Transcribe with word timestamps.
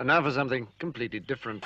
And 0.00 0.06
now 0.06 0.22
for 0.22 0.30
something 0.30 0.68
completely 0.78 1.18
different. 1.18 1.64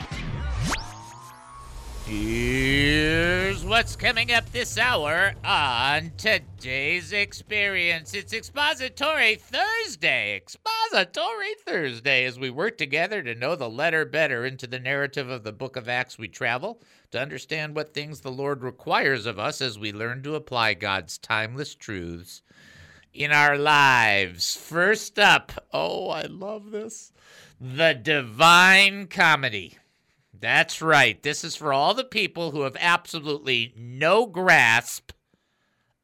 Here's 2.06 3.62
what's 3.62 3.94
coming 3.94 4.32
up 4.32 4.50
this 4.52 4.78
hour 4.78 5.34
on 5.44 6.12
today's 6.16 7.12
experience. 7.12 8.14
It's 8.14 8.32
Expository 8.32 9.34
Thursday. 9.34 10.34
Expository 10.34 11.54
Thursday 11.66 12.24
as 12.24 12.38
we 12.38 12.48
work 12.48 12.78
together 12.78 13.22
to 13.22 13.34
know 13.34 13.54
the 13.54 13.68
letter 13.68 14.06
better 14.06 14.46
into 14.46 14.66
the 14.66 14.80
narrative 14.80 15.28
of 15.28 15.44
the 15.44 15.52
book 15.52 15.76
of 15.76 15.86
Acts 15.86 16.16
we 16.16 16.26
travel, 16.26 16.80
to 17.10 17.20
understand 17.20 17.76
what 17.76 17.92
things 17.92 18.20
the 18.20 18.32
Lord 18.32 18.62
requires 18.62 19.26
of 19.26 19.38
us 19.38 19.60
as 19.60 19.78
we 19.78 19.92
learn 19.92 20.22
to 20.22 20.36
apply 20.36 20.72
God's 20.72 21.18
timeless 21.18 21.74
truths 21.74 22.40
in 23.12 23.30
our 23.30 23.58
lives. 23.58 24.56
First 24.56 25.18
up, 25.18 25.52
oh, 25.70 26.08
I 26.08 26.22
love 26.22 26.70
this 26.70 27.12
the 27.64 27.94
Divine 27.94 29.06
Comedy. 29.06 29.78
That's 30.34 30.82
right. 30.82 31.22
This 31.22 31.44
is 31.44 31.54
for 31.54 31.72
all 31.72 31.94
the 31.94 32.02
people 32.02 32.50
who 32.50 32.62
have 32.62 32.76
absolutely 32.80 33.72
no 33.76 34.26
grasp 34.26 35.12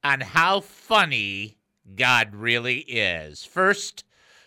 on 0.04 0.20
how 0.20 0.60
funny 0.60 1.56
God 1.96 2.32
really 2.32 2.78
is. 2.82 3.44
First, 3.44 4.04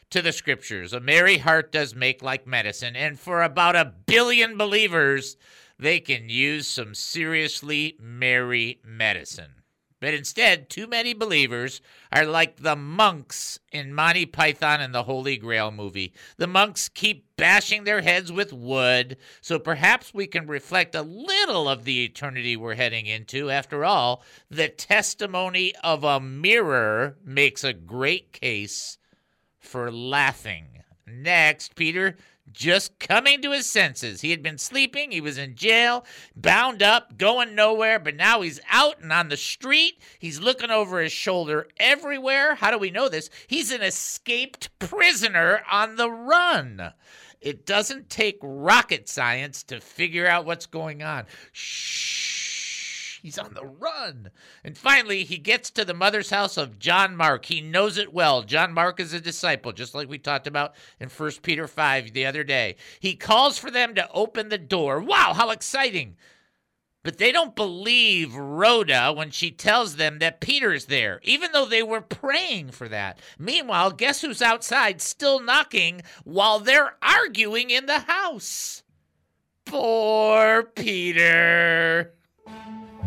to 0.09 0.21
the 0.21 0.31
scriptures. 0.31 0.93
A 0.93 1.01
merry 1.01 1.39
heart 1.39 1.71
does 1.71 1.95
make 1.95 2.21
like 2.21 2.47
medicine, 2.47 2.95
and 2.95 3.19
for 3.19 3.41
about 3.41 3.75
a 3.75 3.93
billion 4.05 4.57
believers, 4.57 5.35
they 5.77 5.99
can 5.99 6.29
use 6.29 6.67
some 6.67 6.95
seriously 6.95 7.97
merry 7.99 8.79
medicine. 8.85 9.60
But 10.01 10.15
instead, 10.15 10.67
too 10.67 10.87
many 10.87 11.13
believers 11.13 11.79
are 12.11 12.25
like 12.25 12.57
the 12.57 12.75
monks 12.75 13.59
in 13.71 13.93
Monty 13.93 14.25
Python 14.25 14.81
and 14.81 14.93
the 14.93 15.03
Holy 15.03 15.37
Grail 15.37 15.69
movie. 15.69 16.11
The 16.37 16.47
monks 16.47 16.89
keep 16.89 17.27
bashing 17.37 17.83
their 17.83 18.01
heads 18.01 18.31
with 18.31 18.51
wood, 18.51 19.15
so 19.41 19.59
perhaps 19.59 20.11
we 20.11 20.25
can 20.25 20.47
reflect 20.47 20.95
a 20.95 21.03
little 21.03 21.69
of 21.69 21.85
the 21.85 22.03
eternity 22.03 22.57
we're 22.57 22.73
heading 22.73 23.05
into. 23.05 23.51
After 23.51 23.85
all, 23.85 24.23
the 24.49 24.69
testimony 24.69 25.73
of 25.83 26.03
a 26.03 26.19
mirror 26.19 27.17
makes 27.23 27.63
a 27.63 27.71
great 27.71 28.33
case 28.33 28.97
for 29.59 29.91
laughing. 29.91 30.81
Next, 31.05 31.75
Peter 31.75 32.17
just 32.51 32.99
coming 32.99 33.41
to 33.41 33.51
his 33.51 33.65
senses. 33.65 34.21
He 34.21 34.31
had 34.31 34.43
been 34.43 34.57
sleeping, 34.57 35.11
he 35.11 35.21
was 35.21 35.37
in 35.37 35.55
jail, 35.55 36.05
bound 36.35 36.81
up, 36.81 37.17
going 37.17 37.55
nowhere, 37.55 37.99
but 37.99 38.15
now 38.15 38.41
he's 38.41 38.59
out 38.69 39.01
and 39.01 39.11
on 39.11 39.29
the 39.29 39.37
street. 39.37 40.01
He's 40.19 40.39
looking 40.39 40.71
over 40.71 41.01
his 41.01 41.11
shoulder 41.11 41.67
everywhere. 41.77 42.55
How 42.55 42.71
do 42.71 42.77
we 42.77 42.91
know 42.91 43.09
this? 43.09 43.29
He's 43.47 43.71
an 43.71 43.81
escaped 43.81 44.69
prisoner 44.79 45.61
on 45.71 45.95
the 45.95 46.09
run. 46.09 46.93
It 47.41 47.65
doesn't 47.65 48.09
take 48.09 48.37
rocket 48.41 49.09
science 49.09 49.63
to 49.63 49.81
figure 49.81 50.27
out 50.27 50.45
what's 50.45 50.67
going 50.67 51.01
on. 51.01 51.25
Shh. 51.51 52.40
He's 53.21 53.37
on 53.37 53.53
the 53.53 53.65
run. 53.65 54.31
And 54.63 54.75
finally, 54.75 55.23
he 55.23 55.37
gets 55.37 55.69
to 55.71 55.85
the 55.85 55.93
mother's 55.93 56.31
house 56.31 56.57
of 56.57 56.79
John 56.79 57.15
Mark. 57.15 57.45
He 57.45 57.61
knows 57.61 57.99
it 57.99 58.11
well. 58.11 58.41
John 58.41 58.73
Mark 58.73 58.99
is 58.99 59.13
a 59.13 59.21
disciple, 59.21 59.73
just 59.73 59.93
like 59.93 60.09
we 60.09 60.17
talked 60.17 60.47
about 60.47 60.73
in 60.99 61.07
1 61.07 61.31
Peter 61.43 61.67
5 61.67 62.13
the 62.13 62.25
other 62.25 62.43
day. 62.43 62.77
He 62.99 63.15
calls 63.15 63.59
for 63.59 63.69
them 63.69 63.93
to 63.93 64.09
open 64.11 64.49
the 64.49 64.57
door. 64.57 64.99
Wow, 64.99 65.33
how 65.35 65.51
exciting! 65.51 66.15
But 67.03 67.19
they 67.19 67.31
don't 67.31 67.55
believe 67.55 68.35
Rhoda 68.35 69.13
when 69.15 69.29
she 69.29 69.51
tells 69.51 69.95
them 69.95 70.19
that 70.19 70.39
Peter's 70.39 70.85
there, 70.85 71.19
even 71.23 71.51
though 71.51 71.65
they 71.65 71.83
were 71.83 72.01
praying 72.01 72.71
for 72.71 72.87
that. 72.89 73.19
Meanwhile, 73.39 73.91
guess 73.91 74.21
who's 74.21 74.41
outside 74.41 75.01
still 75.01 75.39
knocking 75.39 76.01
while 76.23 76.59
they're 76.59 76.95
arguing 77.03 77.69
in 77.69 77.87
the 77.87 77.99
house? 77.99 78.83
Poor 79.65 80.63
Peter. 80.63 82.13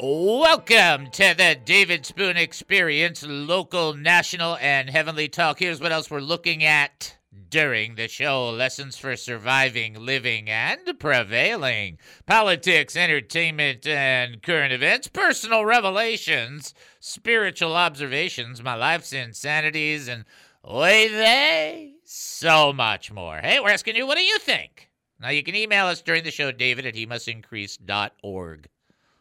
Welcome 0.00 1.10
to 1.10 1.34
the 1.36 1.58
David 1.64 2.06
Spoon 2.06 2.36
Experience, 2.36 3.24
local, 3.26 3.94
national, 3.94 4.56
and 4.58 4.88
heavenly 4.88 5.26
talk. 5.26 5.58
Here's 5.58 5.80
what 5.80 5.90
else 5.90 6.08
we're 6.08 6.20
looking 6.20 6.62
at 6.62 7.16
during 7.48 7.96
the 7.96 8.06
show 8.06 8.48
lessons 8.50 8.96
for 8.96 9.16
surviving, 9.16 9.94
living, 9.94 10.48
and 10.48 10.78
prevailing, 11.00 11.98
politics, 12.26 12.94
entertainment, 12.94 13.88
and 13.88 14.40
current 14.40 14.72
events, 14.72 15.08
personal 15.08 15.64
revelations, 15.64 16.74
spiritual 17.00 17.74
observations, 17.74 18.62
my 18.62 18.76
life's 18.76 19.12
insanities, 19.12 20.06
and 20.06 20.24
oy 20.64 21.08
they, 21.08 21.94
so 22.04 22.72
much 22.72 23.10
more. 23.10 23.38
Hey, 23.38 23.58
we're 23.58 23.70
asking 23.70 23.96
you, 23.96 24.06
what 24.06 24.16
do 24.16 24.22
you 24.22 24.38
think? 24.38 24.90
Now, 25.20 25.30
you 25.30 25.42
can 25.42 25.56
email 25.56 25.86
us 25.86 26.02
during 26.02 26.22
the 26.22 26.30
show, 26.30 26.52
david 26.52 26.86
at 26.86 26.94
he 26.94 27.04
must 27.04 27.26
increase.org. 27.26 28.68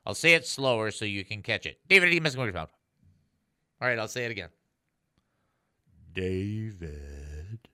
I'll 0.07 0.16
say 0.16 0.35
it 0.35 0.47
slower 0.47 0.90
so 0.90 1.03
you 1.03 1.25
can 1.25 1.41
catch 1.41 1.66
it. 1.66 1.79
David 1.90 2.13
E. 2.13 2.22
All 2.22 2.68
right, 3.81 4.00
I'll 4.00 4.07
say 4.07 4.23
it 4.23 4.31
again. 4.31 4.47
David 6.13 7.68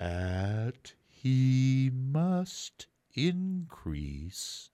at 0.00 0.94
he 1.06 1.90
must 1.92 2.86
increase 3.14 4.70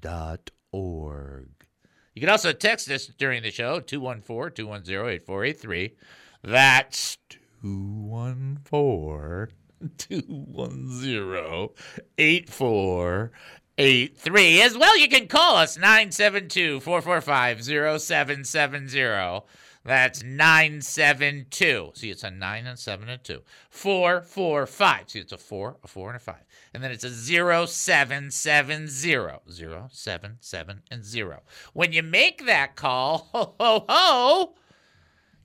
dot 0.00 0.52
org. 0.70 1.66
You 2.14 2.20
can 2.20 2.30
also 2.30 2.52
text 2.52 2.88
us 2.88 3.06
during 3.08 3.42
the 3.42 3.50
show 3.50 3.80
214 3.80 4.54
210 4.54 4.94
8483. 4.94 5.96
That's 6.44 7.18
214 7.62 9.56
210 9.98 11.68
8483. 12.16 13.63
As 13.76 14.78
well, 14.78 14.98
you 14.98 15.08
can 15.08 15.26
call 15.26 15.56
us 15.56 15.76
972 15.76 16.80
445 16.80 18.00
0770. 18.00 19.42
That's 19.84 20.22
972. 20.22 21.90
See, 21.94 22.10
it's 22.10 22.22
a 22.22 22.30
9 22.30 22.66
and 22.66 22.78
7 22.78 23.08
and 23.08 23.22
2. 23.22 23.42
445. 23.68 25.10
See, 25.10 25.18
it's 25.18 25.32
a 25.32 25.36
4, 25.36 25.76
a 25.84 25.88
4, 25.88 26.08
and 26.08 26.16
a 26.16 26.20
5. 26.20 26.36
And 26.72 26.82
then 26.82 26.90
it's 26.90 27.04
a 27.04 27.10
0770. 27.10 29.88
077 29.90 30.82
and 30.90 31.04
0. 31.04 31.42
When 31.74 31.92
you 31.92 32.02
make 32.02 32.46
that 32.46 32.76
call, 32.76 33.28
ho, 33.32 33.54
ho, 33.60 33.84
ho, 33.86 34.54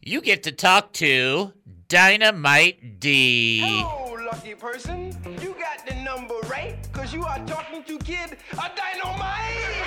you 0.01 0.22
get 0.22 0.44
to 0.44 0.53
talk 0.53 0.94
to 0.94 1.51
Dynamite 1.89 3.01
D. 3.01 3.62
Oh, 3.63 4.09
lucky 4.31 4.53
person. 4.53 5.16
You 5.41 5.56
got 5.59 5.85
the 5.88 5.95
number 6.03 6.35
right, 6.50 6.78
because 6.84 7.13
you 7.13 7.23
are 7.23 7.40
talking 7.45 7.84
to 7.84 7.97
Kid 8.00 8.38
a 8.53 8.72
Dynamite. 8.75 9.85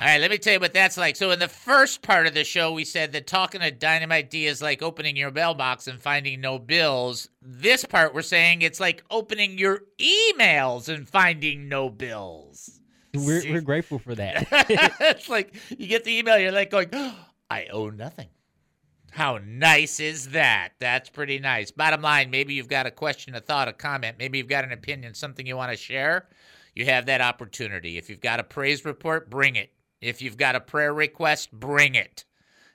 All 0.00 0.10
right, 0.10 0.20
let 0.20 0.30
me 0.30 0.38
tell 0.38 0.52
you 0.52 0.60
what 0.60 0.74
that's 0.74 0.96
like. 0.96 1.16
So, 1.16 1.30
in 1.30 1.38
the 1.38 1.48
first 1.48 2.02
part 2.02 2.26
of 2.26 2.34
the 2.34 2.44
show, 2.44 2.72
we 2.72 2.84
said 2.84 3.12
that 3.12 3.26
talking 3.26 3.60
to 3.62 3.70
Dynamite 3.70 4.30
D 4.30 4.46
is 4.46 4.60
like 4.62 4.82
opening 4.82 5.16
your 5.16 5.30
mailbox 5.30 5.88
and 5.88 5.98
finding 5.98 6.40
no 6.40 6.58
bills. 6.58 7.28
This 7.42 7.84
part, 7.84 8.14
we're 8.14 8.22
saying 8.22 8.62
it's 8.62 8.80
like 8.80 9.02
opening 9.10 9.58
your 9.58 9.80
emails 9.98 10.88
and 10.94 11.08
finding 11.08 11.68
no 11.68 11.88
bills. 11.88 12.80
We're, 13.14 13.42
we're 13.50 13.60
grateful 13.62 13.98
for 13.98 14.14
that. 14.14 14.46
it's 15.00 15.28
like 15.28 15.54
you 15.70 15.86
get 15.86 16.04
the 16.04 16.18
email, 16.18 16.38
you're 16.38 16.52
like 16.52 16.70
going, 16.70 16.90
oh, 16.92 17.16
I 17.48 17.66
owe 17.66 17.88
nothing. 17.88 18.28
How 19.14 19.38
nice 19.46 20.00
is 20.00 20.30
that? 20.30 20.70
That's 20.80 21.08
pretty 21.08 21.38
nice. 21.38 21.70
Bottom 21.70 22.02
line, 22.02 22.32
maybe 22.32 22.54
you've 22.54 22.66
got 22.66 22.86
a 22.86 22.90
question, 22.90 23.36
a 23.36 23.40
thought, 23.40 23.68
a 23.68 23.72
comment. 23.72 24.16
Maybe 24.18 24.38
you've 24.38 24.48
got 24.48 24.64
an 24.64 24.72
opinion, 24.72 25.14
something 25.14 25.46
you 25.46 25.56
want 25.56 25.70
to 25.70 25.76
share. 25.76 26.26
You 26.74 26.86
have 26.86 27.06
that 27.06 27.20
opportunity. 27.20 27.96
If 27.96 28.10
you've 28.10 28.20
got 28.20 28.40
a 28.40 28.42
praise 28.42 28.84
report, 28.84 29.30
bring 29.30 29.54
it. 29.54 29.70
If 30.00 30.20
you've 30.20 30.36
got 30.36 30.56
a 30.56 30.60
prayer 30.60 30.92
request, 30.92 31.52
bring 31.52 31.94
it. 31.94 32.24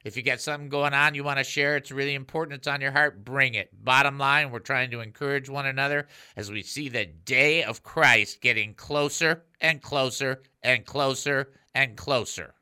If 0.05 0.15
you 0.15 0.23
got 0.23 0.39
something 0.39 0.69
going 0.69 0.93
on 0.93 1.13
you 1.13 1.25
want 1.25 1.39
to 1.39 1.43
share, 1.43 1.75
it's 1.75 1.91
really 1.91 2.15
important, 2.15 2.59
it's 2.59 2.69
on 2.69 2.79
your 2.79 2.93
heart, 2.93 3.25
bring 3.25 3.55
it. 3.55 3.71
Bottom 3.83 4.17
line, 4.17 4.49
we're 4.49 4.59
trying 4.59 4.91
to 4.91 5.01
encourage 5.01 5.49
one 5.49 5.65
another 5.65 6.07
as 6.37 6.49
we 6.49 6.63
see 6.63 6.87
the 6.87 7.05
day 7.05 7.65
of 7.65 7.83
Christ 7.83 8.39
getting 8.39 8.75
closer 8.75 9.43
and 9.59 9.81
closer 9.81 10.41
and 10.63 10.85
closer 10.85 11.51
and 11.75 11.97
closer. 11.97 12.53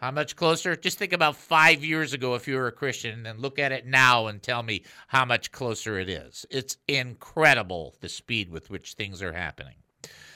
How 0.00 0.10
much 0.10 0.34
closer? 0.34 0.76
Just 0.76 0.96
think 0.96 1.12
about 1.12 1.36
five 1.36 1.84
years 1.84 2.14
ago 2.14 2.34
if 2.34 2.48
you 2.48 2.56
were 2.56 2.68
a 2.68 2.72
Christian, 2.72 3.12
and 3.12 3.26
then 3.26 3.38
look 3.38 3.58
at 3.58 3.70
it 3.70 3.86
now 3.86 4.28
and 4.28 4.42
tell 4.42 4.62
me 4.62 4.82
how 5.08 5.26
much 5.26 5.52
closer 5.52 5.98
it 5.98 6.08
is. 6.08 6.46
It's 6.48 6.78
incredible 6.88 7.96
the 8.00 8.08
speed 8.08 8.50
with 8.50 8.70
which 8.70 8.94
things 8.94 9.20
are 9.20 9.34
happening. 9.34 9.74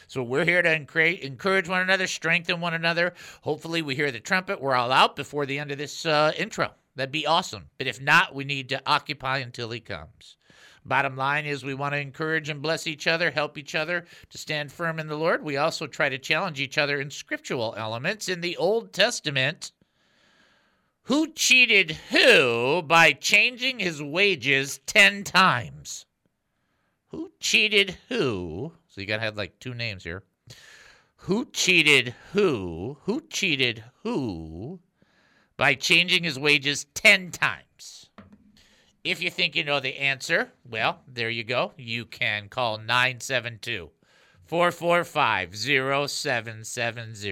So 0.07 0.23
we're 0.23 0.45
here 0.45 0.61
to 0.61 0.71
encourage 0.71 1.67
one 1.67 1.81
another, 1.81 2.07
strengthen 2.07 2.61
one 2.61 2.75
another. 2.75 3.15
Hopefully, 3.41 3.81
we 3.81 3.95
hear 3.95 4.11
the 4.11 4.21
trumpet. 4.21 4.61
We're 4.61 4.75
all 4.75 4.93
out 4.93 5.17
before 5.17 5.47
the 5.47 5.59
end 5.59 5.71
of 5.71 5.79
this 5.79 6.05
uh, 6.05 6.33
intro. 6.37 6.73
That'd 6.95 7.11
be 7.11 7.27
awesome. 7.27 7.71
But 7.79 7.87
if 7.87 8.03
not, 8.03 8.35
we 8.35 8.45
need 8.45 8.69
to 8.69 8.83
occupy 8.85 9.39
until 9.39 9.71
he 9.71 9.81
comes. 9.81 10.37
Bottom 10.87 11.17
line 11.17 11.47
is, 11.47 11.65
we 11.65 11.75
want 11.75 11.95
to 11.95 12.01
encourage 12.01 12.49
and 12.51 12.61
bless 12.61 12.87
each 12.87 13.07
other, 13.07 13.31
help 13.31 13.57
each 13.57 13.75
other 13.75 14.05
to 14.29 14.39
stand 14.39 14.71
firm 14.71 14.99
in 14.99 15.07
the 15.07 15.17
Lord. 15.17 15.43
We 15.43 15.57
also 15.57 15.87
try 15.87 16.11
to 16.11 16.19
challenge 16.19 16.61
each 16.61 16.77
other 16.77 17.01
in 17.01 17.11
scriptural 17.11 17.75
elements. 17.79 18.29
In 18.29 18.43
the 18.43 18.57
Old 18.59 18.93
Testament, 18.93 19.73
who 21.05 21.33
cheated 21.33 21.93
who 22.11 22.83
by 22.83 23.13
changing 23.13 23.79
his 23.79 24.03
wages 24.03 24.81
10 24.87 25.25
times? 25.25 26.07
Who 27.09 27.31
cheated 27.41 27.97
who? 28.09 28.73
So 28.89 29.01
you 29.01 29.07
got 29.07 29.17
to 29.17 29.23
have 29.23 29.37
like 29.37 29.59
two 29.61 29.75
names 29.75 30.05
here. 30.05 30.23
Who 31.17 31.47
cheated 31.47 32.15
who? 32.33 32.99
Who 33.05 33.23
cheated 33.23 33.85
who 34.03 34.81
by 35.57 35.75
changing 35.75 36.25
his 36.25 36.39
wages 36.39 36.87
10 36.95 37.31
times? 37.31 37.94
If 39.05 39.23
you 39.23 39.31
think 39.31 39.55
you 39.55 39.63
know 39.65 39.81
the 39.81 39.99
answer, 39.99 40.51
well, 40.65 41.01
there 41.07 41.29
you 41.29 41.45
go. 41.45 41.75
You 41.77 42.07
can 42.07 42.49
call 42.49 42.79
972 42.79 43.91
445 44.47 45.55
0770. 45.55 47.29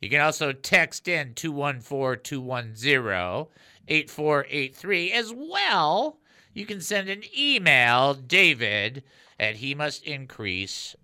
You 0.00 0.10
can 0.10 0.20
also 0.20 0.52
text 0.52 1.06
in 1.06 1.34
214 1.34 2.24
210 2.24 3.46
8483. 3.86 5.12
As 5.12 5.32
well, 5.32 6.18
you 6.54 6.66
can 6.66 6.80
send 6.80 7.08
an 7.08 7.22
email, 7.38 8.14
david 8.14 9.04
at 9.38 9.54
he 9.56 9.76
must 9.76 10.02
increase.org. 10.02 10.96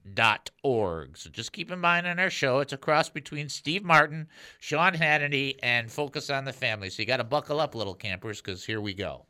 So 1.17 1.31
just 1.31 1.53
keep 1.53 1.71
in 1.71 1.79
mind 1.79 2.09
on 2.09 2.19
our 2.19 2.29
show, 2.29 2.59
it's 2.59 2.73
a 2.73 2.77
cross 2.77 3.09
between 3.09 3.49
Steve 3.49 3.85
Martin, 3.85 4.27
Sean 4.59 4.94
Hannity, 4.94 5.61
and 5.62 5.93
Focus 5.93 6.29
on 6.29 6.44
the 6.44 6.53
Family. 6.53 6.91
So 6.91 7.03
you 7.03 7.06
got 7.06 7.19
to 7.19 7.25
buckle 7.25 7.61
up, 7.61 7.77
little 7.77 7.94
campers, 7.94 8.43
because 8.43 8.65
here 8.65 8.81
we 8.81 8.93
go. 8.93 9.27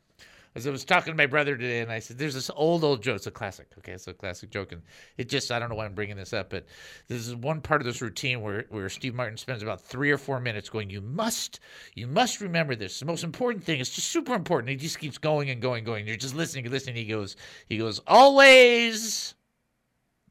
As 0.57 0.65
I 0.65 0.71
was 0.71 0.83
talking 0.83 1.13
to 1.13 1.15
my 1.17 1.27
brother 1.27 1.55
today, 1.55 1.81
and 1.81 1.91
I 1.91 1.99
said, 1.99 2.17
"There's 2.17 2.33
this 2.33 2.49
old, 2.49 2.83
old 2.83 3.03
joke. 3.03 3.17
It's 3.17 3.27
a 3.27 3.31
classic. 3.31 3.67
Okay, 3.77 3.91
it's 3.91 4.07
a 4.07 4.13
classic 4.13 4.49
joke, 4.49 4.71
and 4.71 4.81
it 5.15 5.29
just—I 5.29 5.59
don't 5.59 5.69
know 5.69 5.75
why 5.75 5.85
I'm 5.85 5.93
bringing 5.93 6.17
this 6.17 6.33
up, 6.33 6.49
but 6.49 6.65
this 7.07 7.27
is 7.27 7.35
one 7.35 7.61
part 7.61 7.79
of 7.79 7.85
this 7.85 8.01
routine 8.01 8.41
where 8.41 8.65
where 8.69 8.89
Steve 8.89 9.13
Martin 9.13 9.37
spends 9.37 9.61
about 9.61 9.81
three 9.81 10.09
or 10.09 10.17
four 10.17 10.39
minutes 10.39 10.67
going, 10.67 10.89
"You 10.89 10.99
must, 10.99 11.59
you 11.93 12.07
must 12.07 12.41
remember 12.41 12.73
this. 12.73 12.99
The 12.99 13.05
most 13.05 13.23
important 13.23 13.65
thing. 13.65 13.79
It's 13.79 13.91
just 13.91 14.07
super 14.07 14.33
important." 14.33 14.71
He 14.71 14.77
just 14.77 14.97
keeps 14.97 15.19
going 15.19 15.51
and 15.51 15.61
going, 15.61 15.77
and 15.77 15.85
going. 15.85 16.07
You're 16.07 16.17
just 16.17 16.33
listening 16.33 16.65
and 16.65 16.73
listening. 16.73 16.95
He 16.95 17.05
goes, 17.05 17.35
he 17.69 17.77
goes, 17.77 18.01
always. 18.07 19.35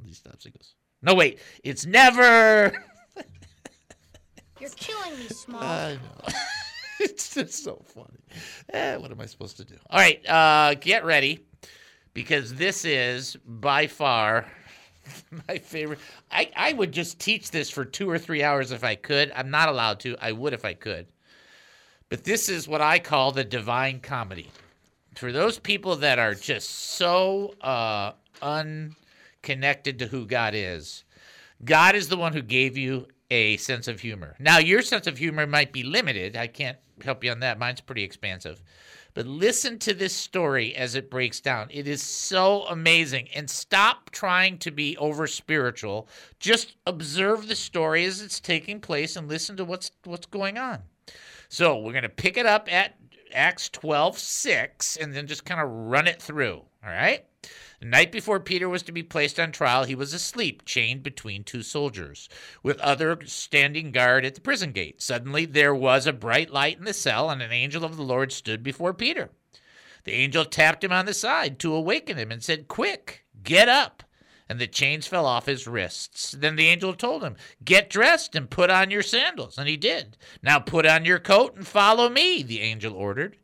He 0.05 0.13
stops. 0.13 0.45
He 0.45 0.51
goes, 0.51 0.75
"No, 1.03 1.15
wait. 1.15 1.39
It's 1.63 1.87
never." 1.87 2.73
You're 4.61 4.71
killing 4.71 5.21
me, 5.21 5.29
Small. 5.29 5.63
I 5.63 5.93
know. 5.93 6.35
it's 7.01 7.35
just 7.35 7.63
so 7.65 7.83
funny. 7.87 8.19
Eh, 8.73 8.97
what 8.97 9.11
am 9.11 9.21
I 9.21 9.27
supposed 9.27 9.57
to 9.59 9.65
do? 9.65 9.75
All 9.91 9.99
right, 9.99 10.27
uh, 10.29 10.75
get 10.75 11.05
ready 11.05 11.45
because 12.15 12.55
this 12.55 12.85
is 12.85 13.37
by 13.45 13.87
far 13.87 14.47
my 15.49 15.59
favorite. 15.59 15.99
I, 16.31 16.51
I 16.57 16.73
would 16.73 16.93
just 16.93 17.19
teach 17.19 17.51
this 17.51 17.71
for 17.71 17.85
two 17.85 18.09
or 18.09 18.19
three 18.19 18.43
hours 18.43 18.73
if 18.73 18.85
I 18.85 18.95
could. 18.95 19.33
I'm 19.35 19.51
not 19.51 19.69
allowed 19.69 20.01
to. 20.01 20.17
I 20.21 20.33
would 20.33 20.53
if 20.53 20.65
I 20.65 20.75
could. 20.75 21.07
But 22.09 22.25
this 22.25 22.49
is 22.49 22.69
what 22.69 22.81
I 22.81 22.99
call 22.99 23.33
the 23.33 23.45
divine 23.45 24.01
comedy. 24.01 24.51
For 25.17 25.33
those 25.33 25.59
people 25.59 25.97
that 25.97 26.19
are 26.19 26.35
just 26.35 26.71
so 26.71 27.55
uh, 27.61 28.13
unconnected 28.43 29.99
to 29.99 30.07
who 30.07 30.27
God 30.27 30.55
is, 30.55 31.05
God 31.65 31.95
is 31.95 32.09
the 32.09 32.17
one 32.17 32.33
who 32.33 32.43
gave 32.43 32.77
you 32.77 33.09
a 33.31 33.57
sense 33.57 33.89
of 33.89 34.01
humor. 34.01 34.37
Now, 34.39 34.59
your 34.59 34.83
sense 34.83 35.07
of 35.07 35.19
humor 35.19 35.47
might 35.47 35.73
be 35.73 35.83
limited. 35.83 36.37
I 36.37 36.47
can't 36.47 36.79
help 37.03 37.25
you 37.25 37.31
on 37.31 37.41
that. 37.41 37.59
Mine's 37.59 37.81
pretty 37.81 38.03
expansive. 38.03 38.63
But 39.15 39.27
listen 39.27 39.79
to 39.79 39.95
this 39.95 40.13
story 40.13 40.77
as 40.77 40.95
it 40.95 41.11
breaks 41.11 41.41
down. 41.41 41.69
It 41.71 41.89
is 41.89 42.03
so 42.03 42.65
amazing. 42.65 43.29
And 43.35 43.49
stop 43.49 44.11
trying 44.11 44.59
to 44.59 44.71
be 44.71 44.95
over 44.99 45.27
spiritual. 45.27 46.07
Just 46.39 46.77
observe 46.87 47.49
the 47.49 47.55
story 47.55 48.05
as 48.05 48.21
it's 48.21 48.41
taking 48.41 48.79
place 48.79 49.17
and 49.17 49.27
listen 49.27 49.57
to 49.57 49.65
what's 49.65 49.91
what's 50.05 50.27
going 50.27 50.59
on. 50.59 50.83
So 51.49 51.79
we're 51.79 51.95
gonna 51.95 52.11
pick 52.11 52.37
it 52.37 52.45
up 52.45 52.71
at 52.71 52.97
Acts 53.33 53.71
12, 53.71 54.19
6, 54.19 54.97
and 54.99 55.15
then 55.15 55.27
just 55.27 55.47
kind 55.47 55.63
of 55.63 55.71
run 55.71 56.07
it 56.07 56.21
through. 56.21 56.57
All 56.85 56.91
right? 56.91 57.25
The 57.81 57.87
night 57.87 58.11
before 58.11 58.41
Peter 58.41 58.69
was 58.69 58.83
to 58.85 58.93
be 58.93 59.03
placed 59.03 59.39
on 59.39 59.53
trial, 59.53 59.85
he 59.85 59.95
was 59.95 60.15
asleep, 60.15 60.65
chained 60.65 61.03
between 61.03 61.45
two 61.45 61.63
soldiers, 61.63 62.29
with 62.63 62.81
others 62.81 63.33
standing 63.33 63.93
guard 63.93 64.25
at 64.25 64.35
the 64.35 64.41
prison 64.41 64.73
gate. 64.73 65.03
Suddenly 65.03 65.45
there 65.45 65.75
was 65.75 66.07
a 66.07 66.13
bright 66.13 66.51
light 66.51 66.79
in 66.79 66.85
the 66.85 66.95
cell, 66.95 67.29
and 67.29 67.43
an 67.43 67.53
angel 67.53 67.85
of 67.85 67.97
the 67.97 68.03
Lord 68.03 68.33
stood 68.33 68.63
before 68.63 68.95
Peter. 68.95 69.31
The 70.05 70.13
angel 70.13 70.45
tapped 70.45 70.85
him 70.85 70.93
on 70.93 71.05
the 71.05 71.13
side 71.13 71.59
to 71.59 71.75
awaken 71.75 72.17
him 72.17 72.31
and 72.31 72.43
said, 72.43 72.69
Quick, 72.69 73.25
get 73.43 73.69
up. 73.69 74.03
And 74.49 74.61
the 74.61 74.69
chains 74.69 75.09
fell 75.09 75.27
off 75.27 75.47
his 75.47 75.67
wrists. 75.67 76.31
Then 76.31 76.55
the 76.55 76.69
angel 76.69 76.95
told 76.95 77.25
him, 77.25 77.35
Get 77.65 77.91
dressed 77.91 78.37
and 78.37 78.49
put 78.49 78.71
on 78.71 78.93
your 78.93 79.03
sandals. 79.03 79.59
And 79.59 79.69
he 79.69 79.77
did. 79.77 80.17
Now 80.43 80.61
put 80.61 80.87
on 80.87 81.05
your 81.05 81.19
coat 81.19 81.57
and 81.57 81.67
follow 81.67 82.09
me, 82.09 82.45
the 82.45 82.61
angel 82.61 82.95
ordered. 82.95 83.37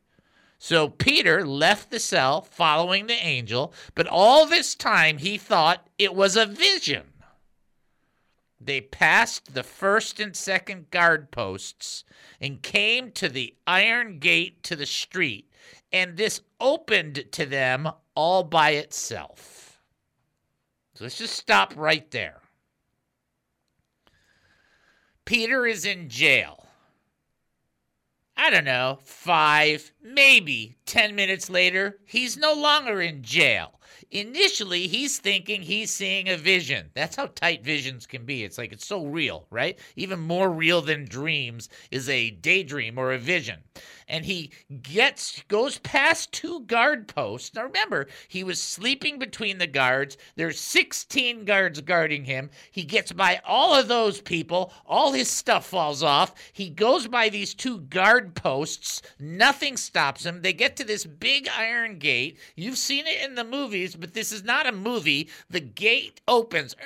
So 0.64 0.88
Peter 0.88 1.44
left 1.44 1.90
the 1.90 1.98
cell 1.98 2.40
following 2.40 3.08
the 3.08 3.14
angel, 3.14 3.74
but 3.96 4.06
all 4.06 4.46
this 4.46 4.76
time 4.76 5.18
he 5.18 5.36
thought 5.36 5.88
it 5.98 6.14
was 6.14 6.36
a 6.36 6.46
vision. 6.46 7.02
They 8.60 8.80
passed 8.80 9.54
the 9.54 9.64
first 9.64 10.20
and 10.20 10.36
second 10.36 10.92
guard 10.92 11.32
posts 11.32 12.04
and 12.40 12.62
came 12.62 13.10
to 13.10 13.28
the 13.28 13.56
iron 13.66 14.20
gate 14.20 14.62
to 14.62 14.76
the 14.76 14.86
street, 14.86 15.50
and 15.92 16.16
this 16.16 16.42
opened 16.60 17.24
to 17.32 17.44
them 17.44 17.90
all 18.14 18.44
by 18.44 18.70
itself. 18.70 19.80
So 20.94 21.06
let's 21.06 21.18
just 21.18 21.34
stop 21.34 21.74
right 21.76 22.08
there. 22.12 22.40
Peter 25.24 25.66
is 25.66 25.84
in 25.84 26.08
jail. 26.08 26.68
I 28.44 28.50
don't 28.50 28.64
know, 28.64 28.98
five, 29.04 29.92
maybe 30.02 30.76
10 30.84 31.14
minutes 31.14 31.48
later, 31.48 32.00
he's 32.04 32.36
no 32.36 32.52
longer 32.52 33.00
in 33.00 33.22
jail. 33.22 33.78
Initially, 34.10 34.86
he's 34.86 35.18
thinking 35.18 35.62
he's 35.62 35.90
seeing 35.90 36.28
a 36.28 36.36
vision. 36.36 36.90
That's 36.94 37.16
how 37.16 37.26
tight 37.26 37.64
visions 37.64 38.06
can 38.06 38.24
be. 38.24 38.44
It's 38.44 38.58
like 38.58 38.72
it's 38.72 38.86
so 38.86 39.04
real, 39.06 39.46
right? 39.50 39.78
Even 39.96 40.20
more 40.20 40.50
real 40.50 40.82
than 40.82 41.04
dreams 41.04 41.68
is 41.90 42.08
a 42.08 42.30
daydream 42.30 42.98
or 42.98 43.12
a 43.12 43.18
vision 43.18 43.58
and 44.12 44.26
he 44.26 44.50
gets 44.82 45.42
goes 45.48 45.78
past 45.78 46.32
two 46.32 46.60
guard 46.60 47.08
posts. 47.08 47.54
Now 47.54 47.64
remember, 47.64 48.06
he 48.28 48.44
was 48.44 48.60
sleeping 48.60 49.18
between 49.18 49.56
the 49.56 49.66
guards. 49.66 50.18
There's 50.36 50.60
16 50.60 51.46
guards 51.46 51.80
guarding 51.80 52.24
him. 52.24 52.50
He 52.70 52.84
gets 52.84 53.10
by 53.10 53.40
all 53.44 53.74
of 53.74 53.88
those 53.88 54.20
people. 54.20 54.72
All 54.86 55.12
his 55.12 55.30
stuff 55.30 55.66
falls 55.66 56.02
off. 56.02 56.34
He 56.52 56.68
goes 56.68 57.08
by 57.08 57.30
these 57.30 57.54
two 57.54 57.80
guard 57.80 58.34
posts. 58.34 59.00
Nothing 59.18 59.78
stops 59.78 60.26
him. 60.26 60.42
They 60.42 60.52
get 60.52 60.76
to 60.76 60.84
this 60.84 61.06
big 61.06 61.48
iron 61.48 61.98
gate. 61.98 62.38
You've 62.54 62.78
seen 62.78 63.06
it 63.06 63.24
in 63.24 63.34
the 63.34 63.44
movies, 63.82 63.96
but 63.96 64.14
this 64.14 64.32
is 64.32 64.44
not 64.44 64.66
a 64.66 64.72
movie. 64.72 65.28
The 65.50 65.60
gate 65.60 66.20
opens. 66.28 66.76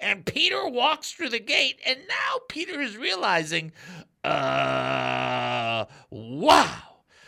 And 0.00 0.24
Peter 0.24 0.66
walks 0.68 1.12
through 1.12 1.30
the 1.30 1.40
gate, 1.40 1.80
and 1.84 1.98
now 2.08 2.40
Peter 2.48 2.80
is 2.80 2.96
realizing, 2.96 3.72
uh, 4.24 5.84
wow. 6.10 6.82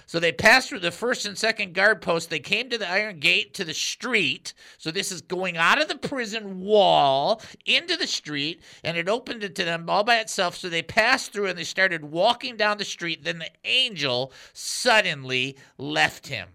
So 0.07 0.21
they 0.21 0.33
passed 0.33 0.69
through 0.69 0.81
the 0.81 0.91
first 0.91 1.27
and 1.27 1.37
second 1.37 1.73
guard 1.75 2.03
post. 2.03 2.29
They 2.31 2.39
came 2.39 2.69
to 2.69 2.79
the 2.79 2.89
iron 2.89 3.19
gate 3.19 3.55
to 3.55 3.65
the 3.65 3.75
street. 3.75 4.53
So 4.77 4.91
this 4.91 5.11
is 5.11 5.23
going 5.23 5.57
out 5.57 5.81
of 5.81 5.89
the 5.89 5.97
prison 5.97 6.61
wall 6.61 7.41
into 7.65 7.97
the 7.97 8.07
street, 8.07 8.63
and 8.85 8.97
it 8.99 9.09
opened 9.09 9.43
it 9.43 9.55
to 9.57 9.65
them 9.65 9.89
all 9.89 10.05
by 10.05 10.19
itself. 10.19 10.57
So 10.57 10.69
they 10.69 10.83
passed 10.83 11.33
through 11.33 11.47
and 11.47 11.59
they 11.59 11.65
started 11.65 12.05
walking 12.05 12.57
down 12.57 12.79
the 12.79 12.85
street. 12.85 13.25
Then 13.25 13.39
the 13.39 13.51
angel 13.65 14.31
suddenly 14.53 15.57
left 15.79 16.29
him. 16.29 16.49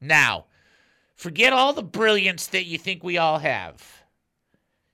Now, 0.00 0.46
forget 1.16 1.52
all 1.52 1.72
the 1.72 1.82
brilliance 1.82 2.46
that 2.48 2.66
you 2.66 2.78
think 2.78 3.02
we 3.02 3.18
all 3.18 3.38
have. 3.38 4.04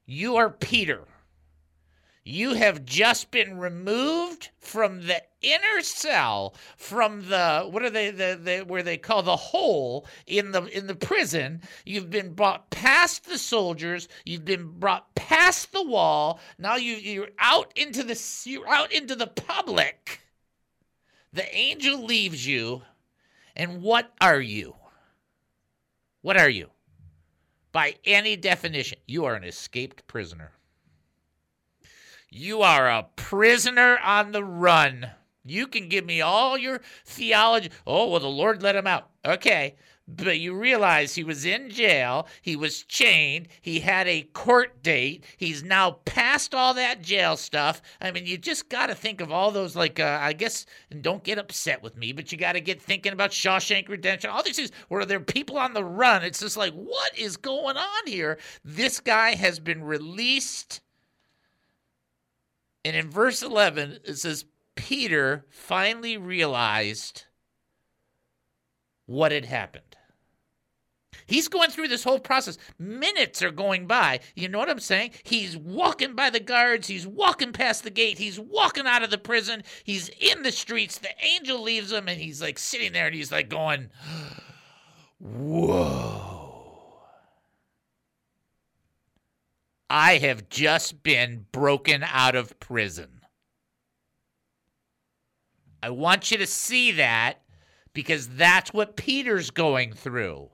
You 0.07 0.37
are 0.37 0.51
Peter. 0.51 1.05
You 2.27 2.55
have 2.55 2.87
just 2.87 3.31
been 3.31 3.59
removed 3.59 4.49
from 4.59 5.07
the 5.07 5.23
inner 5.43 5.83
cell, 5.83 6.55
from 6.79 7.29
the 7.29 7.69
what 7.71 7.83
are 7.83 7.91
they 7.91 8.11
the, 8.11 8.41
the 8.43 8.61
where 8.61 8.83
they 8.83 8.97
call 8.97 9.23
the 9.23 9.37
hole 9.37 10.07
in 10.27 10.53
the 10.53 10.65
in 10.65 10.87
the 10.87 10.95
prison. 10.95 11.61
You've 11.85 12.09
been 12.09 12.33
brought 12.33 12.71
past 12.71 13.27
the 13.27 13.37
soldiers. 13.37 14.09
You've 14.25 14.47
been 14.47 14.79
brought 14.79 15.15
past 15.15 15.73
the 15.73 15.83
wall. 15.83 16.41
Now 16.57 16.77
you 16.77 16.95
you're 16.95 17.29
out 17.39 17.73
into 17.77 18.03
the 18.03 18.19
you're 18.47 18.69
out 18.69 18.91
into 18.91 19.15
the 19.15 19.27
public. 19.27 20.23
The 21.31 21.55
angel 21.55 22.03
leaves 22.03 22.47
you, 22.47 22.83
and 23.55 23.83
what 23.83 24.13
are 24.23 24.41
you? 24.41 24.77
What 26.25 26.39
are 26.39 26.49
you? 26.49 26.71
By 27.71 27.97
any 28.07 28.35
definition, 28.35 28.99
you 29.07 29.27
are 29.27 29.35
an 29.35 29.45
escaped 29.45 30.07
prisoner. 30.07 30.53
You 32.31 32.63
are 32.63 32.89
a 32.89 33.09
prisoner 33.15 33.99
on 34.03 34.33
the 34.33 34.43
run. 34.43 35.11
You 35.45 35.67
can 35.67 35.91
give 35.91 36.07
me 36.07 36.23
all 36.23 36.57
your 36.57 36.81
theology. 37.05 37.69
Oh, 37.87 38.09
well, 38.09 38.21
the 38.21 38.27
Lord 38.27 38.63
let 38.63 38.75
him 38.75 38.87
out. 38.87 39.11
Okay. 39.23 39.75
But 40.07 40.39
you 40.39 40.55
realize 40.55 41.15
he 41.15 41.25
was 41.25 41.47
in 41.47 41.71
jail. 41.71 42.27
He 42.43 42.57
was 42.57 42.83
chained. 42.83 43.49
He 43.63 43.81
had 43.81 44.07
a 44.07 44.23
court 44.23 44.83
date. 44.83 45.25
He's 45.39 45.63
now 45.63 45.93
past 46.05 46.55
all 46.55 46.75
that 46.75 47.01
jail 47.01 47.39
stuff. 47.39 47.81
I 48.03 48.11
mean, 48.11 48.27
you 48.27 48.37
just 48.37 48.69
got 48.69 48.89
to 48.89 48.95
think 48.95 49.23
of 49.23 49.33
all 49.33 49.51
those, 49.51 49.75
like, 49.75 49.99
uh, 49.99 50.19
I 50.21 50.35
guess, 50.35 50.67
and 50.91 51.03
don't 51.03 51.25
get 51.25 51.39
upset 51.39 51.83
with 51.83 51.97
me, 51.97 52.13
but 52.13 52.31
you 52.31 52.37
got 52.37 52.53
to 52.53 52.61
get 52.61 52.83
thinking 52.83 53.15
about 53.15 53.31
Shawshank 53.31 53.89
Redemption, 53.89 54.29
all 54.29 54.43
these 54.43 54.57
things 54.57 54.73
where 54.89 55.07
there 55.07 55.19
are 55.19 55.25
people 55.25 55.57
on 55.57 55.73
the 55.73 55.85
run. 55.85 56.23
It's 56.23 56.41
just 56.41 56.59
like, 56.59 56.75
what 56.75 57.19
is 57.19 57.39
going 57.39 57.79
on 57.79 58.07
here? 58.07 58.39
This 58.63 59.01
guy 59.01 59.35
has 59.35 59.59
been 59.59 59.83
released 59.83 60.83
and 62.85 62.95
in 62.95 63.11
verse 63.11 63.43
11, 63.43 64.01
it 64.05 64.19
says, 64.19 64.45
Peter 64.75 65.47
finally 65.49 66.17
realized 66.17 67.25
what 69.07 69.33
had 69.33 69.45
happened. 69.45 69.97
He's 71.27 71.49
going 71.49 71.71
through 71.71 71.89
this 71.89 72.05
whole 72.05 72.19
process. 72.19 72.59
Minutes 72.79 73.43
are 73.43 73.51
going 73.51 73.87
by. 73.87 74.21
You 74.35 74.49
know 74.49 74.59
what 74.59 74.69
I'm 74.69 74.81
saying? 74.81 75.13
He's 75.23 75.57
walking 75.57 76.15
by 76.15 76.31
the 76.31 76.41
guards. 76.41 76.89
He's 76.89 77.07
walking 77.07 77.53
past 77.53 77.85
the 77.85 77.91
gate. 77.91 78.19
He's 78.19 78.39
walking 78.39 78.87
out 78.87 79.03
of 79.03 79.11
the 79.11 79.19
prison. 79.19 79.63
He's 79.85 80.09
in 80.09 80.43
the 80.43 80.53
streets. 80.53 80.99
The 80.99 81.11
angel 81.23 81.63
leaves 81.63 81.93
him 81.93 82.09
and 82.09 82.21
he's 82.21 82.43
like 82.43 82.59
sitting 82.59 82.93
there 82.93 83.07
and 83.07 83.15
he's 83.15 83.33
like 83.33 83.49
going, 83.49 83.91
Whoa. 85.19 86.33
I 89.89 90.19
have 90.19 90.49
just 90.49 91.03
been 91.03 91.47
broken 91.53 92.03
out 92.03 92.35
of 92.35 92.59
prison. 92.59 93.21
I 95.83 95.91
want 95.91 96.31
you 96.31 96.39
to 96.39 96.47
see 96.47 96.93
that 96.93 97.44
because 97.95 98.29
that's 98.29 98.73
what 98.73 98.97
Peter's 98.97 99.51
going 99.51 99.93
through. 99.95 100.51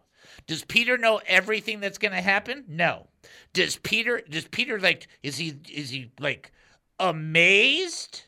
Does 0.46 0.64
Peter 0.64 0.96
know 0.96 1.20
everything 1.26 1.80
that's 1.80 1.98
going 1.98 2.12
to 2.12 2.20
happen? 2.20 2.64
No. 2.68 3.08
Does 3.52 3.76
Peter 3.76 4.22
does 4.28 4.46
Peter 4.46 4.78
like 4.78 5.08
is 5.22 5.36
he 5.36 5.58
is 5.70 5.90
he 5.90 6.12
like 6.20 6.52
amazed? 6.98 8.22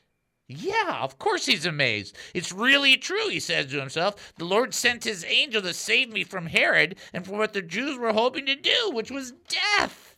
Yeah, 0.49 0.99
of 1.00 1.19
course 1.19 1.47
he's 1.47 1.64
amazed. 1.64 2.16
It's 2.35 2.52
really 2.52 2.97
true, 2.97 3.28
he 3.28 3.40
says 3.40 3.66
to 3.66 3.81
himself. 3.81 4.35
The 4.37 4.45
Lord 4.45 4.75
sent 4.75 5.04
his 5.04 5.25
angel 5.25 5.62
to 5.62 5.73
save 5.73 6.12
me 6.12 6.25
from 6.25 6.47
Herod 6.47 6.97
and 7.12 7.25
from 7.25 7.38
what 7.38 7.54
the 7.54 7.62
Jews 7.62 7.97
were 7.97 8.12
hoping 8.12 8.45
to 8.47 8.57
do, 8.57 8.90
which 8.92 9.11
was 9.11 9.33
death 9.49 10.12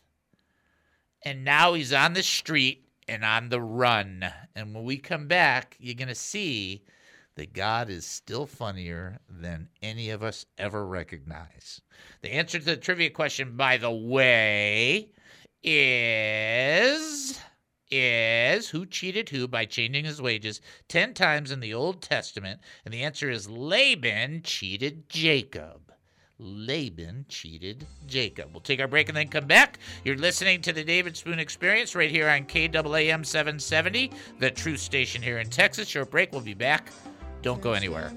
and 1.25 1.43
now 1.43 1.73
he's 1.73 1.91
on 1.91 2.13
the 2.13 2.23
street 2.23 2.85
and 3.07 3.25
on 3.25 3.49
the 3.49 3.59
run. 3.59 4.25
And 4.55 4.73
when 4.73 4.85
we 4.85 4.97
come 4.97 5.27
back, 5.27 5.75
you're 5.79 5.95
going 5.95 6.07
to 6.07 6.15
see 6.15 6.83
that 7.35 7.53
God 7.53 7.89
is 7.89 8.05
still 8.05 8.45
funnier 8.45 9.19
than 9.29 9.69
any 9.81 10.09
of 10.09 10.23
us 10.23 10.45
ever 10.57 10.85
recognize. 10.85 11.81
The 12.21 12.31
answer 12.33 12.59
to 12.59 12.65
the 12.65 12.77
trivia 12.77 13.09
question, 13.09 13.57
by 13.57 13.77
the 13.77 13.91
way, 13.91 15.09
is 15.63 17.39
is 17.91 18.69
who 18.69 18.85
cheated 18.85 19.29
who 19.29 19.47
by 19.47 19.65
changing 19.65 20.05
his 20.05 20.21
wages 20.21 20.59
10 20.87 21.13
times 21.13 21.51
in 21.51 21.59
the 21.59 21.73
Old 21.73 22.01
Testament? 22.01 22.59
And 22.83 22.93
the 22.93 23.03
answer 23.03 23.29
is 23.29 23.49
Laban 23.49 24.41
cheated 24.43 25.07
Jacob. 25.07 25.93
Laban 26.37 27.25
cheated 27.29 27.85
Jacob. 28.07 28.49
We'll 28.51 28.61
take 28.61 28.81
our 28.81 28.87
break 28.87 29.07
and 29.07 29.15
then 29.15 29.29
come 29.29 29.45
back. 29.45 29.79
You're 30.03 30.17
listening 30.17 30.61
to 30.63 30.73
the 30.73 30.83
David 30.83 31.15
Spoon 31.15 31.39
Experience 31.39 31.95
right 31.95 32.11
here 32.11 32.27
on 32.27 32.45
KAAM 32.45 33.25
770, 33.25 34.11
the 34.39 34.51
truth 34.51 34.79
station 34.79 35.21
here 35.21 35.37
in 35.37 35.49
Texas. 35.49 35.87
Short 35.87 36.11
break. 36.11 36.31
We'll 36.31 36.41
be 36.41 36.53
back. 36.53 36.91
Don't 37.45 37.61
go 37.61 37.73
anywhere. 37.73 38.11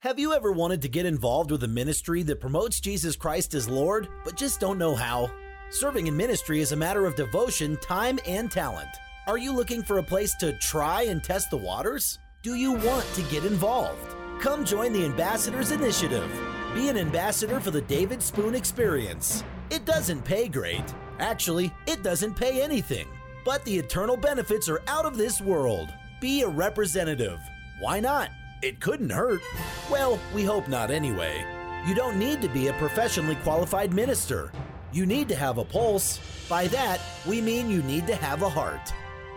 Have 0.00 0.18
you 0.18 0.34
ever 0.34 0.52
wanted 0.52 0.82
to 0.82 0.88
get 0.90 1.06
involved 1.06 1.50
with 1.50 1.62
a 1.62 1.68
ministry 1.68 2.22
that 2.24 2.38
promotes 2.38 2.80
Jesus 2.80 3.16
Christ 3.16 3.54
as 3.54 3.66
Lord, 3.66 4.08
but 4.26 4.36
just 4.36 4.60
don't 4.60 4.76
know 4.76 4.94
how? 4.94 5.30
Serving 5.70 6.06
in 6.06 6.14
ministry 6.14 6.60
is 6.60 6.72
a 6.72 6.76
matter 6.76 7.06
of 7.06 7.16
devotion, 7.16 7.78
time, 7.78 8.18
and 8.26 8.50
talent. 8.50 8.90
Are 9.26 9.38
you 9.38 9.54
looking 9.54 9.82
for 9.82 9.96
a 9.96 10.02
place 10.02 10.34
to 10.40 10.52
try 10.58 11.04
and 11.04 11.24
test 11.24 11.48
the 11.48 11.56
waters? 11.56 12.18
Do 12.42 12.56
you 12.56 12.72
want 12.72 13.06
to 13.14 13.22
get 13.22 13.46
involved? 13.46 14.14
Come 14.38 14.66
join 14.66 14.92
the 14.92 15.06
Ambassadors 15.06 15.70
Initiative. 15.70 16.30
Be 16.74 16.90
an 16.90 16.98
ambassador 16.98 17.58
for 17.58 17.70
the 17.70 17.80
David 17.80 18.22
Spoon 18.22 18.54
Experience. 18.54 19.42
It 19.70 19.86
doesn't 19.86 20.26
pay 20.26 20.46
great. 20.46 20.84
Actually, 21.18 21.72
it 21.86 22.02
doesn't 22.02 22.34
pay 22.34 22.62
anything. 22.62 23.06
But 23.46 23.64
the 23.64 23.78
eternal 23.78 24.16
benefits 24.16 24.68
are 24.68 24.82
out 24.88 25.06
of 25.06 25.16
this 25.16 25.40
world. 25.40 25.94
Be 26.20 26.42
a 26.42 26.48
representative. 26.48 27.38
Why 27.78 28.00
not? 28.00 28.30
It 28.60 28.80
couldn't 28.80 29.10
hurt. 29.10 29.40
Well, 29.88 30.18
we 30.34 30.42
hope 30.42 30.66
not 30.66 30.90
anyway. 30.90 31.46
You 31.86 31.94
don't 31.94 32.18
need 32.18 32.42
to 32.42 32.48
be 32.48 32.66
a 32.66 32.72
professionally 32.72 33.36
qualified 33.36 33.94
minister. 33.94 34.50
You 34.90 35.06
need 35.06 35.28
to 35.28 35.36
have 35.36 35.58
a 35.58 35.64
pulse. 35.64 36.18
By 36.48 36.66
that, 36.68 37.00
we 37.24 37.40
mean 37.40 37.70
you 37.70 37.84
need 37.84 38.08
to 38.08 38.16
have 38.16 38.42
a 38.42 38.48
heart. 38.48 38.92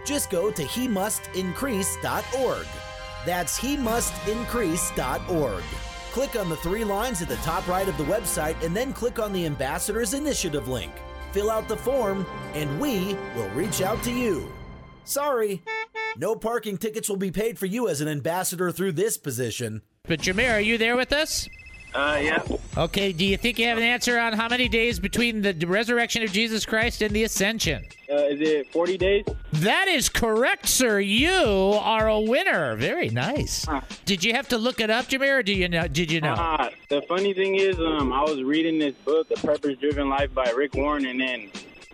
Just 0.06 0.32
go 0.32 0.50
to 0.50 0.64
he 0.64 0.86
increase.org. 1.36 2.66
That's 3.28 3.58
he 3.58 3.78
must 3.78 4.28
increase.org. 4.28 5.64
Click 6.14 6.36
on 6.36 6.50
the 6.50 6.56
three 6.56 6.84
lines 6.84 7.22
at 7.22 7.28
the 7.28 7.36
top 7.38 7.68
right 7.68 7.88
of 7.88 7.98
the 8.00 8.06
website 8.06 8.60
and 8.66 8.76
then 8.76 8.92
click 8.92 9.20
on 9.20 9.32
the 9.32 9.46
Ambassadors 9.46 10.16
Initiative 10.16 10.68
link. 10.68 10.94
Fill 11.32 11.52
out 11.52 11.68
the 11.68 11.78
form, 11.78 12.26
and 12.54 12.80
we 12.80 13.16
will 13.36 13.50
reach 13.50 13.82
out 13.82 14.02
to 14.04 14.12
you. 14.12 14.52
Sorry, 15.04 15.64
no 16.18 16.36
parking 16.36 16.78
tickets 16.78 17.10
will 17.10 17.18
be 17.18 17.32
paid 17.32 17.58
for 17.58 17.66
you 17.66 17.88
as 17.88 18.02
an 18.02 18.08
ambassador 18.08 18.72
through 18.72 18.94
this 18.94 19.18
position. 19.18 19.82
But 20.04 20.22
Jameer, 20.22 20.54
are 20.54 20.60
you 20.60 20.78
there 20.78 20.96
with 20.96 21.14
us? 21.14 21.48
Uh, 21.94 22.20
yeah. 22.22 22.44
Okay, 22.78 23.12
do 23.12 23.26
you 23.26 23.36
think 23.36 23.58
you 23.58 23.66
have 23.66 23.78
an 23.78 23.84
answer 23.84 24.20
on 24.20 24.34
how 24.34 24.48
many 24.48 24.70
days 24.70 25.00
between 25.00 25.42
the 25.42 25.54
resurrection 25.66 26.22
of 26.24 26.32
Jesus 26.32 26.66
Christ 26.66 27.02
and 27.02 27.14
the 27.16 27.24
ascension? 27.24 27.84
Uh, 28.12 28.16
is 28.26 28.42
it 28.42 28.72
40 28.72 28.98
days? 28.98 29.26
That 29.54 29.88
is 29.88 30.08
correct, 30.10 30.68
sir. 30.68 31.00
You 31.00 31.32
are 31.32 32.08
a 32.08 32.20
winner. 32.20 32.76
Very 32.76 33.10
nice. 33.10 33.66
Huh. 33.66 33.82
Did 34.06 34.24
you 34.24 34.34
have 34.34 34.48
to 34.50 34.58
look 34.58 34.80
it 34.80 34.90
up, 34.90 35.08
Jameer, 35.08 35.40
or 35.40 35.44
do 35.44 35.54
you 35.54 35.68
know? 35.68 35.88
Did 35.88 36.12
you 36.12 36.22
know? 36.22 36.34
Uh, 36.34 36.70
the 36.90 37.02
funny 37.04 37.34
thing 37.34 37.56
is, 37.56 37.80
um, 37.80 38.14
I 38.14 38.22
was 38.24 38.42
reading 38.44 38.80
this 38.80 38.96
book, 39.06 39.28
The 39.30 39.36
Purpose 39.36 39.78
Driven 39.80 40.10
Life 40.10 40.34
by 40.34 40.50
Rick 40.52 40.76
Warren, 40.76 41.06
and 41.06 41.20
then 41.20 41.50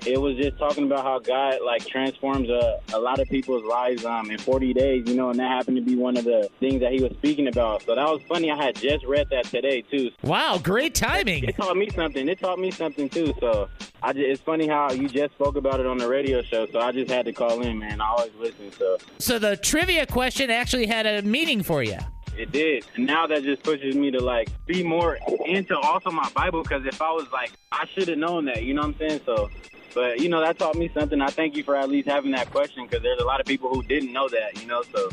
it 0.06 0.20
was 0.20 0.36
just 0.38 0.58
talking 0.58 0.84
about 0.84 1.04
how 1.04 1.20
God 1.20 1.60
like 1.66 1.86
transforms 1.86 2.50
a, 2.50 2.80
a 2.94 3.00
lot 3.00 3.20
of 3.20 3.28
people's 3.28 3.64
lives 3.64 4.06
um, 4.06 4.30
in 4.30 4.38
40 4.38 4.74
days, 4.74 5.08
you 5.08 5.16
know, 5.16 5.30
and 5.30 5.40
that 5.40 5.50
happened 5.50 5.78
to 5.78 5.84
be 5.84 5.96
one 5.96 6.18
of 6.18 6.24
the 6.26 6.50
things 6.60 6.82
that 6.82 6.92
he 6.92 7.02
was 7.02 7.12
speaking 7.14 7.48
about. 7.48 7.84
So 7.84 7.96
that 7.96 8.06
was 8.06 8.22
funny. 8.28 8.52
I 8.52 8.56
had 8.56 8.76
just 8.76 9.06
read 9.06 9.28
that 9.32 9.46
today 9.46 9.82
too. 9.82 10.12
Wow, 10.24 10.60
great 10.62 10.96
timing! 10.96 11.44
It, 11.44 11.50
it 11.50 11.56
taught 11.58 11.78
me 11.78 11.90
something. 11.90 12.28
It 12.28 12.40
taught 12.40 12.60
me 12.60 12.72
something 12.72 13.10
too. 13.10 13.34
So 13.40 13.70
I 14.04 14.14
just, 14.14 14.26
it's 14.26 14.42
funny 14.42 14.68
how 14.68 14.92
you 14.92 15.08
just 15.10 15.34
spoke 15.34 15.56
about 15.56 15.80
it 15.80 15.86
on 15.86 15.98
the 15.98 16.08
radio 16.08 16.42
show. 16.42 16.68
So 16.68 16.80
I 16.80 16.92
just 16.92 17.10
had 17.10 17.26
to 17.26 17.34
call 17.34 17.62
in, 17.62 17.80
man. 17.80 18.02
I 18.02 18.08
always 18.08 18.34
listen. 18.40 18.72
So 18.72 18.98
so 19.18 19.40
the 19.40 19.58
trivia 19.58 20.06
question 20.06 20.50
actually 20.50 20.86
had 20.86 21.06
a 21.06 21.22
meaning 21.22 21.64
for 21.64 21.84
you. 21.84 21.98
It 22.38 22.52
did. 22.52 22.86
And 22.96 23.06
now 23.06 23.28
that 23.28 23.44
just 23.44 23.64
pushes 23.64 23.96
me 23.96 24.12
to 24.12 24.22
like 24.22 24.50
be 24.66 24.84
more 24.84 25.18
into 25.46 25.78
also 25.78 26.12
my 26.12 26.30
Bible 26.36 26.64
because 26.64 26.86
if 26.86 27.02
I 27.02 27.12
was 27.12 27.28
like, 27.32 27.52
I 27.72 27.86
should 27.94 28.10
have 28.10 28.18
known 28.18 28.46
that, 28.46 28.64
you 28.64 28.74
know 28.74 28.82
what 28.82 29.00
I'm 29.02 29.10
saying? 29.10 29.22
So 29.26 29.50
but 29.96 30.20
you 30.20 30.30
know 30.30 30.42
that 30.42 30.60
taught 30.60 30.76
me 30.76 30.92
something. 30.94 31.22
I 31.22 31.30
thank 31.30 31.56
you 31.56 31.64
for 31.64 31.76
at 31.76 31.90
least 31.90 32.08
having 32.08 32.32
that 32.32 32.52
question 32.52 32.86
because 32.86 33.02
there's 33.02 33.22
a 33.22 33.26
lot 33.26 33.40
of 33.40 33.48
people 33.48 33.74
who 33.74 33.82
didn't 33.82 34.14
know 34.14 34.28
that. 34.30 34.62
You 34.62 34.68
know, 34.68 34.84
so 34.94 35.10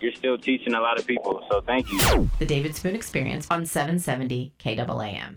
you're 0.00 0.12
still 0.12 0.36
teaching 0.36 0.74
a 0.74 0.80
lot 0.80 0.98
of 0.98 1.06
people. 1.06 1.42
So 1.50 1.60
thank 1.62 1.90
you. 1.90 2.28
The 2.38 2.46
David 2.46 2.74
Spoon 2.76 2.94
Experience 2.94 3.46
on 3.50 3.64
770 3.64 4.52
KAAM. 4.58 5.36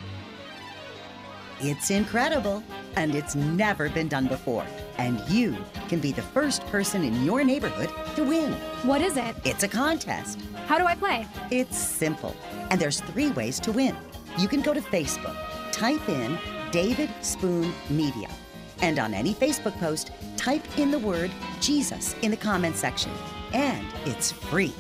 It's 1.63 1.91
incredible, 1.91 2.63
and 2.95 3.13
it's 3.13 3.35
never 3.35 3.87
been 3.89 4.07
done 4.07 4.27
before. 4.27 4.65
And 4.97 5.19
you 5.29 5.55
can 5.89 5.99
be 5.99 6.11
the 6.11 6.23
first 6.23 6.65
person 6.67 7.03
in 7.03 7.23
your 7.23 7.43
neighborhood 7.43 7.91
to 8.15 8.23
win. 8.23 8.53
What 8.83 9.01
is 9.01 9.15
it? 9.15 9.35
It's 9.45 9.63
a 9.63 9.67
contest. 9.67 10.39
How 10.65 10.79
do 10.79 10.85
I 10.85 10.95
play? 10.95 11.27
It's 11.51 11.77
simple, 11.77 12.35
and 12.71 12.81
there's 12.81 12.99
three 13.01 13.29
ways 13.31 13.59
to 13.59 13.71
win. 13.71 13.95
You 14.39 14.47
can 14.47 14.61
go 14.61 14.73
to 14.73 14.81
Facebook, 14.81 15.35
type 15.71 16.09
in 16.09 16.39
David 16.71 17.11
Spoon 17.21 17.71
Media. 17.91 18.29
And 18.81 18.99
on 18.99 19.13
any 19.13 19.33
Facebook 19.33 19.77
post, 19.79 20.11
type 20.37 20.63
in 20.77 20.91
the 20.91 20.99
word 20.99 21.31
Jesus 21.59 22.15
in 22.21 22.31
the 22.31 22.37
comment 22.37 22.75
section. 22.75 23.11
And 23.53 23.85
it's 24.05 24.31
free. 24.31 24.73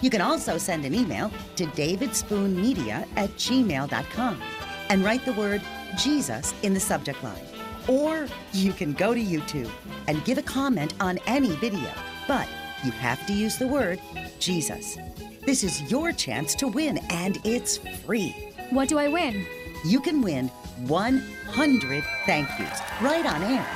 You 0.00 0.10
can 0.10 0.20
also 0.20 0.58
send 0.58 0.84
an 0.84 0.94
email 0.94 1.30
to 1.56 1.66
davidspoonmedia 1.66 3.06
at 3.16 3.30
gmail.com 3.30 4.42
and 4.90 5.04
write 5.04 5.24
the 5.24 5.32
word 5.32 5.62
Jesus 5.96 6.54
in 6.62 6.74
the 6.74 6.80
subject 6.80 7.22
line. 7.22 7.42
Or 7.88 8.28
you 8.52 8.72
can 8.72 8.92
go 8.92 9.14
to 9.14 9.20
YouTube 9.20 9.70
and 10.08 10.24
give 10.24 10.38
a 10.38 10.42
comment 10.42 10.94
on 11.00 11.18
any 11.26 11.50
video, 11.56 11.90
but 12.26 12.48
you 12.84 12.90
have 12.92 13.26
to 13.26 13.32
use 13.32 13.56
the 13.56 13.66
word 13.66 14.00
Jesus. 14.38 14.98
This 15.44 15.64
is 15.64 15.90
your 15.90 16.12
chance 16.12 16.54
to 16.56 16.68
win, 16.68 16.98
and 17.10 17.38
it's 17.44 17.78
free. 18.04 18.34
What 18.70 18.88
do 18.88 18.98
I 18.98 19.08
win? 19.08 19.46
You 19.84 20.00
can 20.00 20.22
win 20.22 20.50
100 20.78 22.04
thank 22.26 22.48
yous 22.58 22.80
right 23.00 23.26
on 23.26 23.42
air. 23.42 23.66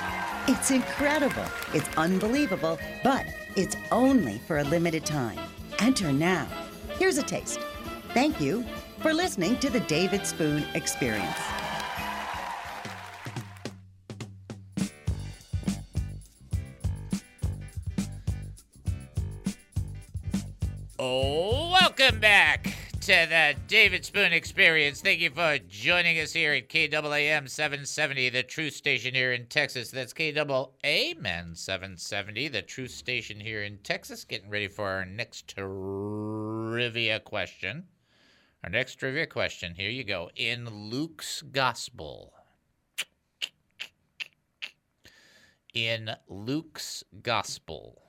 It's 0.49 0.71
incredible, 0.71 1.45
it's 1.75 1.89
unbelievable, 1.97 2.79
but 3.05 3.27
it's 3.57 3.77
only 3.93 4.39
for 4.47 4.59
a 4.59 4.65
limited 4.65 5.05
time. 5.05 5.39
Enter 5.79 6.13
now. 6.13 6.47
Here's 6.99 7.19
a 7.19 7.23
taste. 7.23 7.61
Thank 8.15 8.41
you 8.41 8.65
for 9.01 9.13
listening 9.13 9.59
to 9.59 9.71
the 9.71 9.81
David 9.81 10.27
Spoon 10.27 10.65
Experience. 10.75 11.37
Oh, 20.99 21.71
welcome 21.71 22.19
back 22.19 22.78
to 23.09 23.15
uh, 23.15 23.27
the 23.27 23.59
David 23.69 24.05
Spoon 24.05 24.35
Experience. 24.35 25.01
Thank 25.01 25.21
you 25.21 25.31
for 25.31 25.57
joining 25.67 26.21
us 26.21 26.35
here 26.35 26.53
at 26.53 26.69
KAAM 26.69 27.49
770, 27.49 28.29
the 28.29 28.43
truth 28.43 28.75
station 28.75 29.15
here 29.15 29.33
in 29.33 29.47
Texas. 29.47 29.91
That's 29.91 30.13
KAAM 30.13 31.57
770, 31.57 32.49
the 32.49 32.61
truth 32.61 32.91
station 32.91 33.41
here 33.41 33.63
in 33.63 33.79
Texas. 33.79 34.25
Getting 34.25 34.51
ready 34.51 34.69
for 34.69 34.87
our 34.87 35.07
next 35.07 35.49
trivia 35.49 37.19
question. 37.21 37.85
Our 38.63 38.69
next 38.69 38.97
trivia 38.97 39.27
question, 39.27 39.75
here 39.75 39.89
you 39.89 40.05
go. 40.05 40.29
In 40.37 40.69
Luke's 40.69 41.41
Gospel, 41.41 42.35
in 45.73 46.11
Luke's 46.29 47.05
Gospel, 47.23 48.03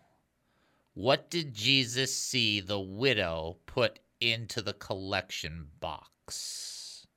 what 0.93 1.29
did 1.29 1.53
Jesus 1.53 2.13
see 2.13 2.59
the 2.59 2.81
widow 2.81 3.59
put 3.65 3.99
into 4.21 4.61
the 4.61 4.73
collection 4.73 5.67
box? 5.79 7.07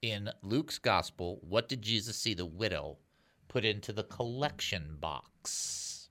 In 0.00 0.30
Luke's 0.42 0.78
gospel, 0.78 1.38
what 1.42 1.68
did 1.68 1.82
Jesus 1.82 2.16
see 2.16 2.34
the 2.34 2.44
widow 2.44 2.98
put 3.48 3.64
into 3.64 3.92
the 3.92 4.02
collection 4.02 4.96
box? 5.00 6.08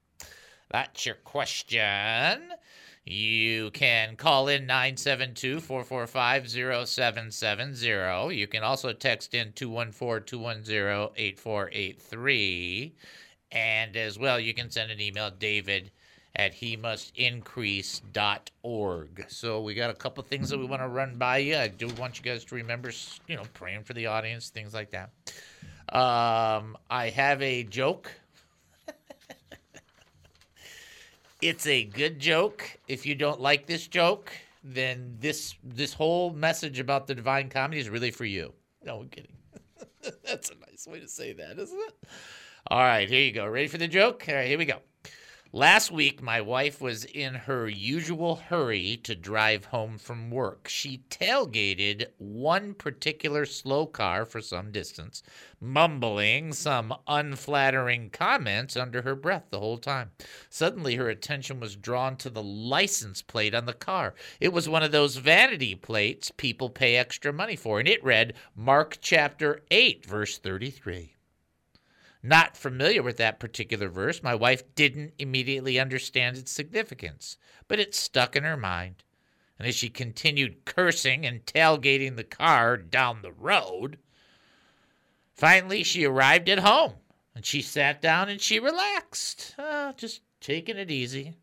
That's 0.69 1.05
your 1.05 1.15
question. 1.15 2.53
You 3.03 3.71
can 3.71 4.15
call 4.15 4.47
in 4.47 4.65
972 4.67 5.59
445 5.59 6.49
0770. 6.87 8.35
You 8.35 8.47
can 8.47 8.63
also 8.63 8.93
text 8.93 9.33
in 9.33 9.51
214 9.53 10.25
210 10.25 11.09
8483. 11.17 12.95
And 13.51 13.97
as 13.97 14.17
well, 14.17 14.39
you 14.39 14.53
can 14.53 14.69
send 14.69 14.91
an 14.91 15.01
email, 15.01 15.31
David 15.31 15.91
at 16.35 16.53
he 16.53 16.77
must 16.77 17.11
increase.org. 17.17 18.05
So 19.27 19.61
we 19.61 19.73
got 19.73 19.89
a 19.89 19.93
couple 19.93 20.23
things 20.23 20.49
that 20.49 20.57
we 20.59 20.65
want 20.65 20.81
to 20.81 20.87
run 20.87 21.15
by 21.17 21.39
you. 21.39 21.57
I 21.57 21.67
do 21.67 21.87
want 21.99 22.17
you 22.17 22.23
guys 22.23 22.45
to 22.45 22.55
remember, 22.55 22.91
you 23.27 23.35
know, 23.35 23.43
praying 23.53 23.83
for 23.83 23.93
the 23.93 24.07
audience, 24.07 24.49
things 24.49 24.73
like 24.73 24.91
that. 24.91 25.09
Um, 25.89 26.77
I 26.89 27.09
have 27.09 27.41
a 27.41 27.63
joke. 27.63 28.11
it's 31.41 31.67
a 31.67 31.83
good 31.83 32.19
joke. 32.19 32.77
If 32.87 33.05
you 33.05 33.15
don't 33.15 33.41
like 33.41 33.65
this 33.65 33.87
joke, 33.87 34.31
then 34.63 35.17
this 35.19 35.55
this 35.63 35.93
whole 35.93 36.31
message 36.31 36.79
about 36.79 37.07
the 37.07 37.15
divine 37.15 37.49
comedy 37.49 37.81
is 37.81 37.89
really 37.89 38.11
for 38.11 38.25
you. 38.25 38.53
No, 38.83 38.99
I'm 38.99 39.09
kidding. 39.09 39.35
That's 40.25 40.49
a 40.49 40.55
nice 40.69 40.87
way 40.87 40.99
to 40.99 41.07
say 41.07 41.33
that, 41.33 41.59
isn't 41.59 41.79
it? 41.79 42.09
All 42.67 42.79
right, 42.79 43.09
here 43.09 43.21
you 43.21 43.31
go. 43.31 43.47
Ready 43.47 43.67
for 43.67 43.77
the 43.77 43.87
joke? 43.87 44.23
All 44.29 44.35
right, 44.35 44.47
here 44.47 44.57
we 44.57 44.65
go. 44.65 44.77
Last 45.53 45.91
week, 45.91 46.21
my 46.21 46.39
wife 46.39 46.79
was 46.79 47.03
in 47.03 47.33
her 47.33 47.67
usual 47.67 48.37
hurry 48.37 48.95
to 49.03 49.15
drive 49.15 49.65
home 49.65 49.97
from 49.97 50.31
work. 50.31 50.69
She 50.69 51.03
tailgated 51.09 52.05
one 52.19 52.73
particular 52.73 53.45
slow 53.45 53.85
car 53.85 54.23
for 54.23 54.39
some 54.39 54.71
distance, 54.71 55.21
mumbling 55.59 56.53
some 56.53 56.93
unflattering 57.05 58.11
comments 58.11 58.77
under 58.77 59.01
her 59.01 59.13
breath 59.13 59.47
the 59.49 59.59
whole 59.59 59.77
time. 59.77 60.11
Suddenly, 60.49 60.95
her 60.95 61.09
attention 61.09 61.59
was 61.59 61.75
drawn 61.75 62.15
to 62.17 62.29
the 62.29 62.41
license 62.41 63.21
plate 63.21 63.53
on 63.53 63.65
the 63.65 63.73
car. 63.73 64.15
It 64.39 64.53
was 64.53 64.69
one 64.69 64.83
of 64.83 64.93
those 64.93 65.17
vanity 65.17 65.75
plates 65.75 66.31
people 66.37 66.69
pay 66.69 66.95
extra 66.95 67.33
money 67.33 67.57
for, 67.57 67.77
and 67.77 67.89
it 67.89 68.01
read 68.05 68.35
Mark 68.55 68.99
chapter 69.01 69.63
8, 69.69 70.05
verse 70.05 70.37
33. 70.37 71.17
Not 72.23 72.55
familiar 72.55 73.01
with 73.01 73.17
that 73.17 73.39
particular 73.39 73.89
verse, 73.89 74.21
my 74.21 74.35
wife 74.35 74.63
didn't 74.75 75.13
immediately 75.17 75.79
understand 75.79 76.37
its 76.37 76.51
significance, 76.51 77.37
but 77.67 77.79
it 77.79 77.95
stuck 77.95 78.35
in 78.35 78.43
her 78.43 78.57
mind. 78.57 79.03
And 79.57 79.67
as 79.67 79.75
she 79.75 79.89
continued 79.89 80.65
cursing 80.65 81.25
and 81.25 81.45
tailgating 81.45 82.15
the 82.15 82.23
car 82.23 82.77
down 82.77 83.21
the 83.21 83.31
road, 83.31 83.97
finally 85.33 85.83
she 85.83 86.05
arrived 86.05 86.49
at 86.49 86.59
home 86.59 86.93
and 87.35 87.45
she 87.45 87.61
sat 87.61 88.01
down 88.01 88.29
and 88.29 88.41
she 88.41 88.59
relaxed, 88.59 89.55
uh, 89.57 89.93
just 89.93 90.21
taking 90.39 90.77
it 90.77 90.91
easy. 90.91 91.35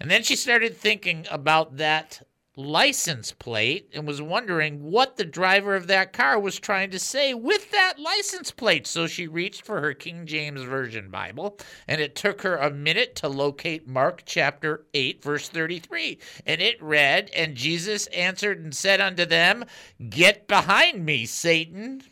And 0.00 0.10
then 0.10 0.22
she 0.22 0.36
started 0.36 0.76
thinking 0.76 1.26
about 1.30 1.76
that 1.76 2.22
license 2.56 3.32
plate 3.32 3.90
and 3.92 4.06
was 4.06 4.22
wondering 4.22 4.82
what 4.82 5.16
the 5.16 5.24
driver 5.24 5.74
of 5.74 5.88
that 5.88 6.12
car 6.12 6.38
was 6.38 6.58
trying 6.60 6.90
to 6.90 6.98
say 6.98 7.34
with 7.34 7.70
that 7.72 7.98
license 7.98 8.50
plate. 8.50 8.86
So 8.86 9.06
she 9.06 9.26
reached 9.26 9.62
for 9.62 9.80
her 9.80 9.92
King 9.92 10.24
James 10.26 10.62
Version 10.62 11.10
Bible, 11.10 11.58
and 11.88 12.00
it 12.00 12.14
took 12.14 12.42
her 12.42 12.56
a 12.56 12.70
minute 12.70 13.16
to 13.16 13.28
locate 13.28 13.88
Mark 13.88 14.22
chapter 14.24 14.86
8, 14.94 15.22
verse 15.22 15.48
33. 15.48 16.18
And 16.46 16.60
it 16.60 16.80
read, 16.82 17.30
And 17.34 17.56
Jesus 17.56 18.06
answered 18.08 18.60
and 18.62 18.74
said 18.74 19.00
unto 19.00 19.24
them, 19.24 19.64
Get 20.08 20.46
behind 20.46 21.04
me, 21.04 21.26
Satan. 21.26 22.02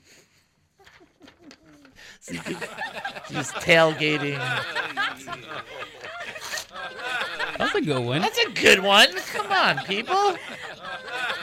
She's 2.28 3.52
tailgating. 3.52 4.40
That's 7.58 7.74
a 7.74 7.80
good 7.80 8.04
one. 8.04 8.22
That's 8.22 8.38
a 8.38 8.50
good 8.50 8.82
one. 8.82 9.08
Come 9.32 9.52
on, 9.52 9.78
people. 9.84 10.36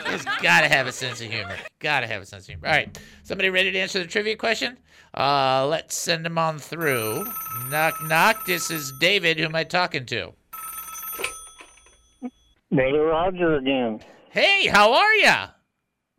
Just 0.05 0.27
gotta 0.41 0.67
have 0.67 0.87
a 0.87 0.91
sense 0.91 1.21
of 1.21 1.31
humor. 1.31 1.55
Gotta 1.79 2.07
have 2.07 2.21
a 2.21 2.25
sense 2.25 2.43
of 2.45 2.49
humor. 2.49 2.67
All 2.67 2.73
right, 2.73 2.99
somebody 3.23 3.49
ready 3.49 3.71
to 3.71 3.77
answer 3.77 3.99
the 3.99 4.07
trivia 4.07 4.35
question? 4.35 4.77
Uh, 5.13 5.67
let's 5.67 5.95
send 5.95 6.25
them 6.25 6.37
on 6.37 6.59
through. 6.59 7.25
Knock, 7.69 7.95
knock. 8.03 8.45
This 8.45 8.69
is 8.69 8.91
David. 8.99 9.37
Who 9.37 9.45
am 9.45 9.55
I 9.55 9.63
talking 9.63 10.05
to? 10.07 10.33
Brother 12.71 13.01
Roger 13.05 13.55
again. 13.55 13.99
Hey, 14.29 14.67
how 14.67 14.93
are 14.93 15.13
ya? 15.15 15.47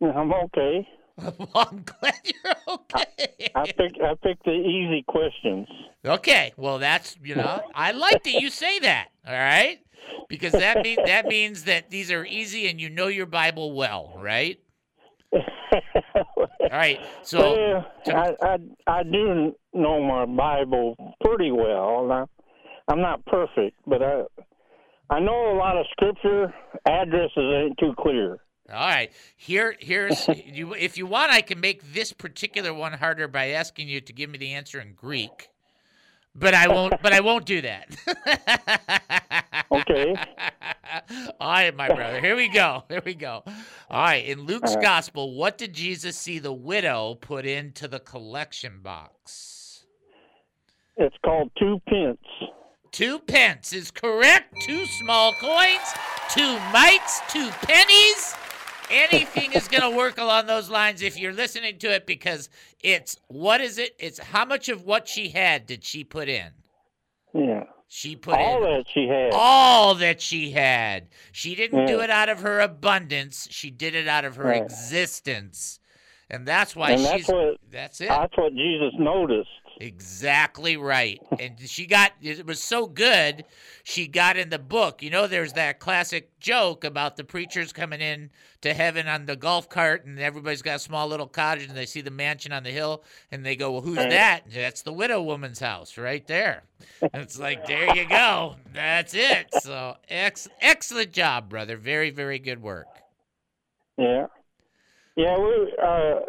I'm 0.01 0.33
okay. 0.33 0.87
well, 1.17 1.49
I'm 1.55 1.83
glad 1.83 2.13
you're 2.23 2.55
okay. 2.67 3.49
I 3.55 3.65
picked 3.65 4.01
I 4.01 4.15
picked 4.23 4.45
the 4.45 4.51
easy 4.51 5.03
questions. 5.07 5.67
Okay, 6.05 6.53
well 6.57 6.79
that's 6.79 7.17
you 7.23 7.35
know 7.35 7.61
I 7.75 7.91
like 7.91 8.23
that 8.23 8.41
you 8.41 8.49
say 8.49 8.79
that. 8.79 9.09
All 9.27 9.33
right, 9.33 9.79
because 10.29 10.53
that 10.53 10.83
means 10.83 10.99
that 11.05 11.25
means 11.27 11.63
that 11.65 11.89
these 11.89 12.11
are 12.11 12.25
easy 12.25 12.67
and 12.67 12.79
you 12.79 12.89
know 12.89 13.07
your 13.07 13.25
Bible 13.25 13.73
well, 13.73 14.13
right? 14.17 14.59
All 15.33 16.69
right, 16.71 16.99
so 17.23 17.55
Well, 17.55 17.85
I, 18.07 18.35
I 18.41 18.57
I 18.87 19.03
do 19.03 19.55
know 19.73 20.01
my 20.03 20.25
Bible 20.25 21.15
pretty 21.23 21.51
well. 21.51 22.07
Now, 22.07 22.29
I'm 22.87 23.01
not 23.01 23.25
perfect, 23.25 23.77
but 23.85 24.01
I 24.01 24.23
I 25.09 25.19
know 25.19 25.53
a 25.53 25.57
lot 25.57 25.77
of 25.77 25.85
scripture. 25.91 26.53
Addresses 26.85 27.37
ain't 27.37 27.77
too 27.77 27.93
clear. 27.99 28.39
All 28.71 28.87
right. 28.87 29.11
Here, 29.35 29.75
here's 29.79 30.27
you. 30.27 30.73
If 30.73 30.97
you 30.97 31.05
want, 31.05 31.31
I 31.31 31.41
can 31.41 31.59
make 31.59 31.93
this 31.93 32.13
particular 32.13 32.73
one 32.73 32.93
harder 32.93 33.27
by 33.27 33.49
asking 33.49 33.87
you 33.87 34.01
to 34.01 34.13
give 34.13 34.29
me 34.29 34.37
the 34.37 34.53
answer 34.53 34.79
in 34.79 34.93
Greek. 34.93 35.49
But 36.33 36.53
I 36.53 36.69
won't. 36.69 37.01
but 37.01 37.11
I 37.13 37.19
won't 37.19 37.45
do 37.45 37.61
that. 37.61 37.93
okay. 39.71 40.15
All 41.39 41.51
right, 41.51 41.75
my 41.75 41.87
brother. 41.87 42.21
Here 42.21 42.35
we 42.35 42.47
go. 42.47 42.83
Here 42.87 43.01
we 43.05 43.15
go. 43.15 43.43
All 43.89 44.01
right. 44.01 44.25
In 44.25 44.41
Luke's 44.41 44.75
right. 44.75 44.83
gospel, 44.83 45.35
what 45.35 45.57
did 45.57 45.73
Jesus 45.73 46.15
see 46.15 46.39
the 46.39 46.53
widow 46.53 47.15
put 47.15 47.45
into 47.45 47.87
the 47.87 47.99
collection 47.99 48.79
box? 48.81 49.85
It's 50.97 51.15
called 51.23 51.51
two 51.59 51.81
pence. 51.87 52.19
Two 52.91 53.19
pence 53.19 53.73
is 53.73 53.89
correct. 53.89 54.53
Two 54.61 54.85
small 54.85 55.33
coins, 55.33 55.93
two 56.29 56.59
mites, 56.73 57.21
two 57.29 57.49
pennies, 57.61 58.35
anything 58.91 59.53
is 59.53 59.67
going 59.67 59.89
to 59.89 59.95
work 59.97 60.17
along 60.17 60.45
those 60.47 60.69
lines 60.69 61.01
if 61.01 61.17
you're 61.17 61.33
listening 61.33 61.77
to 61.79 61.91
it 61.93 62.05
because 62.05 62.49
it's 62.81 63.17
what 63.27 63.61
is 63.61 63.77
it? 63.77 63.95
It's 63.99 64.19
how 64.19 64.45
much 64.45 64.69
of 64.69 64.85
what 64.85 65.07
she 65.07 65.29
had 65.29 65.65
did 65.65 65.83
she 65.83 66.03
put 66.03 66.27
in? 66.29 66.51
Yeah. 67.33 67.63
She 67.87 68.15
put 68.15 68.35
All 68.35 68.63
in 68.65 68.77
that 68.77 68.85
she 68.93 69.07
had. 69.07 69.31
all 69.33 69.95
that 69.95 70.21
she 70.21 70.51
had. 70.51 71.07
She 71.33 71.55
didn't 71.55 71.87
do 71.87 71.99
it 71.99 72.09
out 72.09 72.29
of 72.29 72.39
her 72.39 72.59
abundance. 72.61 73.47
She 73.51 73.69
did 73.69 73.95
it 73.95 74.07
out 74.07 74.23
of 74.23 74.37
her 74.37 74.45
Right. 74.45 74.61
existence. 74.63 75.79
And 76.29 76.47
that's 76.47 76.73
why 76.75 76.91
and 76.91 77.01
she's 77.01 77.09
that's 77.09 77.27
what 77.27 77.57
that's 77.69 77.99
it. 78.01 78.07
that's 78.07 78.37
what 78.37 78.53
Jesus 78.53 78.93
noticed. 78.97 79.49
Exactly 79.81 80.77
right. 80.77 81.19
And 81.39 81.59
she 81.59 81.87
got 81.87 82.11
it 82.21 82.45
was 82.45 82.61
so 82.61 82.85
good, 82.85 83.45
she 83.83 84.07
got 84.07 84.37
in 84.37 84.49
the 84.49 84.59
book. 84.59 85.01
You 85.01 85.09
know, 85.09 85.25
there's 85.25 85.53
that 85.53 85.79
classic 85.79 86.39
joke 86.39 86.83
about 86.83 87.17
the 87.17 87.23
preachers 87.23 87.73
coming 87.73 87.99
in 87.99 88.29
to 88.61 88.75
heaven 88.75 89.07
on 89.07 89.25
the 89.25 89.35
golf 89.35 89.69
cart 89.69 90.05
and 90.05 90.19
everybody's 90.19 90.61
got 90.61 90.75
a 90.75 90.79
small 90.79 91.07
little 91.07 91.25
cottage 91.25 91.67
and 91.67 91.75
they 91.75 91.87
see 91.87 92.01
the 92.01 92.11
mansion 92.11 92.51
on 92.51 92.61
the 92.61 92.69
hill 92.69 93.03
and 93.31 93.43
they 93.43 93.55
go, 93.55 93.71
Well, 93.71 93.81
who's 93.81 93.95
that? 93.95 94.41
That's 94.53 94.83
the 94.83 94.93
widow 94.93 95.23
woman's 95.23 95.59
house 95.59 95.97
right 95.97 96.25
there. 96.27 96.61
And 97.01 97.23
it's 97.23 97.39
like, 97.39 97.65
there 97.65 97.95
you 97.95 98.07
go. 98.07 98.57
That's 98.73 99.15
it. 99.15 99.47
So 99.61 99.95
ex- 100.07 100.47
excellent 100.59 101.11
job, 101.11 101.49
brother. 101.49 101.75
Very, 101.75 102.11
very 102.11 102.37
good 102.37 102.61
work. 102.61 102.87
Yeah. 103.97 104.27
Yeah, 105.15 105.39
we 105.39 105.73
uh 105.81 106.19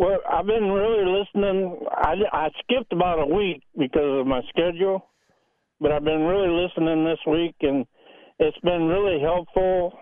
well, 0.00 0.18
I've 0.32 0.46
been 0.46 0.70
really 0.70 1.04
listening. 1.04 1.78
I, 1.92 2.14
I 2.32 2.48
skipped 2.64 2.90
about 2.90 3.20
a 3.20 3.26
week 3.26 3.62
because 3.78 4.20
of 4.20 4.26
my 4.26 4.40
schedule, 4.48 5.04
but 5.78 5.92
I've 5.92 6.04
been 6.04 6.22
really 6.22 6.48
listening 6.48 7.04
this 7.04 7.18
week, 7.26 7.54
and 7.60 7.84
it's 8.38 8.58
been 8.60 8.88
really 8.88 9.20
helpful. 9.20 9.92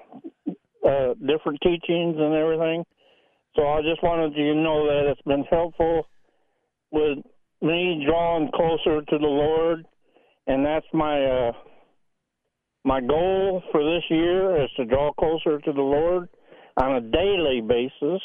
Uh, 0.87 1.15
different 1.27 1.59
teachings 1.65 2.15
and 2.17 2.33
everything. 2.33 2.85
So 3.57 3.67
I 3.67 3.83
just 3.83 4.01
wanted 4.05 4.37
you 4.37 4.55
to 4.55 4.61
know 4.61 4.87
that 4.87 5.11
it's 5.11 5.23
been 5.23 5.43
helpful 5.51 6.07
with 6.93 7.19
me 7.61 8.07
drawing 8.07 8.53
closer 8.55 9.03
to 9.03 9.19
the 9.19 9.27
Lord, 9.27 9.85
and 10.47 10.65
that's 10.65 10.87
my 10.93 11.25
uh, 11.25 11.53
my 12.85 13.01
goal 13.01 13.65
for 13.73 13.83
this 13.83 14.05
year 14.11 14.63
is 14.63 14.71
to 14.77 14.85
draw 14.85 15.13
closer 15.15 15.59
to 15.59 15.73
the 15.73 15.83
Lord 15.83 16.29
on 16.81 16.95
a 16.95 17.01
daily 17.01 17.61
basis. 17.61 18.23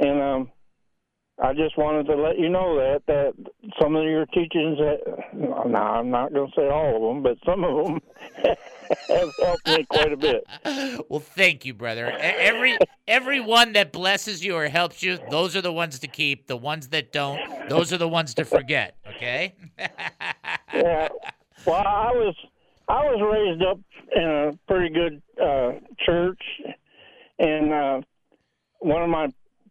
And 0.00 0.20
um, 0.20 0.50
I 1.40 1.54
just 1.54 1.78
wanted 1.78 2.06
to 2.06 2.16
let 2.16 2.38
you 2.38 2.48
know 2.48 2.76
that 2.76 3.02
that 3.06 3.32
some 3.80 3.94
of 3.94 4.02
your 4.04 4.26
teachings, 4.26 4.78
that, 4.78 4.98
no, 5.34 5.54
I'm 5.54 6.10
not 6.10 6.32
going 6.32 6.50
to 6.50 6.52
say 6.56 6.68
all 6.68 6.96
of 6.96 7.14
them, 7.14 7.22
but 7.22 7.38
some 7.46 7.62
of 7.62 7.86
them 7.86 8.00
have 9.08 9.30
helped 9.40 9.66
me 9.68 9.84
quite 9.88 10.12
a 10.12 10.16
bit. 10.16 10.44
Well, 11.08 11.20
thank 11.20 11.64
you, 11.64 11.74
brother. 11.74 12.10
Every 12.10 12.76
everyone 13.06 13.72
that 13.74 13.92
blesses 13.92 14.44
you 14.44 14.56
or 14.56 14.68
helps 14.68 15.02
you, 15.02 15.18
those 15.30 15.56
are 15.56 15.62
the 15.62 15.72
ones 15.72 15.98
to 16.00 16.06
keep. 16.06 16.46
The 16.46 16.56
ones 16.56 16.88
that 16.88 17.12
don't, 17.12 17.40
those 17.68 17.92
are 17.92 17.98
the 17.98 18.08
ones 18.08 18.34
to 18.34 18.44
forget. 18.44 18.96
Okay. 19.14 19.54
yeah. 20.74 21.08
Well, 21.66 21.86
I 21.86 22.10
was 22.12 22.34
I 22.88 23.04
was 23.04 23.20
raised 23.22 23.62
up 23.62 23.78
in 24.14 24.22
a 24.22 24.58
pretty 24.66 24.92
good 24.92 25.22
uh, 25.42 25.72
church, 26.04 26.42
and 27.38 27.72
uh, 27.72 28.00
one 28.80 29.02
of 29.02 29.08
my 29.08 29.28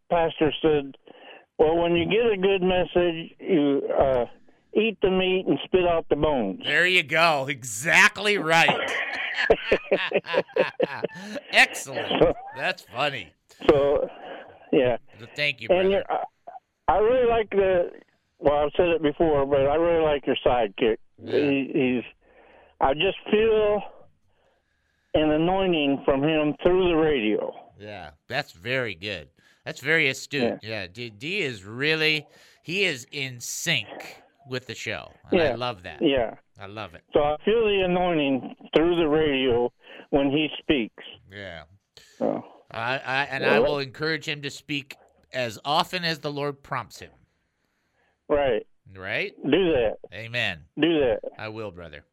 pastors 0.10 0.56
said, 0.62 0.96
"Well, 1.58 1.78
when 1.78 1.96
you 1.96 2.06
get 2.06 2.26
a 2.32 2.38
good 2.38 2.62
message, 2.62 3.32
you 3.40 3.82
uh, 4.00 4.26
eat 4.80 4.98
the 5.02 5.10
meat 5.12 5.46
and 5.48 5.58
spit 5.66 5.88
out 5.88 6.08
the 6.10 6.16
bones." 6.16 6.62
There 6.66 6.86
you 6.88 7.04
go. 7.04 7.48
Exactly 7.50 8.38
right. 8.38 8.92
Excellent. 11.52 12.08
That's 12.56 12.84
funny. 12.84 13.34
So, 13.70 14.08
yeah. 14.72 14.98
Thank 15.36 15.62
you, 15.62 15.68
And 15.72 15.90
brother. 15.92 16.04
I, 16.10 16.94
I 16.94 16.98
really 17.00 17.28
like 17.30 17.50
the. 17.50 17.92
Well, 18.40 18.54
I've 18.66 18.72
said 18.78 18.90
it 18.90 19.02
before, 19.02 19.46
but 19.48 19.62
I 19.68 19.76
really 19.76 20.04
like 20.04 20.26
your 20.28 20.36
sidekick. 20.46 20.98
He, 21.24 21.72
he's. 21.74 22.04
I 22.80 22.94
just 22.94 23.18
feel 23.32 23.82
an 25.16 25.32
anointing 25.32 26.04
from 26.06 26.22
him 26.24 26.54
through 26.62 26.90
the 26.90 26.96
radio. 26.96 27.54
Yeah, 27.80 28.12
that's 28.28 28.52
very 28.52 28.94
good. 28.94 29.30
That's 29.68 29.82
very 29.82 30.08
astute. 30.08 30.60
Yeah, 30.64 30.88
D, 30.88 31.10
D 31.10 31.42
is 31.42 31.66
really 31.66 32.26
he 32.64 32.86
is 32.86 33.06
in 33.12 33.42
sync 33.42 33.86
with 34.48 34.66
the 34.66 34.74
show. 34.74 35.12
And 35.30 35.42
I 35.42 35.56
love 35.56 35.84
that. 35.84 36.00
Yeah. 36.02 36.36
I 36.58 36.68
love 36.68 36.96
it. 36.96 37.04
So 37.12 37.20
I 37.20 37.36
feel 37.44 37.66
the 37.66 37.82
anointing 37.84 38.56
through 38.74 38.96
the 38.96 39.10
radio 39.10 39.70
when 40.12 40.32
he 40.32 40.48
speaks. 40.60 41.04
Yeah. 41.30 41.64
So, 42.18 42.46
I, 42.72 42.94
I 42.94 43.24
and 43.26 43.46
I 43.46 43.60
will 43.60 43.80
encourage 43.80 44.26
him 44.26 44.42
to 44.44 44.50
speak 44.50 44.96
as 45.34 45.60
often 45.66 46.06
as 46.06 46.20
the 46.20 46.32
Lord 46.32 46.64
prompts 46.64 47.00
him. 47.00 47.12
right. 48.30 48.66
Right? 48.96 49.34
Do 49.44 49.52
that. 49.52 49.96
Amen. 50.14 50.60
Do 50.80 51.00
that. 51.00 51.20
I 51.38 51.50
will, 51.50 51.72
brother. 51.72 52.06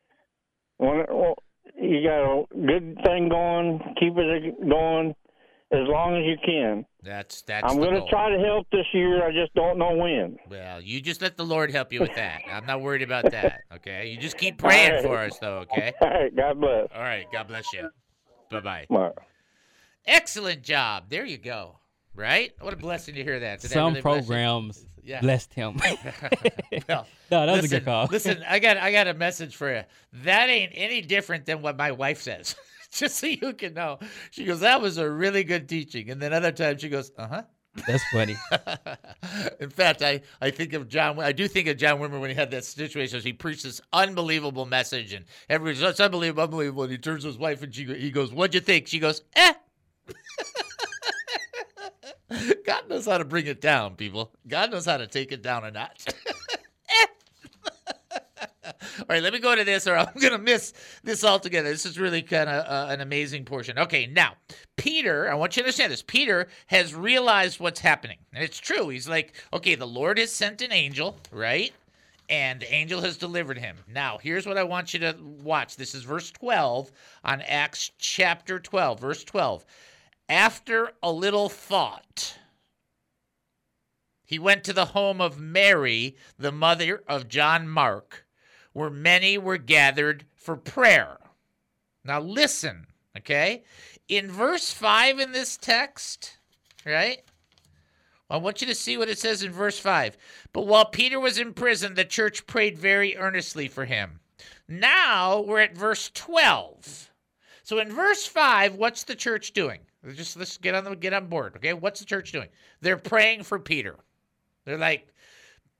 Well, 0.78 1.36
you 1.80 2.02
got 2.02 2.24
a 2.24 2.46
good 2.66 2.98
thing 3.06 3.28
going. 3.28 3.78
Keep 4.00 4.14
it 4.16 4.68
going 4.68 5.14
as 5.82 5.88
long 5.88 6.16
as 6.16 6.24
you 6.24 6.36
can. 6.44 6.84
That's 7.02 7.42
that's 7.42 7.70
I'm 7.70 7.78
going 7.78 7.94
to 7.94 8.08
try 8.08 8.30
to 8.30 8.38
help 8.42 8.66
this 8.70 8.86
year. 8.92 9.24
I 9.26 9.30
just 9.32 9.52
don't 9.54 9.78
know 9.78 9.94
when. 9.94 10.38
Well, 10.48 10.80
you 10.80 11.00
just 11.00 11.20
let 11.20 11.36
the 11.36 11.44
Lord 11.44 11.70
help 11.70 11.92
you 11.92 12.00
with 12.00 12.14
that. 12.14 12.40
I'm 12.50 12.64
not 12.66 12.80
worried 12.80 13.02
about 13.02 13.30
that. 13.30 13.60
Okay. 13.74 14.08
You 14.08 14.16
just 14.18 14.38
keep 14.38 14.56
praying 14.58 14.90
All 14.90 14.96
right. 14.96 15.04
for 15.04 15.18
us, 15.18 15.38
though. 15.38 15.58
Okay. 15.58 15.92
All 16.00 16.08
right. 16.08 16.34
God 16.34 16.60
bless. 16.60 16.88
All 16.94 17.02
right. 17.02 17.26
God 17.32 17.48
bless 17.48 17.72
you. 17.72 17.88
Bye 18.50 18.60
bye. 18.60 18.86
Bye. 18.88 19.10
Excellent 20.06 20.62
job. 20.62 21.04
There 21.08 21.24
you 21.24 21.38
go. 21.38 21.78
Right? 22.14 22.52
What 22.60 22.72
a 22.72 22.76
blessing 22.76 23.16
to 23.16 23.24
hear 23.24 23.40
that. 23.40 23.60
Did 23.60 23.70
that 23.70 23.74
Some 23.74 23.94
really 23.94 24.02
bless 24.02 24.26
programs 24.26 24.86
Yeah. 25.02 25.20
blessed 25.20 25.52
him. 25.54 25.76
well, 26.88 27.06
no, 27.30 27.46
that 27.46 27.52
was 27.52 27.62
listen, 27.62 27.64
a 27.64 27.80
good 27.80 27.84
call. 27.84 28.06
listen, 28.10 28.44
I 28.48 28.58
got 28.60 28.76
I 28.76 28.92
got 28.92 29.08
a 29.08 29.14
message 29.14 29.56
for 29.56 29.74
you. 29.74 29.82
That 30.22 30.48
ain't 30.48 30.72
any 30.74 31.00
different 31.00 31.44
than 31.46 31.60
what 31.62 31.76
my 31.76 31.90
wife 31.90 32.22
says. 32.22 32.54
Just 32.98 33.18
so 33.18 33.26
you 33.26 33.52
can 33.54 33.74
know. 33.74 33.98
She 34.30 34.44
goes, 34.44 34.60
That 34.60 34.80
was 34.80 34.98
a 34.98 35.10
really 35.10 35.42
good 35.42 35.68
teaching. 35.68 36.10
And 36.10 36.22
then 36.22 36.32
other 36.32 36.52
times 36.52 36.80
she 36.80 36.88
goes, 36.88 37.10
Uh-huh. 37.18 37.42
That's 37.88 38.04
funny. 38.12 38.36
In 39.60 39.68
fact, 39.68 40.00
I, 40.00 40.20
I 40.40 40.50
think 40.50 40.74
of 40.74 40.86
John. 40.88 41.18
I 41.18 41.32
do 41.32 41.48
think 41.48 41.66
of 41.66 41.76
John 41.76 41.98
Wimber 41.98 42.20
when 42.20 42.30
he 42.30 42.36
had 42.36 42.52
that 42.52 42.64
situation. 42.64 43.20
He 43.20 43.32
preached 43.32 43.64
this 43.64 43.80
unbelievable 43.92 44.64
message, 44.64 45.12
and 45.12 45.24
everybody's 45.50 45.82
it's 45.82 45.98
unbelievable, 45.98 46.44
unbelievable. 46.44 46.84
And 46.84 46.92
he 46.92 46.98
turns 46.98 47.22
to 47.22 47.26
his 47.26 47.36
wife, 47.36 47.64
and 47.64 47.74
she 47.74 47.84
he 47.84 48.12
goes, 48.12 48.32
"What'd 48.32 48.54
you 48.54 48.60
think?" 48.60 48.86
She 48.86 49.00
goes, 49.00 49.22
"Eh." 49.34 49.54
God 52.64 52.88
knows 52.88 53.06
how 53.06 53.18
to 53.18 53.24
bring 53.24 53.48
it 53.48 53.60
down, 53.60 53.96
people. 53.96 54.32
God 54.46 54.70
knows 54.70 54.86
how 54.86 54.98
to 54.98 55.08
take 55.08 55.32
it 55.32 55.42
down 55.42 55.64
a 55.64 55.72
notch. 55.72 56.06
All 58.98 59.06
right, 59.08 59.22
let 59.22 59.32
me 59.32 59.38
go 59.38 59.54
to 59.54 59.64
this, 59.64 59.86
or 59.86 59.96
I'm 59.98 60.20
going 60.20 60.32
to 60.32 60.38
miss 60.38 60.72
this 61.02 61.24
altogether. 61.24 61.68
This 61.68 61.86
is 61.86 61.98
really 61.98 62.22
kind 62.22 62.48
of 62.48 62.64
uh, 62.66 62.92
an 62.92 63.00
amazing 63.00 63.44
portion. 63.44 63.78
Okay, 63.78 64.06
now, 64.06 64.34
Peter, 64.76 65.30
I 65.30 65.34
want 65.34 65.56
you 65.56 65.62
to 65.62 65.66
understand 65.66 65.92
this. 65.92 66.02
Peter 66.02 66.48
has 66.66 66.94
realized 66.94 67.60
what's 67.60 67.80
happening. 67.80 68.18
And 68.32 68.44
it's 68.44 68.58
true. 68.58 68.88
He's 68.88 69.08
like, 69.08 69.34
okay, 69.52 69.74
the 69.74 69.86
Lord 69.86 70.18
has 70.18 70.32
sent 70.32 70.62
an 70.62 70.72
angel, 70.72 71.16
right? 71.30 71.72
And 72.28 72.60
the 72.60 72.72
angel 72.72 73.02
has 73.02 73.16
delivered 73.16 73.58
him. 73.58 73.76
Now, 73.86 74.18
here's 74.18 74.46
what 74.46 74.56
I 74.56 74.64
want 74.64 74.94
you 74.94 75.00
to 75.00 75.16
watch. 75.42 75.76
This 75.76 75.94
is 75.94 76.04
verse 76.04 76.30
12 76.30 76.90
on 77.22 77.42
Acts 77.42 77.90
chapter 77.98 78.58
12. 78.58 79.00
Verse 79.00 79.24
12. 79.24 79.64
After 80.28 80.92
a 81.02 81.12
little 81.12 81.50
thought, 81.50 82.38
he 84.24 84.38
went 84.38 84.64
to 84.64 84.72
the 84.72 84.86
home 84.86 85.20
of 85.20 85.38
Mary, 85.38 86.16
the 86.38 86.50
mother 86.50 87.02
of 87.06 87.28
John 87.28 87.68
Mark 87.68 88.23
where 88.74 88.90
many 88.90 89.38
were 89.38 89.56
gathered 89.56 90.26
for 90.36 90.56
prayer. 90.56 91.16
Now, 92.04 92.20
listen, 92.20 92.86
okay? 93.16 93.64
In 94.08 94.30
verse 94.30 94.70
5 94.70 95.18
in 95.18 95.32
this 95.32 95.56
text, 95.56 96.36
right? 96.84 97.22
I 98.28 98.36
want 98.36 98.60
you 98.60 98.66
to 98.66 98.74
see 98.74 98.98
what 98.98 99.08
it 99.08 99.18
says 99.18 99.42
in 99.42 99.52
verse 99.52 99.78
5. 99.78 100.18
But 100.52 100.66
while 100.66 100.84
Peter 100.84 101.18
was 101.18 101.38
in 101.38 101.54
prison, 101.54 101.94
the 101.94 102.04
church 102.04 102.46
prayed 102.46 102.78
very 102.78 103.16
earnestly 103.16 103.68
for 103.68 103.86
him. 103.86 104.20
Now 104.68 105.40
we're 105.40 105.60
at 105.60 105.76
verse 105.76 106.10
12. 106.12 107.10
So 107.62 107.78
in 107.78 107.90
verse 107.92 108.26
5, 108.26 108.74
what's 108.74 109.04
the 109.04 109.14
church 109.14 109.52
doing? 109.52 109.80
Just 110.14 110.36
let's 110.36 110.58
get 110.58 110.74
on 110.74 110.84
the 110.84 110.96
get 110.96 111.14
on 111.14 111.28
board, 111.28 111.56
okay? 111.56 111.72
What's 111.72 112.00
the 112.00 112.06
church 112.06 112.32
doing? 112.32 112.48
They're 112.82 112.98
praying 112.98 113.44
for 113.44 113.58
Peter. 113.58 113.96
They're 114.64 114.76
like, 114.76 115.08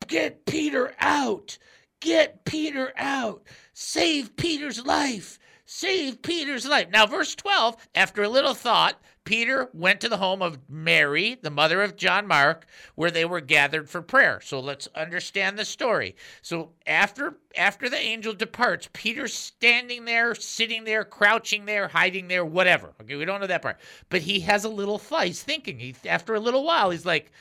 "Get 0.07 0.47
Peter 0.47 0.95
out. 0.99 1.59
Get 2.05 2.45
Peter 2.45 2.93
out. 2.99 3.45
Save 3.73 4.37
Peter's 4.37 4.85
life. 4.85 5.39
Save 5.65 6.21
Peter's 6.21 6.69
life. 6.69 6.91
Now, 6.91 7.07
verse 7.07 7.35
12, 7.35 7.77
after 7.95 8.23
a 8.23 8.29
little 8.29 8.53
thought, 8.53 9.01
Peter 9.25 9.71
went 9.73 10.03
to 10.03 10.11
the 10.11 10.19
home 10.19 10.43
of 10.43 10.59
Mary, 10.69 11.39
the 11.41 11.51
mother 11.51 11.81
of 11.81 11.97
John 11.97 12.27
Mark, 12.27 12.67
where 12.95 13.11
they 13.11 13.25
were 13.25 13.41
gathered 13.41 13.89
for 13.89 14.03
prayer. 14.03 14.39
So 14.43 14.61
let's 14.61 14.87
understand 14.95 15.59
the 15.59 15.65
story. 15.65 16.15
So 16.43 16.73
after 16.87 17.39
after 17.57 17.89
the 17.89 17.97
angel 17.97 18.35
departs, 18.35 18.91
Peter's 18.93 19.33
standing 19.33 20.05
there, 20.05 20.35
sitting 20.35 20.85
there, 20.85 21.05
crouching 21.05 21.65
there, 21.65 21.89
hiding 21.89 22.29
there, 22.29 22.45
whatever. 22.45 22.93
Okay, 23.01 23.17
we 23.17 23.25
don't 23.25 23.41
know 23.41 23.47
that 23.47 23.63
part. 23.63 23.81
But 24.11 24.21
he 24.21 24.41
has 24.41 24.65
a 24.65 24.69
little 24.69 24.99
thought. 24.99 25.25
He's 25.25 25.43
thinking. 25.43 25.79
He 25.79 25.95
after 26.07 26.35
a 26.35 26.41
little 26.41 26.65
while, 26.65 26.91
he's 26.91 27.07
like, 27.07 27.33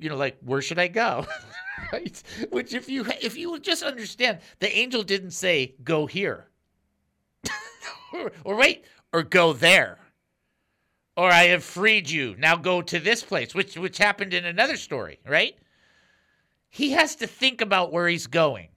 you 0.00 0.10
know, 0.10 0.16
like 0.16 0.36
where 0.42 0.60
should 0.60 0.78
I 0.78 0.88
go? 0.88 1.26
right? 1.92 2.22
Which 2.50 2.74
if 2.74 2.88
you 2.88 3.06
if 3.20 3.36
you 3.36 3.58
just 3.58 3.82
understand, 3.82 4.38
the 4.58 4.74
angel 4.76 5.02
didn't 5.02 5.32
say 5.32 5.74
go 5.82 6.06
here. 6.06 6.48
or, 8.12 8.32
or 8.44 8.56
wait, 8.56 8.84
or 9.12 9.22
go 9.22 9.52
there 9.52 9.98
or 11.16 11.30
I 11.30 11.44
have 11.44 11.64
freed 11.64 12.10
you. 12.10 12.34
Now 12.38 12.56
go 12.56 12.82
to 12.82 12.98
this 12.98 13.22
place, 13.22 13.54
which 13.54 13.76
which 13.76 13.98
happened 13.98 14.34
in 14.34 14.44
another 14.44 14.76
story, 14.76 15.18
right? 15.26 15.56
He 16.68 16.90
has 16.92 17.16
to 17.16 17.26
think 17.26 17.60
about 17.60 17.92
where 17.92 18.08
he's 18.08 18.26
going. 18.26 18.68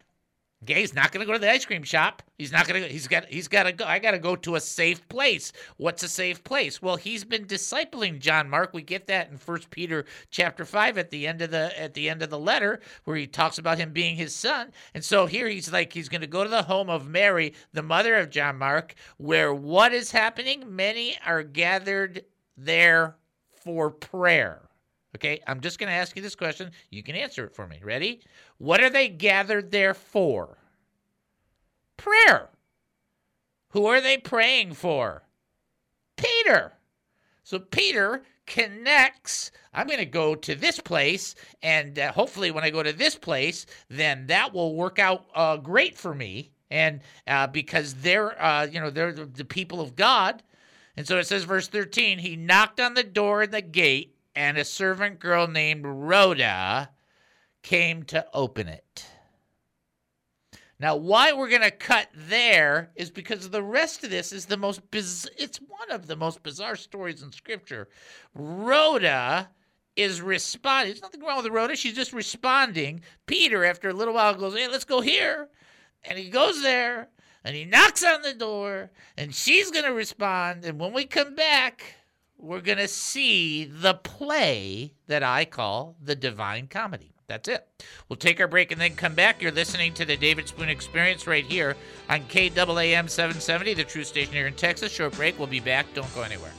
He's 0.65 0.95
not 0.95 1.11
going 1.11 1.19
to 1.19 1.27
go 1.27 1.33
to 1.33 1.39
the 1.39 1.51
ice 1.51 1.65
cream 1.65 1.83
shop. 1.83 2.23
He's 2.37 2.51
not 2.51 2.67
going 2.67 2.81
to. 2.81 2.89
He's 2.89 3.07
got. 3.07 3.25
He's 3.25 3.47
got 3.47 3.63
to 3.63 3.71
go. 3.71 3.85
I 3.85 3.99
got 3.99 4.11
to 4.11 4.19
go 4.19 4.35
to 4.37 4.55
a 4.55 4.59
safe 4.59 5.07
place. 5.09 5.51
What's 5.77 6.01
a 6.01 6.07
safe 6.07 6.43
place? 6.43 6.81
Well, 6.81 6.95
he's 6.95 7.23
been 7.23 7.45
discipling 7.45 8.19
John 8.19 8.49
Mark. 8.49 8.73
We 8.73 8.81
get 8.81 9.07
that 9.07 9.29
in 9.29 9.37
First 9.37 9.69
Peter 9.69 10.05
chapter 10.31 10.65
five 10.65 10.97
at 10.97 11.11
the 11.11 11.27
end 11.27 11.41
of 11.41 11.51
the 11.51 11.79
at 11.79 11.93
the 11.93 12.09
end 12.09 12.23
of 12.23 12.29
the 12.29 12.39
letter, 12.39 12.79
where 13.03 13.17
he 13.17 13.27
talks 13.27 13.57
about 13.57 13.77
him 13.77 13.91
being 13.91 14.15
his 14.15 14.35
son. 14.35 14.71
And 14.95 15.03
so 15.03 15.27
here 15.27 15.47
he's 15.47 15.71
like 15.71 15.93
he's 15.93 16.09
going 16.09 16.21
to 16.21 16.27
go 16.27 16.43
to 16.43 16.49
the 16.49 16.63
home 16.63 16.89
of 16.89 17.07
Mary, 17.07 17.53
the 17.73 17.83
mother 17.83 18.15
of 18.15 18.31
John 18.31 18.57
Mark, 18.57 18.95
where 19.17 19.53
what 19.53 19.93
is 19.93 20.09
happening? 20.09 20.75
Many 20.75 21.15
are 21.25 21.43
gathered 21.43 22.23
there 22.57 23.17
for 23.63 23.91
prayer. 23.91 24.61
Okay, 25.15 25.39
I'm 25.47 25.61
just 25.61 25.79
going 25.79 25.87
to 25.87 25.95
ask 25.95 26.13
you 26.17 26.21
this 26.21 26.35
question. 26.35 26.71
You 26.89 27.01
can 27.01 27.15
answer 27.15 27.45
it 27.45 27.55
for 27.55 27.67
me. 27.67 27.79
Ready? 27.81 28.19
What 28.57 28.81
are 28.81 28.89
they 28.89 29.09
gathered 29.09 29.71
there 29.71 29.93
for? 29.93 30.57
Prayer. 31.97 32.49
Who 33.69 33.85
are 33.85 34.01
they 34.01 34.17
praying 34.17 34.73
for? 34.73 35.23
Peter. 36.15 36.73
So 37.43 37.59
Peter 37.59 38.23
connects. 38.45 39.51
I'm 39.73 39.87
going 39.87 39.99
to 39.99 40.05
go 40.05 40.35
to 40.35 40.55
this 40.55 40.79
place, 40.79 41.35
and 41.61 41.99
uh, 41.99 42.11
hopefully, 42.11 42.51
when 42.51 42.63
I 42.63 42.69
go 42.69 42.83
to 42.83 42.93
this 42.93 43.15
place, 43.15 43.65
then 43.89 44.27
that 44.27 44.53
will 44.53 44.75
work 44.75 44.99
out 44.99 45.25
uh, 45.35 45.57
great 45.57 45.97
for 45.97 46.15
me. 46.15 46.51
And 46.71 47.01
uh, 47.27 47.47
because 47.47 47.93
they're, 47.95 48.41
uh, 48.41 48.65
you 48.65 48.79
know, 48.79 48.89
they're 48.89 49.11
the, 49.11 49.45
people 49.45 49.81
of 49.81 49.95
God, 49.95 50.41
and 50.97 51.07
so 51.07 51.17
it 51.17 51.27
says, 51.27 51.43
verse 51.43 51.67
13, 51.67 52.19
he 52.19 52.35
knocked 52.35 52.79
on 52.79 52.93
the 52.93 53.03
door 53.03 53.43
in 53.43 53.51
the 53.51 53.61
gate 53.61 54.15
and 54.35 54.57
a 54.57 54.65
servant 54.65 55.19
girl 55.19 55.47
named 55.47 55.85
Rhoda 55.85 56.89
came 57.65 58.03
to 58.03 58.23
open 58.31 58.67
it. 58.67 59.07
Now, 60.79 60.95
why 60.95 61.33
we're 61.33 61.49
going 61.49 61.61
to 61.61 61.71
cut 61.71 62.09
there 62.13 62.91
is 62.95 63.09
because 63.09 63.49
the 63.49 63.63
rest 63.63 64.03
of 64.03 64.11
this 64.11 64.31
is 64.31 64.45
the 64.45 64.55
most 64.55 64.91
biz- 64.91 65.27
it's 65.35 65.57
one 65.57 65.89
of 65.89 66.05
the 66.05 66.15
most 66.15 66.43
bizarre 66.43 66.75
stories 66.75 67.23
in 67.23 67.31
scripture. 67.31 67.87
Rhoda 68.35 69.49
is 69.95 70.21
responding. 70.21 70.91
There's 70.91 71.01
nothing 71.01 71.23
wrong 71.23 71.41
with 71.41 71.51
Rhoda. 71.51 71.75
She's 71.75 71.95
just 71.95 72.13
responding. 72.13 73.01
Peter, 73.25 73.65
after 73.65 73.89
a 73.89 73.93
little 73.93 74.13
while, 74.13 74.35
goes, 74.35 74.55
Hey, 74.55 74.67
let's 74.67 74.85
go 74.85 75.01
here. 75.01 75.47
And 76.03 76.19
he 76.19 76.29
goes 76.29 76.61
there 76.61 77.07
and 77.43 77.55
he 77.55 77.65
knocks 77.65 78.03
on 78.03 78.21
the 78.21 78.35
door 78.35 78.91
and 79.17 79.33
she's 79.33 79.71
going 79.71 79.85
to 79.85 79.93
respond. 79.93 80.65
And 80.65 80.79
when 80.79 80.93
we 80.93 81.05
come 81.05 81.33
back, 81.33 81.95
we're 82.37 82.61
going 82.61 82.77
to 82.77 82.87
see 82.87 83.65
the 83.65 83.95
play 83.95 84.93
that 85.07 85.23
I 85.23 85.45
call 85.45 85.95
the 85.99 86.15
Divine 86.15 86.67
Comedy. 86.67 87.14
That's 87.27 87.47
it. 87.47 87.67
We'll 88.07 88.17
take 88.17 88.39
our 88.39 88.47
break 88.47 88.71
and 88.71 88.79
then 88.79 88.95
come 88.95 89.15
back. 89.15 89.41
You're 89.41 89.51
listening 89.51 89.93
to 89.95 90.05
the 90.05 90.15
David 90.15 90.47
Spoon 90.47 90.69
Experience 90.69 91.25
right 91.25 91.45
here 91.45 91.75
on 92.09 92.21
KAAM 92.21 93.09
770, 93.09 93.73
the 93.73 93.83
true 93.83 94.03
station 94.03 94.33
here 94.33 94.47
in 94.47 94.53
Texas. 94.53 94.91
Short 94.91 95.13
break. 95.13 95.37
We'll 95.37 95.47
be 95.47 95.59
back. 95.59 95.87
Don't 95.93 96.13
go 96.13 96.21
anywhere. 96.21 96.51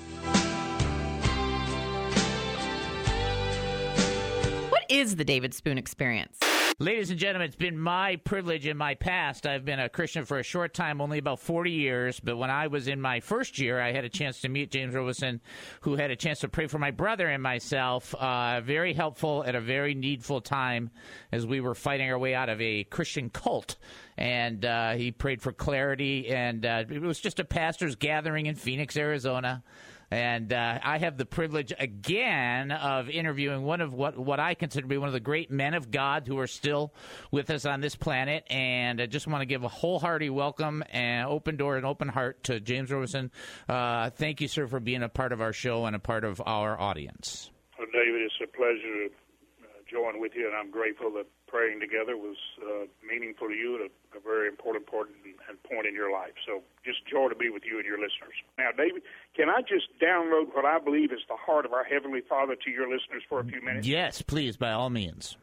What 4.70 4.84
is 4.88 5.16
the 5.16 5.24
David 5.24 5.54
Spoon 5.54 5.78
Experience? 5.78 6.40
Ladies 6.78 7.08
and 7.08 7.18
gentlemen, 7.18 7.46
it's 7.46 7.56
been 7.56 7.78
my 7.78 8.16
privilege 8.16 8.66
in 8.66 8.76
my 8.76 8.92
past. 8.96 9.46
I've 9.46 9.64
been 9.64 9.80
a 9.80 9.88
Christian 9.88 10.26
for 10.26 10.38
a 10.38 10.42
short 10.42 10.74
time, 10.74 11.00
only 11.00 11.16
about 11.16 11.40
40 11.40 11.70
years. 11.70 12.20
But 12.20 12.36
when 12.36 12.50
I 12.50 12.66
was 12.66 12.86
in 12.86 13.00
my 13.00 13.20
first 13.20 13.58
year, 13.58 13.80
I 13.80 13.92
had 13.92 14.04
a 14.04 14.10
chance 14.10 14.42
to 14.42 14.50
meet 14.50 14.72
James 14.72 14.94
Robison, 14.94 15.40
who 15.80 15.96
had 15.96 16.10
a 16.10 16.16
chance 16.16 16.40
to 16.40 16.48
pray 16.48 16.66
for 16.66 16.78
my 16.78 16.90
brother 16.90 17.28
and 17.28 17.42
myself. 17.42 18.14
Uh, 18.14 18.60
very 18.60 18.92
helpful 18.92 19.42
at 19.46 19.54
a 19.54 19.60
very 19.62 19.94
needful 19.94 20.42
time 20.42 20.90
as 21.32 21.46
we 21.46 21.62
were 21.62 21.74
fighting 21.74 22.10
our 22.10 22.18
way 22.18 22.34
out 22.34 22.50
of 22.50 22.60
a 22.60 22.84
Christian 22.84 23.30
cult. 23.30 23.76
And 24.18 24.62
uh, 24.62 24.96
he 24.96 25.12
prayed 25.12 25.40
for 25.40 25.52
clarity. 25.52 26.28
And 26.28 26.66
uh, 26.66 26.84
it 26.90 27.00
was 27.00 27.18
just 27.18 27.40
a 27.40 27.44
pastor's 27.44 27.96
gathering 27.96 28.44
in 28.44 28.54
Phoenix, 28.54 28.98
Arizona. 28.98 29.64
And 30.10 30.52
uh, 30.52 30.78
I 30.82 30.98
have 30.98 31.16
the 31.16 31.26
privilege 31.26 31.72
again 31.78 32.70
of 32.70 33.08
interviewing 33.08 33.64
one 33.64 33.80
of 33.80 33.92
what, 33.92 34.16
what 34.16 34.38
I 34.38 34.54
consider 34.54 34.82
to 34.82 34.88
be 34.88 34.98
one 34.98 35.08
of 35.08 35.14
the 35.14 35.20
great 35.20 35.50
men 35.50 35.74
of 35.74 35.90
God 35.90 36.26
who 36.26 36.38
are 36.38 36.46
still 36.46 36.92
with 37.30 37.50
us 37.50 37.66
on 37.66 37.80
this 37.80 37.96
planet. 37.96 38.44
And 38.48 39.00
I 39.00 39.06
just 39.06 39.26
want 39.26 39.42
to 39.42 39.46
give 39.46 39.64
a 39.64 39.68
wholehearted 39.68 40.30
welcome 40.30 40.84
and 40.90 41.26
open 41.26 41.56
door 41.56 41.76
and 41.76 41.84
open 41.84 42.08
heart 42.08 42.44
to 42.44 42.60
James 42.60 42.90
Robison. 42.90 43.30
Uh, 43.68 44.10
thank 44.10 44.40
you, 44.40 44.48
sir, 44.48 44.66
for 44.66 44.78
being 44.78 45.02
a 45.02 45.08
part 45.08 45.32
of 45.32 45.40
our 45.40 45.52
show 45.52 45.86
and 45.86 45.96
a 45.96 46.00
part 46.00 46.24
of 46.24 46.40
our 46.46 46.80
audience. 46.80 47.50
Well, 47.78 47.88
David, 47.92 48.22
it's 48.22 48.34
a 48.42 48.46
pleasure 48.46 48.80
to 48.80 49.06
uh, 49.06 49.66
join 49.90 50.20
with 50.20 50.32
you, 50.34 50.46
and 50.46 50.56
I'm 50.56 50.70
grateful 50.70 51.10
that 51.12 51.26
praying 51.46 51.80
together 51.80 52.16
was 52.16 52.36
uh, 52.62 52.86
meaningful 53.06 53.48
to 53.48 53.54
you 53.54 53.88
a, 54.16 54.20
very 54.20 54.48
important 54.48 54.86
part 54.86 55.08
and 55.08 55.62
point 55.62 55.86
in 55.86 55.94
your 55.94 56.10
life. 56.10 56.34
So 56.46 56.62
just 56.84 57.06
joy 57.06 57.28
to 57.28 57.34
be 57.34 57.50
with 57.50 57.62
you 57.64 57.76
and 57.76 57.86
your 57.86 57.98
listeners. 57.98 58.34
Now, 58.58 58.70
David, 58.76 59.02
can 59.36 59.48
I 59.48 59.60
just 59.62 59.86
download 60.02 60.54
what 60.54 60.64
I 60.64 60.78
believe 60.78 61.12
is 61.12 61.20
the 61.28 61.36
heart 61.36 61.64
of 61.64 61.72
our 61.72 61.84
Heavenly 61.84 62.22
Father 62.26 62.56
to 62.56 62.70
your 62.70 62.90
listeners 62.90 63.22
for 63.28 63.40
a 63.40 63.44
few 63.44 63.62
minutes? 63.62 63.86
Yes, 63.86 64.22
please, 64.22 64.56
by 64.56 64.72
all 64.72 64.90
means. 64.90 65.36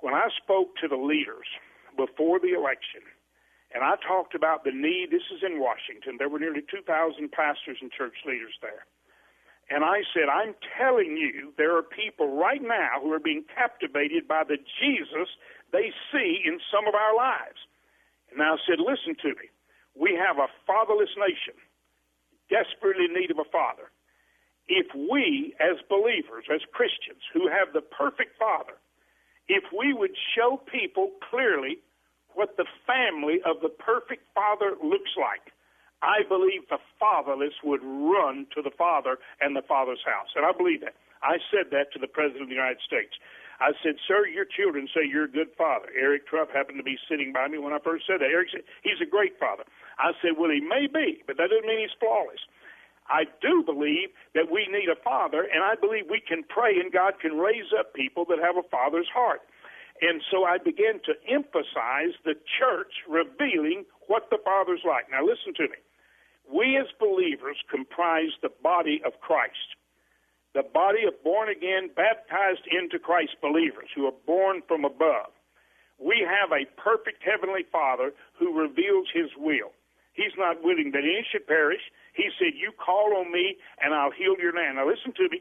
When 0.00 0.14
I 0.14 0.28
spoke 0.42 0.76
to 0.82 0.88
the 0.88 0.96
leaders 0.96 1.46
before 1.96 2.38
the 2.38 2.54
election, 2.54 3.02
and 3.74 3.82
I 3.82 3.96
talked 4.06 4.34
about 4.34 4.64
the 4.64 4.72
need, 4.72 5.08
this 5.10 5.26
is 5.32 5.42
in 5.42 5.60
Washington, 5.60 6.16
there 6.18 6.28
were 6.28 6.38
nearly 6.38 6.60
2,000 6.60 6.84
pastors 7.32 7.78
and 7.80 7.90
church 7.90 8.16
leaders 8.26 8.52
there. 8.60 8.84
And 9.70 9.84
I 9.84 10.02
said, 10.12 10.28
I'm 10.28 10.54
telling 10.76 11.16
you, 11.16 11.54
there 11.56 11.76
are 11.76 11.82
people 11.82 12.36
right 12.36 12.60
now 12.60 13.00
who 13.00 13.12
are 13.12 13.20
being 13.20 13.44
captivated 13.54 14.28
by 14.28 14.44
the 14.44 14.58
Jesus 14.58 15.28
they 15.72 15.92
see 16.12 16.42
in 16.44 16.60
some 16.68 16.86
of 16.86 16.94
our 16.94 17.16
lives. 17.16 17.64
And 18.32 18.42
I 18.42 18.56
said, 18.66 18.80
listen 18.80 19.14
to 19.22 19.36
me. 19.36 19.48
We 19.94 20.16
have 20.16 20.38
a 20.38 20.48
fatherless 20.66 21.12
nation, 21.16 21.54
desperately 22.48 23.06
in 23.06 23.14
need 23.14 23.30
of 23.30 23.38
a 23.38 23.48
father. 23.52 23.92
If 24.68 24.86
we, 24.94 25.54
as 25.60 25.82
believers, 25.90 26.48
as 26.48 26.62
Christians, 26.72 27.20
who 27.34 27.48
have 27.48 27.74
the 27.74 27.82
perfect 27.82 28.38
father, 28.38 28.78
if 29.48 29.64
we 29.76 29.92
would 29.92 30.16
show 30.34 30.62
people 30.70 31.10
clearly 31.28 31.78
what 32.34 32.56
the 32.56 32.64
family 32.86 33.42
of 33.44 33.60
the 33.60 33.68
perfect 33.68 34.24
father 34.34 34.76
looks 34.82 35.12
like, 35.18 35.52
I 36.00 36.26
believe 36.26 36.66
the 36.70 36.82
fatherless 36.98 37.54
would 37.62 37.82
run 37.84 38.46
to 38.54 38.62
the 38.62 38.74
father 38.74 39.18
and 39.40 39.54
the 39.54 39.62
father's 39.62 40.02
house. 40.04 40.32
And 40.34 40.46
I 40.46 40.52
believe 40.56 40.80
that. 40.80 40.94
I 41.22 41.38
said 41.52 41.70
that 41.70 41.92
to 41.92 41.98
the 42.00 42.10
President 42.10 42.42
of 42.42 42.48
the 42.48 42.58
United 42.58 42.82
States. 42.82 43.14
I 43.62 43.70
said, 43.78 43.94
Sir, 44.10 44.26
your 44.26 44.44
children 44.44 44.90
say 44.90 45.06
you're 45.06 45.30
a 45.30 45.30
good 45.30 45.54
father. 45.54 45.86
Eric 45.94 46.26
Trump 46.26 46.50
happened 46.50 46.82
to 46.82 46.86
be 46.86 46.98
sitting 47.06 47.30
by 47.30 47.46
me 47.46 47.62
when 47.62 47.72
I 47.72 47.78
first 47.78 48.10
said 48.10 48.18
that. 48.18 48.34
Eric 48.34 48.50
said, 48.50 48.66
He's 48.82 48.98
a 48.98 49.06
great 49.06 49.38
father. 49.38 49.62
I 50.02 50.18
said, 50.18 50.34
Well, 50.34 50.50
he 50.50 50.58
may 50.58 50.90
be, 50.90 51.22
but 51.26 51.38
that 51.38 51.54
doesn't 51.54 51.70
mean 51.70 51.78
he's 51.78 51.94
flawless. 52.02 52.42
I 53.06 53.30
do 53.38 53.62
believe 53.62 54.10
that 54.34 54.50
we 54.50 54.66
need 54.66 54.90
a 54.90 54.98
father, 54.98 55.46
and 55.46 55.62
I 55.62 55.78
believe 55.78 56.10
we 56.10 56.22
can 56.22 56.42
pray 56.42 56.74
and 56.78 56.90
God 56.90 57.22
can 57.22 57.38
raise 57.38 57.70
up 57.78 57.94
people 57.94 58.24
that 58.30 58.42
have 58.42 58.58
a 58.58 58.66
father's 58.66 59.10
heart. 59.14 59.46
And 60.02 60.22
so 60.30 60.42
I 60.42 60.58
began 60.58 60.98
to 61.06 61.14
emphasize 61.30 62.18
the 62.26 62.34
church 62.58 62.90
revealing 63.06 63.84
what 64.08 64.30
the 64.30 64.38
Father's 64.42 64.82
like. 64.82 65.06
Now, 65.10 65.22
listen 65.22 65.54
to 65.62 65.70
me. 65.70 65.78
We 66.50 66.76
as 66.76 66.90
believers 66.98 67.56
comprise 67.70 68.34
the 68.42 68.50
body 68.62 69.00
of 69.06 69.20
Christ, 69.20 69.78
the 70.54 70.62
body 70.62 71.04
of 71.08 71.16
born 71.24 71.48
again, 71.48 71.88
baptized 71.96 72.68
into 72.68 72.98
Christ 72.98 73.40
believers 73.40 73.88
who 73.94 74.06
are 74.06 74.18
born 74.26 74.62
from 74.68 74.84
above. 74.84 75.32
We 75.96 76.26
have 76.26 76.52
a 76.52 76.68
perfect 76.80 77.22
heavenly 77.24 77.64
Father 77.70 78.12
who 78.38 78.58
reveals 78.58 79.08
his 79.14 79.30
will. 79.36 79.72
He's 80.12 80.36
not 80.36 80.60
willing 80.60 80.92
that 80.92 81.08
any 81.08 81.24
should 81.24 81.46
perish. 81.46 81.80
He 82.12 82.28
said, 82.36 82.52
You 82.52 82.72
call 82.76 83.16
on 83.16 83.32
me 83.32 83.56
and 83.80 83.94
I'll 83.94 84.12
heal 84.12 84.36
your 84.36 84.52
land. 84.52 84.76
Now, 84.76 84.84
listen 84.84 85.16
to 85.16 85.28
me. 85.32 85.40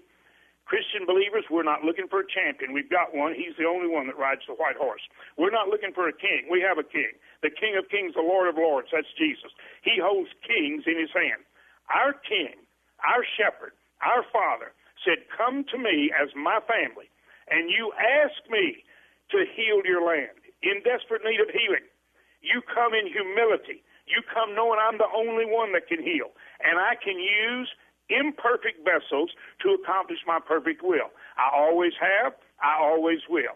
Christian 0.63 1.03
believers, 1.03 1.43
we're 1.51 1.67
not 1.67 1.83
looking 1.83 2.07
for 2.07 2.23
a 2.23 2.27
champion. 2.31 2.71
We've 2.71 2.87
got 2.87 3.11
one. 3.11 3.35
He's 3.35 3.57
the 3.59 3.67
only 3.67 3.91
one 3.91 4.07
that 4.07 4.15
rides 4.15 4.47
the 4.47 4.55
white 4.55 4.79
horse. 4.79 5.03
We're 5.35 5.51
not 5.51 5.67
looking 5.67 5.91
for 5.91 6.07
a 6.07 6.15
king. 6.15 6.47
We 6.47 6.63
have 6.63 6.79
a 6.79 6.87
king. 6.87 7.11
The 7.43 7.51
King 7.51 7.75
of 7.75 7.91
Kings, 7.91 8.15
the 8.15 8.23
Lord 8.23 8.47
of 8.47 8.55
Lords. 8.55 8.87
That's 8.93 9.11
Jesus. 9.19 9.51
He 9.83 9.99
holds 9.99 10.31
kings 10.47 10.87
in 10.87 10.95
his 10.95 11.11
hand. 11.11 11.43
Our 11.91 12.15
king, 12.15 12.55
our 13.03 13.25
shepherd, 13.35 13.75
our 13.99 14.23
Father, 14.31 14.71
said, 15.05 15.25
Come 15.29 15.65
to 15.71 15.77
me 15.77 16.11
as 16.13 16.29
my 16.35 16.59
family, 16.65 17.09
and 17.49 17.69
you 17.69 17.91
ask 17.97 18.37
me 18.49 18.83
to 19.31 19.45
heal 19.55 19.81
your 19.85 20.05
land 20.05 20.37
in 20.61 20.83
desperate 20.83 21.21
need 21.25 21.41
of 21.41 21.49
healing. 21.49 21.85
You 22.41 22.61
come 22.65 22.93
in 22.93 23.07
humility. 23.07 23.83
You 24.09 24.21
come 24.27 24.55
knowing 24.55 24.79
I'm 24.81 24.97
the 24.97 25.09
only 25.13 25.45
one 25.45 25.73
that 25.73 25.87
can 25.87 26.01
heal, 26.01 26.33
and 26.59 26.79
I 26.79 26.97
can 26.97 27.15
use 27.17 27.69
imperfect 28.09 28.83
vessels 28.83 29.31
to 29.63 29.77
accomplish 29.77 30.19
my 30.27 30.39
perfect 30.43 30.83
will. 30.83 31.13
I 31.37 31.47
always 31.55 31.93
have, 32.01 32.33
I 32.59 32.75
always 32.81 33.19
will. 33.29 33.55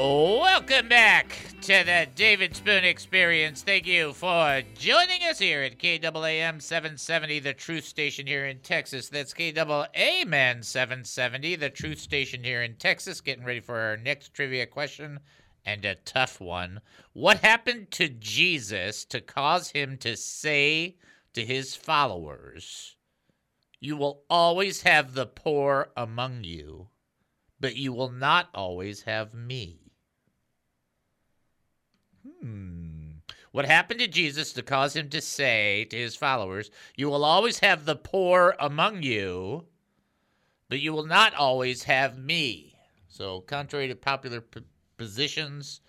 Welcome 0.00 0.88
back 0.88 1.36
to 1.62 1.82
the 1.82 2.06
David 2.14 2.54
Spoon 2.54 2.84
Experience. 2.84 3.62
Thank 3.62 3.84
you 3.84 4.12
for 4.12 4.62
joining 4.76 5.24
us 5.24 5.40
here 5.40 5.62
at 5.62 5.80
KAAM 5.80 6.62
770, 6.62 7.40
the 7.40 7.52
truth 7.52 7.84
station 7.84 8.24
here 8.24 8.46
in 8.46 8.60
Texas. 8.60 9.08
That's 9.08 9.34
KAAM 9.34 10.64
770, 10.64 11.56
the 11.56 11.70
truth 11.70 11.98
station 11.98 12.44
here 12.44 12.62
in 12.62 12.76
Texas. 12.76 13.20
Getting 13.20 13.44
ready 13.44 13.58
for 13.58 13.76
our 13.76 13.96
next 13.96 14.32
trivia 14.32 14.66
question 14.66 15.18
and 15.66 15.84
a 15.84 15.96
tough 15.96 16.40
one. 16.40 16.80
What 17.12 17.38
happened 17.38 17.90
to 17.92 18.08
Jesus 18.08 19.04
to 19.06 19.20
cause 19.20 19.70
him 19.70 19.96
to 19.98 20.16
say 20.16 20.94
to 21.32 21.44
his 21.44 21.74
followers, 21.74 22.94
You 23.80 23.96
will 23.96 24.22
always 24.30 24.82
have 24.82 25.14
the 25.14 25.26
poor 25.26 25.90
among 25.96 26.44
you, 26.44 26.90
but 27.58 27.74
you 27.74 27.92
will 27.92 28.12
not 28.12 28.48
always 28.54 29.02
have 29.02 29.34
me? 29.34 29.80
Hmm. 32.40 33.10
What 33.50 33.64
happened 33.64 34.00
to 34.00 34.06
Jesus 34.06 34.52
to 34.52 34.62
cause 34.62 34.94
him 34.94 35.08
to 35.10 35.20
say 35.20 35.84
to 35.86 35.96
his 35.96 36.14
followers, 36.14 36.70
You 36.96 37.08
will 37.08 37.24
always 37.24 37.60
have 37.60 37.84
the 37.84 37.96
poor 37.96 38.54
among 38.60 39.02
you, 39.02 39.64
but 40.68 40.80
you 40.80 40.92
will 40.92 41.06
not 41.06 41.34
always 41.34 41.84
have 41.84 42.18
me? 42.18 42.76
So, 43.08 43.40
contrary 43.40 43.88
to 43.88 43.96
popular 43.96 44.40
p- 44.40 44.62
positions, 44.96 45.80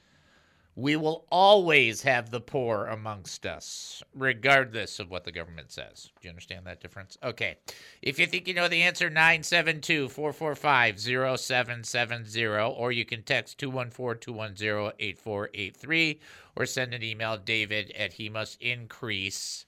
we 0.79 0.95
will 0.95 1.25
always 1.29 2.01
have 2.03 2.31
the 2.31 2.39
poor 2.39 2.85
amongst 2.85 3.45
us, 3.45 4.01
regardless 4.15 4.97
of 4.99 5.11
what 5.11 5.25
the 5.25 5.31
government 5.31 5.69
says. 5.71 6.09
Do 6.21 6.27
you 6.27 6.29
understand 6.29 6.65
that 6.65 6.79
difference? 6.79 7.17
Okay. 7.21 7.57
If 8.01 8.17
you 8.17 8.25
think 8.25 8.47
you 8.47 8.53
know 8.53 8.69
the 8.69 8.83
answer, 8.83 9.09
972 9.09 10.07
445 10.07 10.99
0770, 10.99 12.45
or 12.45 12.93
you 12.93 13.03
can 13.03 13.23
text 13.23 13.57
214 13.57 14.21
210 14.21 14.93
8483, 14.99 16.19
or 16.55 16.65
send 16.65 16.93
an 16.93 17.03
email, 17.03 17.35
david 17.35 17.91
at 17.91 18.13
he 18.13 18.29
must 18.29 18.61
increase 18.61 19.65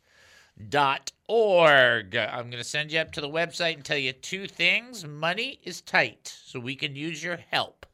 dot 0.70 1.12
org. 1.28 2.16
I'm 2.16 2.50
going 2.50 2.64
to 2.64 2.64
send 2.64 2.90
you 2.90 3.00
up 3.00 3.12
to 3.14 3.22
the 3.22 3.28
website 3.28 3.76
and 3.76 3.84
tell 3.84 3.98
you 3.98 4.14
two 4.14 4.48
things. 4.48 5.06
Money 5.06 5.60
is 5.64 5.82
tight, 5.82 6.34
so 6.46 6.60
we 6.62 6.76
can 6.76 6.96
use 6.96 7.22
your 7.22 7.38
help. 7.52 7.86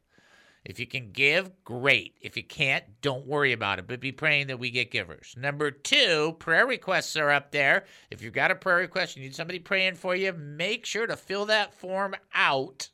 If 0.64 0.78
you 0.78 0.86
can 0.86 1.12
give, 1.12 1.50
great. 1.64 2.16
If 2.20 2.36
you 2.36 2.42
can't, 2.42 2.84
don't 3.00 3.26
worry 3.26 3.52
about 3.52 3.78
it, 3.78 3.86
but 3.86 4.00
be 4.00 4.12
praying 4.12 4.48
that 4.48 4.58
we 4.58 4.70
get 4.70 4.90
givers. 4.90 5.34
Number 5.36 5.70
two, 5.70 6.36
prayer 6.38 6.66
requests 6.66 7.16
are 7.16 7.30
up 7.30 7.52
there. 7.52 7.84
If 8.10 8.22
you've 8.22 8.34
got 8.34 8.50
a 8.50 8.54
prayer 8.54 8.78
request, 8.78 9.16
you 9.16 9.22
need 9.22 9.34
somebody 9.34 9.58
praying 9.58 9.94
for 9.94 10.14
you, 10.14 10.32
make 10.32 10.84
sure 10.84 11.06
to 11.06 11.16
fill 11.16 11.46
that 11.46 11.74
form 11.74 12.14
out. 12.34 12.90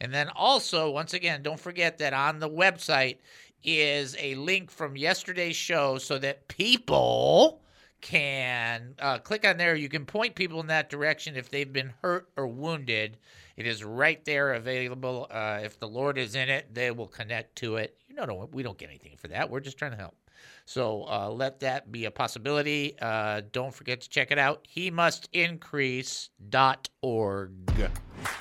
And 0.00 0.12
then 0.12 0.30
also, 0.30 0.90
once 0.90 1.14
again, 1.14 1.42
don't 1.42 1.60
forget 1.60 1.98
that 1.98 2.12
on 2.12 2.40
the 2.40 2.50
website 2.50 3.18
is 3.62 4.16
a 4.18 4.34
link 4.34 4.70
from 4.70 4.96
yesterday's 4.96 5.54
show 5.54 5.98
so 5.98 6.18
that 6.18 6.48
people 6.48 7.62
can 8.00 8.94
uh, 8.98 9.18
click 9.18 9.46
on 9.46 9.56
there. 9.56 9.76
You 9.76 9.88
can 9.88 10.04
point 10.04 10.34
people 10.34 10.60
in 10.60 10.66
that 10.66 10.90
direction 10.90 11.36
if 11.36 11.50
they've 11.50 11.72
been 11.72 11.92
hurt 12.02 12.28
or 12.36 12.48
wounded. 12.48 13.16
It 13.56 13.66
is 13.66 13.84
right 13.84 14.24
there 14.24 14.54
available. 14.54 15.26
Uh, 15.30 15.60
if 15.62 15.78
the 15.78 15.88
Lord 15.88 16.18
is 16.18 16.34
in 16.34 16.48
it, 16.48 16.72
they 16.72 16.90
will 16.90 17.06
connect 17.06 17.56
to 17.56 17.76
it. 17.76 17.96
You 18.08 18.14
know, 18.14 18.26
don't, 18.26 18.54
we 18.54 18.62
don't 18.62 18.78
get 18.78 18.88
anything 18.88 19.16
for 19.16 19.28
that. 19.28 19.50
We're 19.50 19.60
just 19.60 19.78
trying 19.78 19.92
to 19.92 19.96
help. 19.96 20.16
So 20.64 21.06
uh, 21.08 21.30
let 21.30 21.60
that 21.60 21.90
be 21.90 22.04
a 22.04 22.10
possibility. 22.10 22.96
Uh, 23.00 23.42
don't 23.52 23.74
forget 23.74 24.00
to 24.02 24.08
check 24.08 24.30
it 24.30 24.38
out. 24.38 24.66
He 24.68 24.90
must 24.90 25.28
increase.org. 25.32 26.30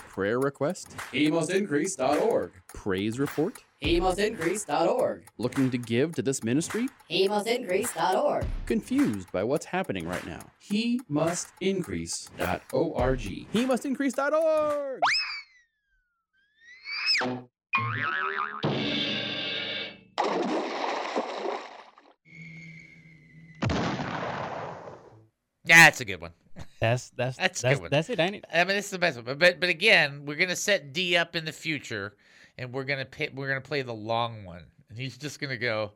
Prayer 0.10 0.39
request? 0.39 0.95
HeMustIncrease.org. 1.13 2.52
Praise 2.67 3.19
report? 3.19 3.63
HeMustIncrease.org. 3.83 5.23
Looking 5.37 5.69
to 5.71 5.77
give 5.77 6.13
to 6.15 6.21
this 6.21 6.43
ministry? 6.43 6.87
HeMustIncrease.org. 7.09 8.45
Confused 8.67 9.31
by 9.31 9.43
what's 9.43 9.65
happening 9.65 10.07
right 10.07 10.25
now? 10.25 10.41
HeMustIncrease.org. 10.71 13.19
HeMustIncrease.org. 13.53 14.99
That's 25.65 26.01
a 26.01 26.05
good 26.05 26.21
one. 26.21 26.31
That's 26.79 27.09
that's 27.11 27.37
That's 27.37 27.59
a 27.59 27.63
that's 27.63 27.75
good 27.75 27.81
one. 27.83 27.89
that's 27.91 28.09
it, 28.09 28.19
ain't 28.19 28.35
it? 28.35 28.45
I 28.51 28.63
mean, 28.63 28.75
this 28.75 28.85
is 28.85 28.91
the 28.91 28.99
best 28.99 29.17
one. 29.17 29.25
But 29.25 29.39
but, 29.39 29.59
but 29.59 29.69
again, 29.69 30.23
we're 30.25 30.35
gonna 30.37 30.55
set 30.55 30.93
D 30.93 31.15
up 31.15 31.35
in 31.35 31.45
the 31.45 31.51
future, 31.51 32.13
and 32.62 32.71
we're 32.71 32.84
gonna 32.84 33.06
pay, 33.06 33.30
we're 33.34 33.47
gonna 33.47 33.60
play 33.62 33.82
the 33.82 33.93
long 33.93 34.45
one, 34.45 34.63
and 34.89 34.97
he's 34.97 35.17
just 35.17 35.39
gonna 35.39 35.58
go, 35.58 35.91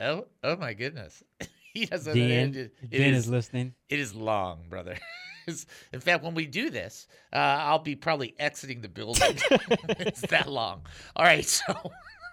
oh 0.00 0.26
oh 0.42 0.56
my 0.56 0.72
goodness, 0.72 1.22
he 1.74 1.86
doesn't. 1.86 2.16
Dan- 2.16 2.54
it- 2.54 2.74
it 2.90 2.98
Dan 2.98 3.14
is 3.14 3.28
listening. 3.28 3.74
It 3.88 4.00
is 4.00 4.14
long, 4.14 4.64
brother. 4.68 4.96
In 5.92 6.00
fact, 6.00 6.22
when 6.22 6.34
we 6.34 6.46
do 6.46 6.70
this, 6.70 7.08
uh, 7.32 7.36
I'll 7.36 7.80
be 7.80 7.96
probably 7.96 8.34
exiting 8.38 8.80
the 8.80 8.88
building. 8.88 9.36
it's 9.88 10.20
that 10.22 10.48
long. 10.48 10.82
All 11.16 11.24
right, 11.24 11.44
so. 11.44 11.74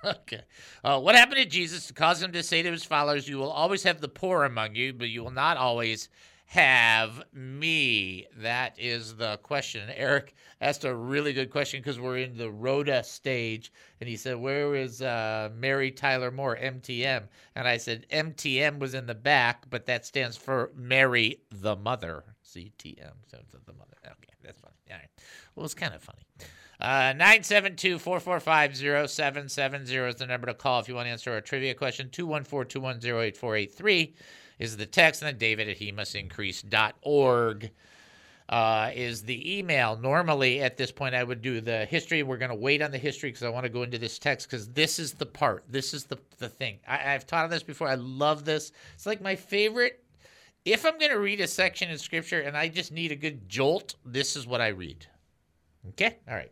Okay. 0.05 0.41
Uh, 0.83 0.99
what 1.01 1.15
happened 1.15 1.37
to 1.37 1.45
Jesus 1.45 1.87
to 1.87 1.93
cause 1.93 2.21
him 2.21 2.31
to 2.31 2.41
say 2.43 2.61
to 2.61 2.71
his 2.71 2.85
followers, 2.85 3.27
You 3.27 3.37
will 3.37 3.49
always 3.51 3.83
have 3.83 3.99
the 3.99 4.07
poor 4.07 4.43
among 4.45 4.75
you, 4.75 4.93
but 4.93 5.09
you 5.09 5.23
will 5.23 5.31
not 5.31 5.57
always 5.57 6.07
have 6.49 7.23
me? 7.31 8.25
That 8.37 8.73
is 8.79 9.15
the 9.15 9.37
question. 9.37 9.87
Eric 9.95 10.33
asked 10.59 10.83
a 10.83 10.95
really 10.95 11.31
good 11.31 11.51
question 11.51 11.79
because 11.79 11.99
we're 11.99 12.17
in 12.17 12.37
the 12.37 12.49
Rhoda 12.49 13.03
stage. 13.03 13.71
And 14.01 14.09
he 14.09 14.17
said, 14.17 14.35
Where 14.35 14.73
is 14.73 15.03
uh, 15.03 15.51
Mary 15.55 15.91
Tyler 15.91 16.31
Moore, 16.31 16.57
MTM? 16.59 17.25
And 17.55 17.67
I 17.67 17.77
said, 17.77 18.07
MTM 18.11 18.79
was 18.79 18.95
in 18.95 19.05
the 19.05 19.13
back, 19.13 19.69
but 19.69 19.85
that 19.85 20.07
stands 20.07 20.37
for 20.37 20.71
Mary 20.75 21.39
the 21.51 21.75
Mother. 21.75 22.23
CTM. 22.43 23.13
So 23.27 23.37
the 23.67 23.73
mother. 23.73 23.97
Okay, 24.03 24.33
that's 24.43 24.59
funny. 24.59 24.73
All 24.89 24.97
right. 24.97 25.07
Well, 25.55 25.65
it's 25.65 25.75
kind 25.75 25.93
of 25.93 26.01
funny. 26.01 26.25
Uh, 26.81 27.13
972-445-0770 27.13 30.09
is 30.09 30.15
the 30.15 30.25
number 30.25 30.47
to 30.47 30.55
call 30.55 30.79
if 30.79 30.87
you 30.87 30.95
want 30.95 31.05
to 31.05 31.11
answer 31.11 31.37
a 31.37 31.41
trivia 31.41 31.75
question. 31.75 32.09
214-210-8483 32.09 34.13
is 34.59 34.77
the 34.77 34.85
text. 34.85 35.21
And 35.21 35.27
then 35.27 35.37
david 35.37 35.67
at 35.69 35.77
he 35.77 35.91
must 35.91 36.15
increase.org 36.15 37.71
uh, 38.49 38.89
is 38.95 39.21
the 39.21 39.57
email. 39.57 39.95
Normally, 39.95 40.61
at 40.61 40.75
this 40.75 40.91
point, 40.91 41.13
I 41.13 41.23
would 41.23 41.41
do 41.41 41.61
the 41.61 41.85
history. 41.85 42.23
We're 42.23 42.37
going 42.37 42.49
to 42.49 42.55
wait 42.55 42.81
on 42.81 42.91
the 42.91 42.97
history 42.97 43.29
because 43.29 43.43
I 43.43 43.49
want 43.49 43.65
to 43.65 43.69
go 43.69 43.83
into 43.83 43.99
this 43.99 44.17
text 44.17 44.49
because 44.49 44.67
this 44.69 44.97
is 44.97 45.13
the 45.13 45.25
part. 45.25 45.63
This 45.69 45.93
is 45.93 46.05
the, 46.05 46.17
the 46.39 46.49
thing. 46.49 46.79
I, 46.87 47.13
I've 47.13 47.27
taught 47.27 47.43
on 47.43 47.51
this 47.51 47.61
before. 47.61 47.87
I 47.87 47.95
love 47.95 48.45
this. 48.45 48.71
It's 48.95 49.05
like 49.05 49.21
my 49.21 49.35
favorite. 49.35 50.03
If 50.65 50.83
I'm 50.85 50.97
going 50.97 51.11
to 51.11 51.19
read 51.19 51.39
a 51.39 51.47
section 51.47 51.89
in 51.89 51.97
Scripture 51.99 52.41
and 52.41 52.57
I 52.57 52.67
just 52.69 52.91
need 52.91 53.11
a 53.11 53.15
good 53.15 53.47
jolt, 53.47 53.95
this 54.03 54.35
is 54.35 54.47
what 54.47 54.61
I 54.61 54.69
read. 54.69 55.05
Okay? 55.89 56.17
All 56.27 56.35
right. 56.35 56.51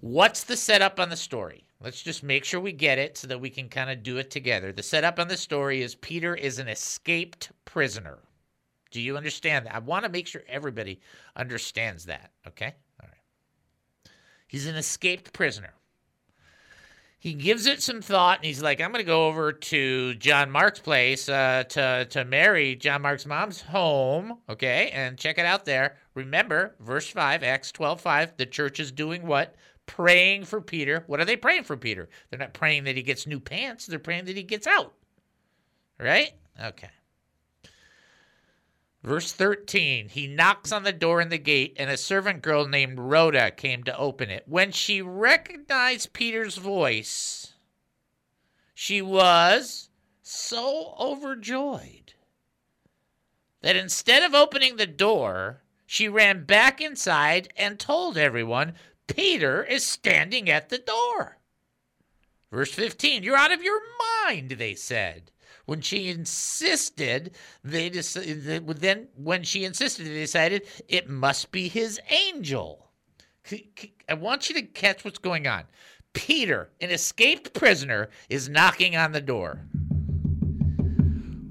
What's 0.00 0.44
the 0.44 0.56
setup 0.56 1.00
on 1.00 1.08
the 1.08 1.16
story? 1.16 1.65
Let's 1.86 2.02
just 2.02 2.24
make 2.24 2.44
sure 2.44 2.58
we 2.58 2.72
get 2.72 2.98
it 2.98 3.16
so 3.16 3.28
that 3.28 3.40
we 3.40 3.48
can 3.48 3.68
kind 3.68 3.90
of 3.90 4.02
do 4.02 4.16
it 4.16 4.28
together. 4.28 4.72
The 4.72 4.82
setup 4.82 5.20
on 5.20 5.28
the 5.28 5.36
story 5.36 5.82
is 5.82 5.94
Peter 5.94 6.34
is 6.34 6.58
an 6.58 6.66
escaped 6.66 7.52
prisoner. 7.64 8.18
Do 8.90 9.00
you 9.00 9.16
understand 9.16 9.66
that? 9.66 9.76
I 9.76 9.78
want 9.78 10.04
to 10.04 10.10
make 10.10 10.26
sure 10.26 10.42
everybody 10.48 10.98
understands 11.36 12.06
that. 12.06 12.32
Okay? 12.44 12.74
All 13.00 13.08
right. 13.08 14.10
He's 14.48 14.66
an 14.66 14.74
escaped 14.74 15.32
prisoner. 15.32 15.74
He 17.20 17.34
gives 17.34 17.66
it 17.66 17.80
some 17.80 18.02
thought 18.02 18.38
and 18.38 18.46
he's 18.46 18.62
like, 18.62 18.80
I'm 18.80 18.90
going 18.90 19.04
to 19.04 19.06
go 19.06 19.28
over 19.28 19.52
to 19.52 20.14
John 20.14 20.50
Mark's 20.50 20.80
place 20.80 21.28
uh, 21.28 21.62
to, 21.68 22.04
to 22.10 22.24
Mary, 22.24 22.74
John 22.74 23.02
Mark's 23.02 23.26
mom's 23.26 23.60
home, 23.60 24.38
okay, 24.48 24.90
and 24.92 25.16
check 25.16 25.38
it 25.38 25.46
out 25.46 25.64
there. 25.64 25.98
Remember, 26.14 26.74
verse 26.80 27.06
5, 27.06 27.44
Acts 27.44 27.70
12 27.70 28.00
5, 28.00 28.36
the 28.38 28.46
church 28.46 28.80
is 28.80 28.90
doing 28.90 29.24
what? 29.24 29.54
Praying 29.86 30.44
for 30.44 30.60
Peter. 30.60 31.04
What 31.06 31.20
are 31.20 31.24
they 31.24 31.36
praying 31.36 31.64
for 31.64 31.76
Peter? 31.76 32.08
They're 32.28 32.38
not 32.38 32.52
praying 32.52 32.84
that 32.84 32.96
he 32.96 33.02
gets 33.02 33.26
new 33.26 33.40
pants, 33.40 33.86
they're 33.86 33.98
praying 33.98 34.26
that 34.26 34.36
he 34.36 34.42
gets 34.42 34.66
out. 34.66 34.94
Right? 35.98 36.32
Okay. 36.62 36.90
Verse 39.02 39.32
13, 39.32 40.08
he 40.08 40.26
knocks 40.26 40.72
on 40.72 40.82
the 40.82 40.92
door 40.92 41.20
in 41.20 41.28
the 41.28 41.38
gate, 41.38 41.76
and 41.78 41.88
a 41.88 41.96
servant 41.96 42.42
girl 42.42 42.66
named 42.66 42.98
Rhoda 42.98 43.52
came 43.52 43.84
to 43.84 43.96
open 43.96 44.30
it. 44.30 44.42
When 44.46 44.72
she 44.72 45.00
recognized 45.00 46.12
Peter's 46.12 46.56
voice, 46.56 47.52
she 48.74 49.00
was 49.00 49.90
so 50.22 50.96
overjoyed 50.98 52.14
that 53.62 53.76
instead 53.76 54.24
of 54.24 54.34
opening 54.34 54.74
the 54.74 54.88
door, 54.88 55.62
she 55.86 56.08
ran 56.08 56.44
back 56.44 56.80
inside 56.80 57.52
and 57.56 57.78
told 57.78 58.18
everyone, 58.18 58.74
Peter 59.06 59.64
is 59.64 59.84
standing 59.84 60.50
at 60.50 60.68
the 60.68 60.78
door. 60.78 61.38
Verse 62.50 62.72
15, 62.72 63.22
you're 63.22 63.36
out 63.36 63.52
of 63.52 63.62
your 63.62 63.80
mind, 64.24 64.52
they 64.52 64.74
said. 64.74 65.30
When 65.66 65.80
she 65.80 66.08
insisted, 66.08 67.34
they 67.64 67.88
decided, 67.88 68.66
then 68.66 69.08
when 69.16 69.42
she 69.42 69.64
insisted, 69.64 70.06
they 70.06 70.20
decided 70.20 70.66
it 70.88 71.08
must 71.08 71.50
be 71.50 71.68
his 71.68 72.00
angel. 72.08 72.88
I 74.08 74.14
want 74.14 74.48
you 74.48 74.54
to 74.56 74.62
catch 74.62 75.04
what's 75.04 75.18
going 75.18 75.46
on. 75.46 75.64
Peter, 76.12 76.70
an 76.80 76.90
escaped 76.90 77.52
prisoner, 77.52 78.08
is 78.28 78.48
knocking 78.48 78.96
on 78.96 79.12
the 79.12 79.20
door. 79.20 79.60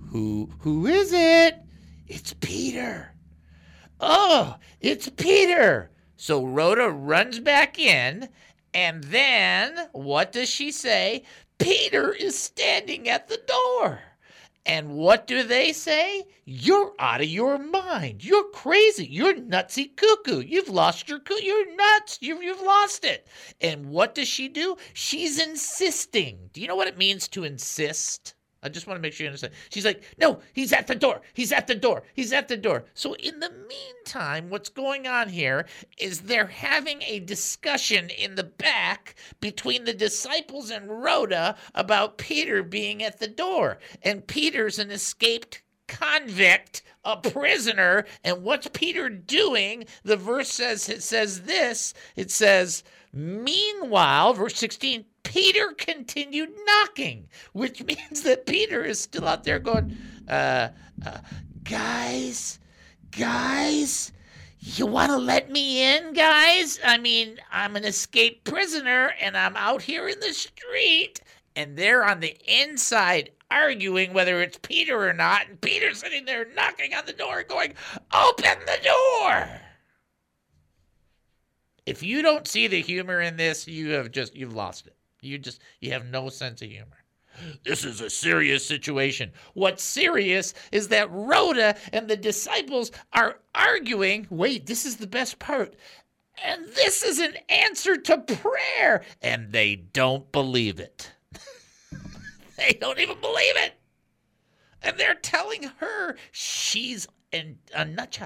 Who 0.09 0.49
who 0.59 0.87
is 0.87 1.11
it? 1.13 1.57
It's 2.07 2.33
Peter. 2.33 3.13
Oh, 3.99 4.55
it's 4.79 5.09
Peter. 5.09 5.91
So 6.17 6.45
Rhoda 6.45 6.89
runs 6.89 7.39
back 7.39 7.77
in, 7.77 8.29
and 8.73 9.03
then 9.05 9.89
what 9.91 10.31
does 10.31 10.49
she 10.49 10.71
say? 10.71 11.23
Peter 11.57 12.13
is 12.13 12.37
standing 12.37 13.09
at 13.09 13.27
the 13.27 13.41
door. 13.47 14.01
And 14.67 14.95
what 14.95 15.27
do 15.27 15.43
they 15.43 15.73
say? 15.73 16.25
You're 16.45 16.93
out 16.99 17.21
of 17.21 17.27
your 17.27 17.57
mind. 17.57 18.23
You're 18.23 18.49
crazy. 18.49 19.05
You're 19.05 19.35
nutsy 19.35 19.95
cuckoo. 19.95 20.39
You've 20.41 20.69
lost 20.69 21.09
your. 21.09 21.19
You're 21.41 21.75
nuts. 21.75 22.17
You've, 22.21 22.41
you've 22.41 22.61
lost 22.61 23.03
it. 23.03 23.27
And 23.61 23.87
what 23.87 24.15
does 24.15 24.27
she 24.27 24.47
do? 24.47 24.77
She's 24.93 25.39
insisting. 25.39 26.49
Do 26.53 26.61
you 26.61 26.67
know 26.67 26.75
what 26.75 26.87
it 26.87 26.97
means 26.97 27.27
to 27.29 27.43
insist? 27.43 28.34
I 28.65 28.69
just 28.69 28.87
want 28.87 28.97
to 28.97 29.01
make 29.01 29.13
sure 29.13 29.25
you 29.25 29.29
understand. 29.29 29.53
She's 29.69 29.85
like, 29.85 30.01
no, 30.17 30.39
he's 30.53 30.73
at 30.73 30.87
the 30.87 30.95
door. 30.95 31.21
He's 31.35 31.51
at 31.51 31.67
the 31.67 31.75
door. 31.75 32.01
He's 32.15 32.33
at 32.33 32.47
the 32.47 32.57
door. 32.57 32.85
So, 32.95 33.13
in 33.13 33.39
the 33.39 33.51
meantime, 33.51 34.49
what's 34.49 34.69
going 34.69 35.05
on 35.05 35.29
here 35.29 35.67
is 35.99 36.21
they're 36.21 36.47
having 36.47 37.03
a 37.03 37.19
discussion 37.19 38.09
in 38.09 38.33
the 38.33 38.43
back 38.43 39.13
between 39.39 39.85
the 39.85 39.93
disciples 39.93 40.71
and 40.71 41.03
Rhoda 41.03 41.55
about 41.75 42.17
Peter 42.17 42.63
being 42.63 43.03
at 43.03 43.19
the 43.19 43.27
door. 43.27 43.77
And 44.01 44.25
Peter's 44.25 44.79
an 44.79 44.89
escaped 44.89 45.61
convict, 45.87 46.81
a 47.03 47.17
prisoner. 47.17 48.05
And 48.23 48.43
what's 48.43 48.67
Peter 48.67 49.09
doing? 49.09 49.85
The 50.03 50.17
verse 50.17 50.49
says, 50.49 50.89
it 50.89 51.03
says 51.03 51.41
this 51.41 51.93
it 52.15 52.31
says, 52.31 52.83
Meanwhile, 53.13 54.33
verse 54.33 54.57
16, 54.57 55.05
Peter 55.23 55.73
continued 55.77 56.51
knocking, 56.65 57.27
which 57.53 57.83
means 57.85 58.23
that 58.23 58.45
Peter 58.45 58.83
is 58.83 58.99
still 58.99 59.27
out 59.27 59.43
there 59.43 59.59
going, 59.59 59.95
uh, 60.27 60.69
uh, 61.05 61.17
guys, 61.63 62.59
guys, 63.11 64.11
you 64.59 64.85
want 64.85 65.11
to 65.11 65.17
let 65.17 65.51
me 65.51 65.81
in, 65.81 66.13
guys? 66.13 66.79
I 66.83 66.97
mean, 66.97 67.37
I'm 67.51 67.75
an 67.75 67.85
escaped 67.85 68.43
prisoner 68.45 69.13
and 69.21 69.37
I'm 69.37 69.55
out 69.55 69.81
here 69.81 70.07
in 70.07 70.19
the 70.19 70.33
street. 70.33 71.21
And 71.55 71.77
they're 71.77 72.03
on 72.03 72.19
the 72.19 72.35
inside 72.47 73.29
arguing 73.51 74.13
whether 74.13 74.41
it's 74.41 74.59
Peter 74.61 75.07
or 75.07 75.13
not. 75.13 75.47
And 75.49 75.61
Peter's 75.61 75.99
sitting 75.99 76.25
there 76.25 76.47
knocking 76.55 76.93
on 76.93 77.05
the 77.05 77.13
door, 77.13 77.43
going, 77.43 77.73
Open 78.13 78.57
the 78.65 78.79
door! 78.83 79.61
If 81.85 82.01
you 82.01 82.21
don't 82.21 82.47
see 82.47 82.67
the 82.67 82.81
humor 82.81 83.21
in 83.21 83.37
this, 83.37 83.67
you 83.67 83.91
have 83.91 84.11
just 84.11 84.35
you've 84.35 84.55
lost 84.55 84.87
it. 84.87 84.95
You 85.21 85.37
just 85.37 85.61
you 85.81 85.91
have 85.91 86.05
no 86.05 86.29
sense 86.29 86.61
of 86.61 86.69
humor. 86.69 86.97
This 87.63 87.83
is 87.83 88.01
a 88.01 88.09
serious 88.09 88.65
situation. 88.65 89.31
What's 89.53 89.83
serious 89.83 90.53
is 90.71 90.87
that 90.87 91.11
Rhoda 91.11 91.75
and 91.91 92.07
the 92.07 92.15
disciples 92.15 92.91
are 93.13 93.39
arguing. 93.53 94.27
Wait, 94.29 94.65
this 94.65 94.85
is 94.85 94.97
the 94.97 95.07
best 95.07 95.37
part. 95.37 95.75
And 96.43 96.65
this 96.67 97.03
is 97.03 97.19
an 97.19 97.35
answer 97.49 97.97
to 97.97 98.17
prayer. 98.19 99.03
And 99.21 99.51
they 99.51 99.75
don't 99.75 100.31
believe 100.31 100.79
it. 100.79 101.11
they 102.69 102.73
don't 102.73 102.99
even 102.99 103.19
believe 103.19 103.55
it. 103.57 103.73
And 104.81 104.97
they're 104.97 105.15
telling 105.15 105.63
her 105.77 106.15
she's 106.31 107.07
an, 107.33 107.57
a 107.73 107.85
nut. 107.85 108.19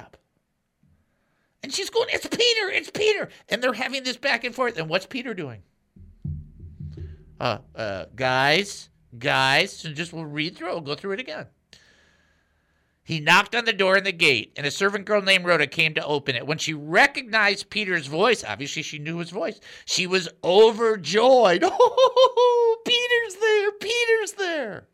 And 1.64 1.74
she's 1.74 1.90
going, 1.90 2.08
It's 2.12 2.28
Peter, 2.28 2.70
it's 2.70 2.90
Peter. 2.90 3.30
And 3.50 3.62
they're 3.62 3.74
having 3.74 4.04
this 4.04 4.18
back 4.18 4.44
and 4.44 4.54
forth. 4.54 4.78
And 4.78 4.90
what's 4.90 5.06
Peter 5.06 5.34
doing? 5.34 5.62
Uh, 7.40 7.60
uh, 7.76 8.06
guys, 8.16 8.90
guys, 9.18 9.72
so 9.78 9.92
just 9.92 10.12
we'll 10.12 10.26
read 10.26 10.58
through. 10.58 10.70
We'll 10.70 10.82
go 10.82 10.96
through 10.96 11.14
it 11.14 11.20
again. 11.20 11.48
He 13.10 13.20
knocked 13.20 13.56
on 13.56 13.66
the 13.66 13.74
door 13.74 13.98
in 13.98 14.04
the 14.04 14.12
gate, 14.12 14.54
and 14.56 14.68
a 14.68 14.72
servant 14.72 15.06
girl 15.06 15.20
named 15.20 15.44
Rhoda 15.44 15.66
came 15.66 15.96
to 15.96 16.06
open 16.06 16.36
it. 16.36 16.46
When 16.46 16.60
she 16.60 16.76
recognized 16.76 17.72
Peter's 17.72 18.06
voice, 18.06 18.44
obviously 18.44 18.84
she 18.84 19.00
knew 19.00 19.18
his 19.18 19.32
voice, 19.32 19.60
she 19.84 20.06
was 20.06 20.30
overjoyed. 20.44 21.64
Oh, 21.72 22.78
Peter's 22.86 23.42
there! 23.42 23.72
Peter's 23.72 24.34
there! 24.34 24.88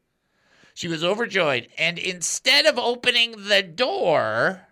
She 0.73 0.87
was 0.87 1.03
overjoyed, 1.03 1.67
and 1.77 1.99
instead 1.99 2.65
of 2.65 2.79
opening 2.79 3.49
the 3.49 3.61
door, 3.61 4.65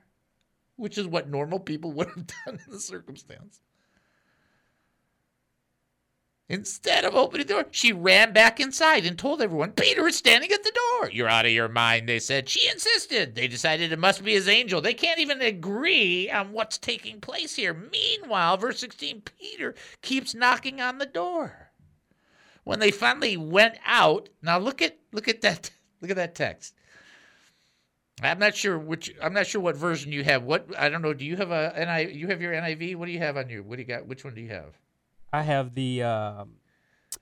which 0.78 0.98
is 0.98 1.06
what 1.06 1.30
normal 1.30 1.60
people 1.60 1.91
would 1.91 2.08
have 2.08 2.28
done 2.46 2.62
in 2.66 2.72
the 2.72 2.80
circumstance, 2.80 3.60
Instead 6.50 7.06
of 7.06 7.16
opening 7.16 7.48
the 7.48 7.54
door, 7.54 7.66
she 7.72 7.94
ran 7.94 8.34
back 8.34 8.60
inside 8.60 9.06
and 9.06 9.18
told 9.18 9.41
everyone, 9.41 9.72
Peter 9.72 10.06
is 10.08 10.18
standing 10.18 10.52
at 10.52 10.64
the 10.64 10.74
door. 11.00 11.10
You're 11.10 11.30
out 11.30 11.46
of 11.46 11.52
your 11.52 11.70
mind, 11.70 12.08
they 12.08 12.20
said. 12.20 12.50
She 12.50 12.70
insisted. 12.70 13.34
They 13.34 13.48
decided 13.48 13.91
it 13.91 14.00
must 14.00 14.24
be 14.24 14.34
his 14.34 14.50
angel. 14.50 14.82
They 14.82 14.94
can't 14.94 15.20
even 15.20 15.41
agree 15.41 16.30
on 16.30 16.52
what's 16.52 16.78
taking 16.78 17.22
place 17.22 17.56
here. 17.56 17.74
Meanwhile, 17.74 18.58
verse 18.58 18.80
16, 18.80 19.22
Peter 19.39 19.74
keeps 20.02 20.36
knocking 20.36 20.82
on 20.82 20.98
the 20.98 21.06
door. 21.06 21.72
When 22.66 22.80
they 22.80 22.91
finally 22.91 23.38
went 23.38 23.76
out, 23.86 24.30
now 24.41 24.58
look 24.58 24.82
at 24.82 24.98
look 25.12 25.28
at 25.28 25.41
that 25.41 25.72
look 26.02 26.12
at 26.12 26.18
that 26.18 26.36
text. 26.36 26.76
I'm 28.22 28.39
not 28.39 28.56
sure 28.56 28.78
which 28.78 29.14
I'm 29.22 29.34
not 29.34 29.48
sure 29.48 29.62
what 29.62 29.76
version 29.76 30.12
you 30.12 30.24
have. 30.24 30.44
What 30.44 30.68
I 30.78 30.89
don't 30.89 31.02
know. 31.02 31.14
Do 31.14 31.26
you 31.26 31.36
have 31.38 31.52
a 31.52 31.74
NI 31.76 32.14
you 32.14 32.28
have 32.28 32.41
your 32.41 32.54
NIV? 32.54 32.96
What 32.96 33.08
do 33.08 33.12
you 33.12 33.20
have 33.20 33.38
on 33.38 33.50
your 33.50 33.64
what 33.64 33.78
do 33.78 33.82
you 33.82 33.88
got? 33.88 34.08
Which 34.08 34.24
one 34.24 34.36
do 34.36 34.41
you 34.41 34.50
have? 34.50 34.78
I 35.34 35.42
have 35.42 35.74
the, 35.74 36.04
um, 36.04 36.52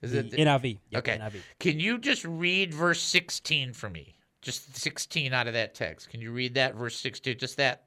Is 0.02 0.12
the 0.12 0.18
it 0.20 0.30
the- 0.32 0.36
NIV. 0.36 0.78
Yep, 0.90 1.08
okay. 1.08 1.18
NIV. 1.18 1.34
Can 1.58 1.80
you 1.80 1.98
just 1.98 2.24
read 2.24 2.72
verse 2.74 3.00
16 3.00 3.72
for 3.72 3.88
me? 3.88 4.14
Just 4.42 4.76
16 4.76 5.32
out 5.32 5.46
of 5.46 5.54
that 5.54 5.74
text. 5.74 6.10
Can 6.10 6.20
you 6.20 6.30
read 6.32 6.54
that 6.54 6.74
verse 6.74 6.96
16? 6.96 7.38
Just 7.38 7.56
that. 7.56 7.84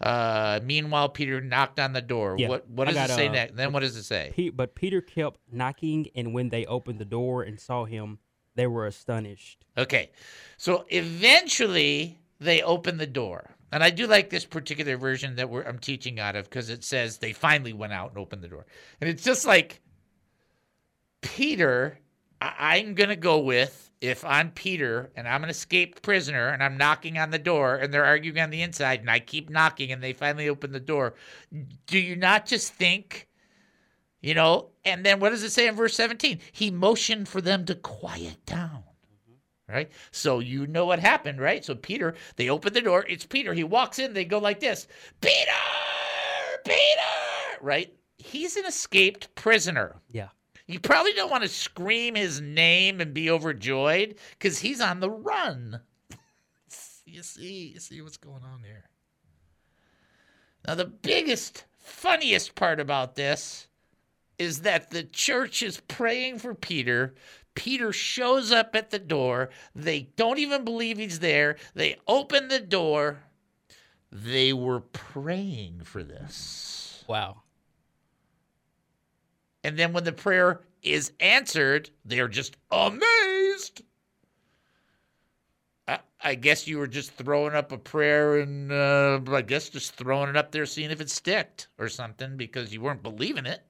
Uh, 0.00 0.60
meanwhile, 0.64 1.10
Peter 1.10 1.42
knocked 1.42 1.78
on 1.78 1.92
the 1.92 2.00
door. 2.00 2.36
Yeah, 2.38 2.48
What 2.48 2.66
what 2.70 2.88
does 2.88 2.96
it 2.96 3.14
say 3.14 3.28
uh, 3.28 3.32
next? 3.32 3.56
Then 3.56 3.70
what 3.72 3.80
does 3.80 3.96
it 3.96 4.04
say? 4.04 4.32
Pe- 4.34 4.48
but 4.48 4.74
Peter 4.74 5.02
kept 5.02 5.38
knocking, 5.52 6.08
and 6.14 6.32
when 6.32 6.48
they 6.48 6.64
opened 6.64 6.98
the 7.00 7.04
door 7.04 7.42
and 7.42 7.60
saw 7.60 7.84
him, 7.84 8.18
they 8.54 8.66
were 8.66 8.86
astonished. 8.86 9.62
Okay. 9.76 10.10
So 10.56 10.86
eventually 10.88 12.18
they 12.40 12.62
opened 12.62 12.98
the 12.98 13.06
door. 13.06 13.50
And 13.72 13.84
I 13.84 13.90
do 13.90 14.06
like 14.06 14.30
this 14.30 14.44
particular 14.44 14.96
version 14.96 15.36
that 15.36 15.48
I'm 15.66 15.78
teaching 15.78 16.18
out 16.18 16.36
of 16.36 16.44
because 16.44 16.70
it 16.70 16.82
says 16.82 17.18
they 17.18 17.32
finally 17.32 17.72
went 17.72 17.92
out 17.92 18.10
and 18.10 18.18
opened 18.18 18.42
the 18.42 18.48
door. 18.48 18.66
And 19.00 19.08
it's 19.08 19.22
just 19.22 19.46
like 19.46 19.80
Peter, 21.20 21.98
I, 22.40 22.76
I'm 22.76 22.94
going 22.94 23.10
to 23.10 23.16
go 23.16 23.38
with 23.38 23.90
if 24.00 24.24
I'm 24.24 24.50
Peter 24.50 25.10
and 25.14 25.28
I'm 25.28 25.44
an 25.44 25.50
escaped 25.50 26.02
prisoner 26.02 26.48
and 26.48 26.62
I'm 26.62 26.78
knocking 26.78 27.18
on 27.18 27.30
the 27.30 27.38
door 27.38 27.76
and 27.76 27.92
they're 27.92 28.04
arguing 28.04 28.40
on 28.40 28.50
the 28.50 28.62
inside 28.62 29.00
and 29.00 29.10
I 29.10 29.20
keep 29.20 29.50
knocking 29.50 29.92
and 29.92 30.02
they 30.02 30.14
finally 30.14 30.48
open 30.48 30.72
the 30.72 30.80
door, 30.80 31.14
do 31.86 31.98
you 31.98 32.16
not 32.16 32.46
just 32.46 32.72
think, 32.72 33.28
you 34.20 34.34
know? 34.34 34.70
And 34.84 35.04
then 35.04 35.20
what 35.20 35.30
does 35.30 35.42
it 35.42 35.50
say 35.50 35.68
in 35.68 35.74
verse 35.74 35.94
17? 35.94 36.40
He 36.50 36.70
motioned 36.70 37.28
for 37.28 37.40
them 37.40 37.66
to 37.66 37.74
quiet 37.74 38.44
down 38.46 38.84
right? 39.70 39.90
So 40.10 40.40
you 40.40 40.66
know 40.66 40.86
what 40.86 40.98
happened, 40.98 41.40
right? 41.40 41.64
So 41.64 41.74
Peter, 41.74 42.14
they 42.36 42.48
open 42.48 42.72
the 42.72 42.80
door. 42.80 43.04
It's 43.08 43.26
Peter. 43.26 43.54
He 43.54 43.64
walks 43.64 43.98
in. 43.98 44.12
They 44.12 44.24
go 44.24 44.38
like 44.38 44.60
this 44.60 44.86
Peter, 45.20 45.50
Peter, 46.64 47.60
right? 47.60 47.92
He's 48.18 48.56
an 48.56 48.66
escaped 48.66 49.34
prisoner. 49.34 49.96
Yeah. 50.10 50.28
You 50.66 50.78
probably 50.78 51.12
don't 51.14 51.30
want 51.30 51.42
to 51.42 51.48
scream 51.48 52.14
his 52.14 52.40
name 52.40 53.00
and 53.00 53.12
be 53.12 53.28
overjoyed 53.28 54.14
because 54.38 54.60
he's 54.60 54.80
on 54.80 55.00
the 55.00 55.10
run. 55.10 55.80
you 57.04 57.22
see, 57.22 57.72
you 57.74 57.80
see 57.80 58.00
what's 58.02 58.16
going 58.16 58.44
on 58.44 58.62
here. 58.62 58.84
Now, 60.66 60.76
the 60.76 60.84
biggest, 60.84 61.64
funniest 61.78 62.54
part 62.54 62.78
about 62.78 63.16
this 63.16 63.66
is 64.38 64.60
that 64.60 64.90
the 64.90 65.02
church 65.02 65.62
is 65.62 65.80
praying 65.88 66.38
for 66.38 66.54
Peter. 66.54 67.14
Peter 67.60 67.92
shows 67.92 68.50
up 68.50 68.74
at 68.74 68.88
the 68.88 68.98
door. 68.98 69.50
They 69.74 70.08
don't 70.16 70.38
even 70.38 70.64
believe 70.64 70.96
he's 70.96 71.18
there. 71.18 71.56
They 71.74 71.98
open 72.08 72.48
the 72.48 72.58
door. 72.58 73.18
They 74.10 74.54
were 74.54 74.80
praying 74.80 75.82
for 75.84 76.02
this. 76.02 77.04
Wow. 77.06 77.42
And 79.62 79.78
then 79.78 79.92
when 79.92 80.04
the 80.04 80.12
prayer 80.12 80.62
is 80.82 81.12
answered, 81.20 81.90
they're 82.02 82.28
just 82.28 82.56
amazed. 82.70 83.82
I 86.22 86.34
guess 86.36 86.66
you 86.66 86.78
were 86.78 86.86
just 86.86 87.12
throwing 87.12 87.54
up 87.54 87.72
a 87.72 87.78
prayer 87.78 88.38
and 88.40 88.72
uh, 88.72 89.20
I 89.28 89.42
guess 89.42 89.68
just 89.68 89.96
throwing 89.96 90.30
it 90.30 90.36
up 90.36 90.50
there, 90.50 90.64
seeing 90.64 90.90
if 90.90 91.02
it 91.02 91.10
sticked 91.10 91.68
or 91.78 91.90
something 91.90 92.38
because 92.38 92.72
you 92.72 92.80
weren't 92.80 93.02
believing 93.02 93.44
it. 93.44 93.62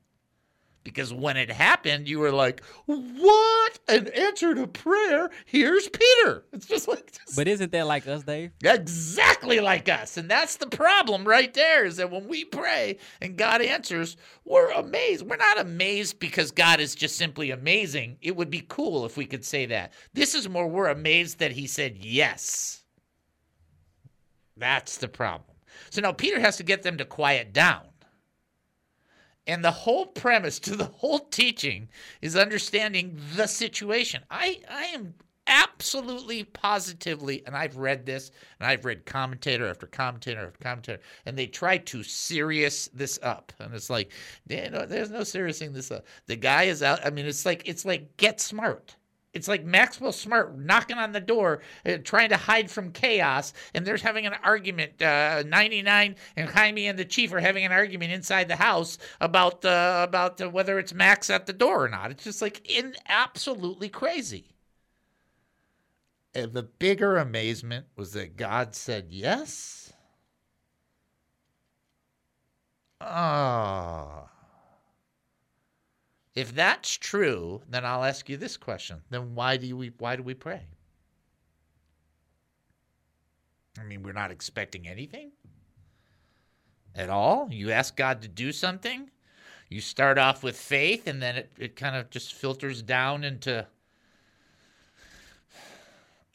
Because 0.83 1.13
when 1.13 1.37
it 1.37 1.51
happened, 1.51 2.09
you 2.09 2.19
were 2.19 2.33
like, 2.33 2.65
"What? 2.87 3.79
An 3.87 4.09
answer 4.09 4.55
to 4.55 4.67
prayer? 4.67 5.31
Here's 5.45 5.89
Peter." 5.89 6.45
It's 6.53 6.67
just 6.67 6.89
like, 6.89 7.13
But 7.37 7.49
isn't 7.49 7.71
that 7.73 7.87
like 7.87 8.07
us, 8.07 8.23
Dave? 8.23 8.53
exactly 8.65 9.61
like 9.61 9.89
us, 9.91 10.17
and 10.17 10.31
that's 10.31 10.57
the 10.57 10.67
problem 10.67 11.25
right 11.25 11.53
there. 11.53 11.85
Is 11.85 11.97
that 11.97 12.11
when 12.11 12.29
we 12.29 12.45
pray 12.45 12.97
and 13.21 13.37
God 13.37 13.61
answers, 13.61 14.17
we're 14.45 14.71
amazed. 14.71 15.29
We're 15.29 15.37
not 15.37 15.61
amazed 15.61 16.19
because 16.19 16.51
God 16.51 16.81
is 16.81 16.95
just 16.95 17.17
simply 17.17 17.51
amazing. 17.51 18.17
It 18.23 18.37
would 18.37 18.51
be 18.51 18.65
cool 18.67 19.05
if 19.05 19.19
we 19.19 19.27
could 19.27 19.45
say 19.45 19.67
that. 19.67 19.93
This 20.15 20.35
is 20.35 20.49
more 20.49 20.67
we're 20.67 20.89
amazed 20.89 21.41
that 21.41 21.53
He 21.53 21.67
said 21.67 21.99
yes. 21.99 22.83
That's 24.57 24.97
the 24.97 25.09
problem. 25.09 25.57
So 25.91 26.01
now 26.01 26.13
Peter 26.13 26.41
has 26.41 26.57
to 26.59 26.63
get 26.63 26.83
them 26.83 26.99
to 26.99 27.05
quiet 27.05 27.53
down. 27.53 27.83
And 29.47 29.65
the 29.65 29.71
whole 29.71 30.07
premise 30.07 30.59
to 30.61 30.77
the 30.77 30.85
whole 30.85 31.21
teaching 31.21 31.89
is 32.23 32.37
understanding 32.37 33.19
the 33.35 33.47
situation. 33.47 34.23
I, 34.31 34.61
I 34.71 34.85
am 34.95 35.15
absolutely 35.47 36.45
positively, 36.45 37.43
and 37.45 37.57
I've 37.57 37.77
read 37.77 38.07
this, 38.07 38.31
and 38.61 38.69
I've 38.69 38.85
read 38.85 39.05
commentator 39.05 39.67
after 39.69 39.87
commentator 39.87 40.47
after 40.47 40.63
commentator, 40.63 41.01
and 41.27 41.37
they 41.37 41.47
try 41.47 41.79
to 41.79 42.03
serious 42.05 42.89
this 42.95 43.19
up. 43.23 43.53
And 43.59 43.75
it's 43.75 43.91
like, 43.91 44.13
there's 44.47 45.11
no 45.11 45.25
seriousing 45.25 45.73
this 45.73 45.91
up. 45.91 46.07
The 46.27 46.37
guy 46.37 46.65
is 46.65 46.83
out. 46.83 47.05
I 47.05 47.11
mean, 47.11 47.27
it's 47.27 47.45
like 47.45 47.63
it's 47.67 47.85
like 47.85 48.17
get 48.17 48.41
smart. 48.41 48.95
It's 49.33 49.47
like 49.47 49.65
Maxwell 49.65 50.13
Smart 50.13 50.59
knocking 50.59 50.99
on 50.99 51.13
the 51.13 51.21
door, 51.21 51.61
uh, 51.87 51.99
trying 52.03 52.31
to 52.31 52.37
hide 52.37 52.69
from 52.71 52.93
KAOS, 52.93 53.53
and 53.75 53.87
they're 53.87 53.97
having 53.97 54.27
an 54.27 54.35
argument. 54.43 55.01
Uh, 55.01 55.45
99 55.47 56.17
and 56.37 56.49
Hymie 56.49 56.91
and 56.91 56.99
the 56.99 57.05
chief 57.05 57.33
are 57.33 57.41
having 57.41 57.65
an 57.65 57.71
argument 57.71 58.13
inside 58.13 58.49
the 58.49 58.57
house 58.57 58.99
about 59.21 59.65
uh, 59.65 60.05
about 60.09 60.41
uh, 60.41 60.51
whether 60.51 60.79
it's 60.81 60.93
Max 60.93 61.31
at 61.31 61.47
the 61.47 61.53
door 61.53 61.85
or 61.85 61.89
not. 61.89 62.11
It's 62.11 62.25
just 62.25 62.43
like 62.43 62.69
in 62.69 62.97
absolutely 63.09 63.89
crazy. 63.89 64.47
And 66.35 66.53
the 66.53 66.63
bigger 66.65 67.17
amazement 67.17 67.87
was 67.97 68.13
that 68.13 68.37
God 68.37 68.75
said 68.75 69.07
yes. 69.11 69.93
Ah. 73.01 74.29
If 76.41 76.55
that's 76.55 76.97
true, 76.97 77.61
then 77.69 77.85
I'll 77.85 78.03
ask 78.03 78.27
you 78.31 78.39
this 78.39 78.57
question. 78.57 79.03
Then 79.11 79.35
why 79.35 79.59
do 79.59 79.77
we 79.77 79.93
why 79.99 80.17
do 80.17 80.23
we 80.23 80.33
pray? 80.33 80.63
I 83.79 83.85
mean, 83.85 84.03
we're 84.03 84.15
not 84.15 84.31
expecting 84.31 84.89
anything 84.89 85.33
at 86.95 87.11
all. 87.11 87.49
You 87.51 87.73
ask 87.73 87.95
God 87.95 88.23
to 88.23 88.29
do 88.29 88.53
something. 88.53 89.11
You 89.69 89.83
start 89.83 90.17
off 90.17 90.43
with 90.43 90.57
faith 90.57 91.07
and 91.07 91.21
then 91.21 91.37
it, 91.37 91.53
it 91.59 91.77
kind 91.77 91.95
of 91.95 92.09
just 92.09 92.33
filters 92.33 92.81
down 92.81 93.23
into 93.23 93.67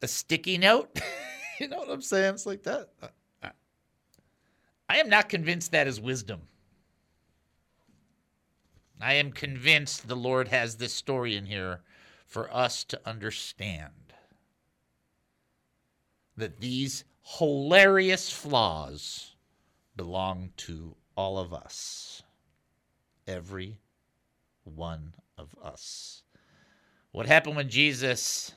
a 0.03 0.07
sticky 0.07 0.59
note. 0.59 0.99
you 1.59 1.67
know 1.67 1.79
what 1.79 1.89
I'm 1.89 2.03
saying? 2.03 2.35
It's 2.35 2.45
like 2.45 2.61
that. 2.61 2.89
I, 4.87 4.99
am 4.99 5.09
not 5.09 5.29
convinced 5.29 5.71
that 5.71 5.87
is 5.87 5.99
wisdom. 5.99 6.43
I 9.01 9.13
am 9.13 9.31
convinced 9.31 10.07
the 10.07 10.15
Lord 10.15 10.47
has 10.47 10.77
this 10.77 10.93
story 10.93 11.35
in 11.35 11.45
here 11.45 11.81
for 12.25 12.53
us 12.53 12.83
to 12.85 12.99
understand 13.05 13.91
that 16.37 16.59
these 16.59 17.03
hilarious 17.37 18.31
flaws 18.31 19.35
belong 19.95 20.51
to 20.57 20.95
all 21.15 21.37
of 21.39 21.53
us. 21.53 22.23
Every 23.27 23.79
one 24.63 25.13
of 25.37 25.55
us. 25.63 26.23
What 27.11 27.25
happened 27.25 27.55
when 27.55 27.69
Jesus, 27.69 28.53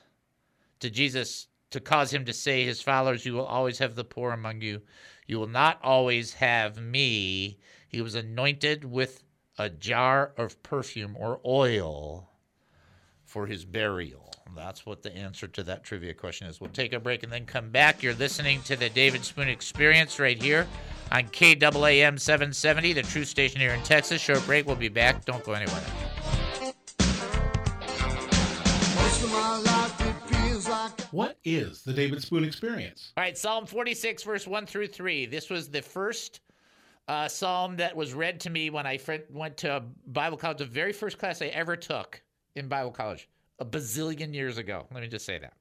to 0.79 0.89
Jesus, 0.89 1.47
to 1.71 1.79
cause 1.79 2.11
him 2.11 2.25
to 2.25 2.33
say, 2.33 2.65
his 2.65 2.81
followers, 2.81 3.25
you 3.25 3.33
will 3.33 3.45
always 3.45 3.79
have 3.79 3.95
the 3.95 4.03
poor 4.03 4.31
among 4.31 4.61
you. 4.61 4.81
You 5.27 5.39
will 5.39 5.47
not 5.47 5.79
always 5.83 6.33
have 6.33 6.81
me. 6.81 7.57
He 7.87 8.01
was 8.01 8.15
anointed 8.15 8.83
with 8.83 9.23
a 9.59 9.69
jar 9.69 10.31
of 10.37 10.63
perfume 10.63 11.15
or 11.19 11.41
oil 11.45 12.29
for 13.25 13.45
his 13.45 13.65
burial. 13.65 14.33
That's 14.55 14.85
what 14.85 15.03
the 15.03 15.15
answer 15.15 15.47
to 15.47 15.63
that 15.63 15.83
trivia 15.83 16.15
question 16.15 16.47
is. 16.47 16.59
We'll 16.59 16.71
take 16.71 16.93
a 16.93 16.99
break 16.99 17.21
and 17.21 17.31
then 17.31 17.45
come 17.45 17.69
back. 17.69 18.01
You're 18.01 18.15
listening 18.15 18.63
to 18.63 18.75
the 18.75 18.89
David 18.89 19.23
Spoon 19.23 19.47
Experience 19.47 20.17
right 20.17 20.41
here 20.41 20.65
on 21.11 21.25
KAAM 21.25 22.19
770, 22.19 22.93
the 22.93 23.03
true 23.03 23.25
station 23.25 23.59
here 23.59 23.73
in 23.73 23.83
Texas. 23.83 24.21
Short 24.21 24.43
break. 24.45 24.65
We'll 24.65 24.75
be 24.75 24.87
back. 24.87 25.25
Don't 25.25 25.43
go 25.43 25.53
anywhere. 25.53 25.83
What 31.11 31.37
is 31.43 31.83
the 31.83 31.93
David 31.93 32.21
Spoon 32.21 32.43
Experience? 32.43 33.11
All 33.17 33.23
right, 33.23 33.37
Psalm 33.37 33.65
46, 33.65 34.23
verse 34.23 34.47
1 34.47 34.65
through 34.65 34.87
3. 34.87 35.25
This 35.25 35.49
was 35.49 35.69
the 35.69 35.81
first 35.81 36.39
uh, 37.09 37.27
psalm 37.27 37.75
that 37.77 37.95
was 37.95 38.13
read 38.13 38.39
to 38.41 38.51
me 38.51 38.69
when 38.69 38.85
I 38.85 38.99
went 39.31 39.57
to 39.57 39.83
Bible 40.05 40.37
college, 40.37 40.59
the 40.59 40.65
very 40.65 40.93
first 40.93 41.17
class 41.17 41.41
I 41.41 41.47
ever 41.47 41.75
took 41.75 42.21
in 42.55 42.67
Bible 42.67 42.91
college, 42.91 43.27
a 43.57 43.65
bazillion 43.65 44.33
years 44.33 44.59
ago. 44.59 44.85
Let 44.93 45.01
me 45.01 45.07
just 45.07 45.25
say 45.25 45.39
that. 45.39 45.53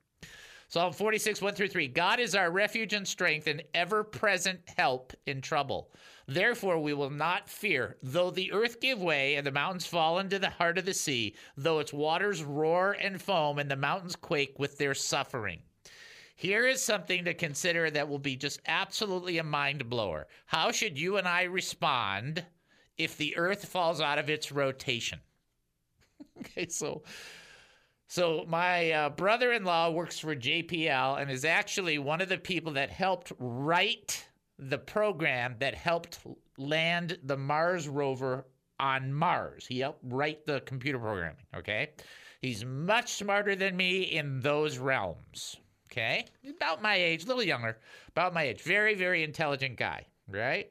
Psalm 0.69 0.93
46, 0.93 1.41
1 1.41 1.55
through 1.55 1.69
3. 1.69 1.89
God 1.89 2.21
is 2.21 2.35
our 2.35 2.51
refuge 2.51 2.93
and 2.93 3.09
strength 3.09 3.47
and 3.47 3.63
ever 3.73 4.05
present 4.05 4.61
help 4.77 5.15
in 5.25 5.41
trouble. 5.41 5.91
Therefore, 6.27 6.79
we 6.79 6.93
will 6.93 7.09
not 7.09 7.49
fear, 7.49 7.97
though 8.03 8.31
the 8.31 8.53
earth 8.53 8.79
give 8.79 9.01
way 9.01 9.37
and 9.37 9.47
the 9.47 9.51
mountains 9.51 9.87
fall 9.87 10.19
into 10.19 10.39
the 10.39 10.51
heart 10.51 10.77
of 10.77 10.85
the 10.85 10.93
sea, 10.93 11.35
though 11.57 11.79
its 11.79 11.95
waters 11.95 12.45
roar 12.45 12.95
and 13.01 13.23
foam 13.23 13.59
and 13.59 13.71
the 13.71 13.77
mountains 13.77 14.17
quake 14.17 14.59
with 14.59 14.77
their 14.77 14.93
suffering. 14.93 15.63
Here 16.39 16.69
is 16.69 16.81
something 16.81 17.25
to 17.25 17.35
consider 17.35 17.91
that 17.91 18.09
will 18.09 18.21
be 18.21 18.37
just 18.37 18.61
absolutely 18.69 19.39
a 19.39 19.43
mind 19.43 19.91
blower. 19.91 20.29
How 20.47 20.71
should 20.71 20.97
you 20.97 21.17
and 21.17 21.27
I 21.27 21.43
respond 21.43 22.45
if 22.97 23.17
the 23.17 23.37
earth 23.37 23.65
falls 23.65 24.01
out 24.01 24.21
of 24.21 24.31
its 24.31 24.53
rotation? 24.53 25.19
okay, 26.39 26.69
so 26.69 27.03
so 28.07 28.45
my 28.47 28.93
uh, 28.93 29.09
brother-in-law 29.09 29.91
works 29.91 30.21
for 30.21 30.37
JPL 30.37 31.21
and 31.21 31.29
is 31.29 31.45
actually 31.45 31.99
one 31.99 32.21
of 32.21 32.29
the 32.29 32.39
people 32.39 32.75
that 32.75 32.91
helped 32.91 33.33
write 33.41 34.25
the 34.61 34.79
program 34.79 35.57
that 35.59 35.75
helped 35.75 36.21
land 36.57 37.19
the 37.25 37.37
Mars 37.37 37.89
rover 37.89 38.47
on 38.79 39.13
Mars. 39.13 39.67
He 39.67 39.81
helped 39.81 40.05
write 40.05 40.47
the 40.47 40.61
computer 40.61 41.01
programming, 41.01 41.47
okay? 41.57 41.91
He's 42.41 42.65
much 42.65 43.15
smarter 43.15 43.57
than 43.57 43.77
me 43.77 44.03
in 44.03 44.39
those 44.39 44.79
realms, 44.79 45.57
okay? 45.91 46.27
About 46.49 46.83
my 46.83 46.95
age, 46.95 47.25
a 47.25 47.27
little 47.27 47.43
younger, 47.43 47.79
about 48.09 48.35
my 48.35 48.45
age. 48.45 48.63
Very, 48.63 48.95
very 48.95 49.23
intelligent 49.23 49.77
guy, 49.77 50.07
right? 50.29 50.71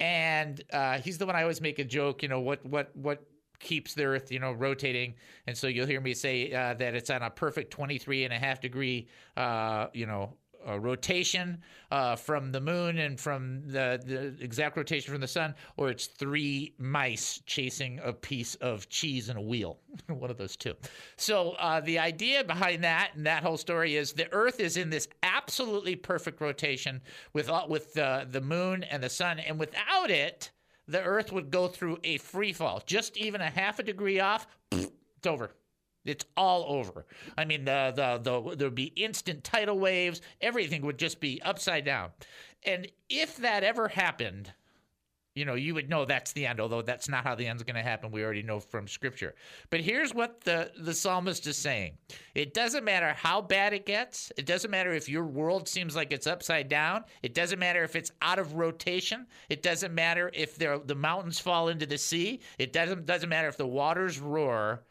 And 0.00 0.62
uh, 0.72 0.98
he's 0.98 1.18
the 1.18 1.26
one 1.26 1.36
I 1.36 1.42
always 1.42 1.60
make 1.60 1.78
a 1.78 1.84
joke, 1.84 2.22
you 2.22 2.28
know, 2.28 2.40
what 2.40 2.64
what 2.66 2.94
what 2.96 3.24
keeps 3.60 3.94
the 3.94 4.04
earth 4.04 4.30
you 4.30 4.38
know 4.38 4.52
rotating 4.52 5.14
and 5.46 5.56
so 5.56 5.68
you'll 5.68 5.86
hear 5.86 6.00
me 6.00 6.12
say 6.12 6.52
uh, 6.52 6.74
that 6.74 6.94
it's 6.94 7.08
on 7.08 7.22
a 7.22 7.30
perfect 7.30 7.70
23 7.70 8.24
and 8.24 8.34
a 8.34 8.38
half 8.38 8.60
degree 8.60 9.08
uh, 9.36 9.86
you 9.94 10.04
know 10.04 10.34
rotation 10.78 11.62
uh, 11.90 12.16
from 12.16 12.52
the 12.52 12.60
moon 12.60 12.98
and 12.98 13.18
from 13.20 13.62
the, 13.66 14.00
the 14.04 14.34
exact 14.44 14.76
rotation 14.76 15.12
from 15.12 15.20
the 15.20 15.28
sun, 15.28 15.54
or 15.76 15.90
it's 15.90 16.06
three 16.06 16.74
mice 16.78 17.40
chasing 17.46 18.00
a 18.02 18.12
piece 18.12 18.54
of 18.56 18.88
cheese 18.88 19.28
and 19.28 19.38
a 19.38 19.42
wheel. 19.42 19.78
One 20.08 20.30
of 20.30 20.38
those 20.38 20.56
two. 20.56 20.74
So 21.16 21.50
uh, 21.52 21.80
the 21.80 21.98
idea 21.98 22.44
behind 22.44 22.84
that 22.84 23.12
and 23.14 23.26
that 23.26 23.42
whole 23.42 23.56
story 23.56 23.96
is 23.96 24.12
the 24.12 24.32
Earth 24.32 24.60
is 24.60 24.76
in 24.76 24.90
this 24.90 25.08
absolutely 25.22 25.96
perfect 25.96 26.40
rotation 26.40 27.00
with 27.32 27.50
with 27.68 27.94
the 27.94 28.42
moon 28.42 28.82
and 28.84 29.02
the 29.02 29.10
sun, 29.10 29.38
and 29.38 29.58
without 29.58 30.10
it, 30.10 30.50
the 30.86 31.02
Earth 31.02 31.32
would 31.32 31.50
go 31.50 31.68
through 31.68 31.98
a 32.04 32.18
free 32.18 32.52
fall. 32.52 32.82
Just 32.86 33.16
even 33.16 33.40
a 33.40 33.50
half 33.50 33.78
a 33.78 33.82
degree 33.82 34.20
off, 34.20 34.46
it's 34.72 35.26
over. 35.26 35.50
It's 36.04 36.24
all 36.36 36.64
over. 36.68 37.06
I 37.38 37.44
mean, 37.44 37.64
the 37.64 37.92
the 37.94 38.18
the 38.18 38.56
there 38.56 38.68
would 38.68 38.74
be 38.74 38.92
instant 38.96 39.44
tidal 39.44 39.78
waves. 39.78 40.20
Everything 40.40 40.82
would 40.82 40.98
just 40.98 41.20
be 41.20 41.40
upside 41.42 41.84
down. 41.84 42.10
And 42.64 42.88
if 43.08 43.36
that 43.38 43.62
ever 43.62 43.88
happened, 43.88 44.52
you 45.34 45.44
know, 45.44 45.54
you 45.54 45.74
would 45.74 45.90
know 45.90 46.04
that's 46.04 46.32
the 46.32 46.46
end. 46.46 46.60
Although 46.60 46.82
that's 46.82 47.08
not 47.08 47.24
how 47.24 47.34
the 47.34 47.46
end's 47.46 47.62
going 47.62 47.74
to 47.74 47.82
happen. 47.82 48.12
We 48.12 48.22
already 48.22 48.42
know 48.42 48.60
from 48.60 48.86
Scripture. 48.86 49.34
But 49.70 49.80
here's 49.80 50.14
what 50.14 50.42
the 50.42 50.70
the 50.78 50.94
psalmist 50.94 51.46
is 51.46 51.56
saying: 51.56 51.96
It 52.34 52.54
doesn't 52.54 52.84
matter 52.84 53.12
how 53.14 53.40
bad 53.40 53.72
it 53.72 53.86
gets. 53.86 54.30
It 54.36 54.46
doesn't 54.46 54.70
matter 54.70 54.92
if 54.92 55.08
your 55.08 55.24
world 55.24 55.68
seems 55.68 55.96
like 55.96 56.12
it's 56.12 56.26
upside 56.26 56.68
down. 56.68 57.04
It 57.22 57.34
doesn't 57.34 57.58
matter 57.58 57.82
if 57.82 57.96
it's 57.96 58.12
out 58.22 58.38
of 58.38 58.54
rotation. 58.54 59.26
It 59.48 59.62
doesn't 59.62 59.94
matter 59.94 60.30
if 60.34 60.56
the 60.56 60.94
mountains 60.94 61.40
fall 61.40 61.68
into 61.68 61.86
the 61.86 61.98
sea. 61.98 62.40
It 62.58 62.72
doesn't 62.72 63.06
doesn't 63.06 63.28
matter 63.28 63.48
if 63.48 63.56
the 63.56 63.66
waters 63.66 64.20
roar. 64.20 64.84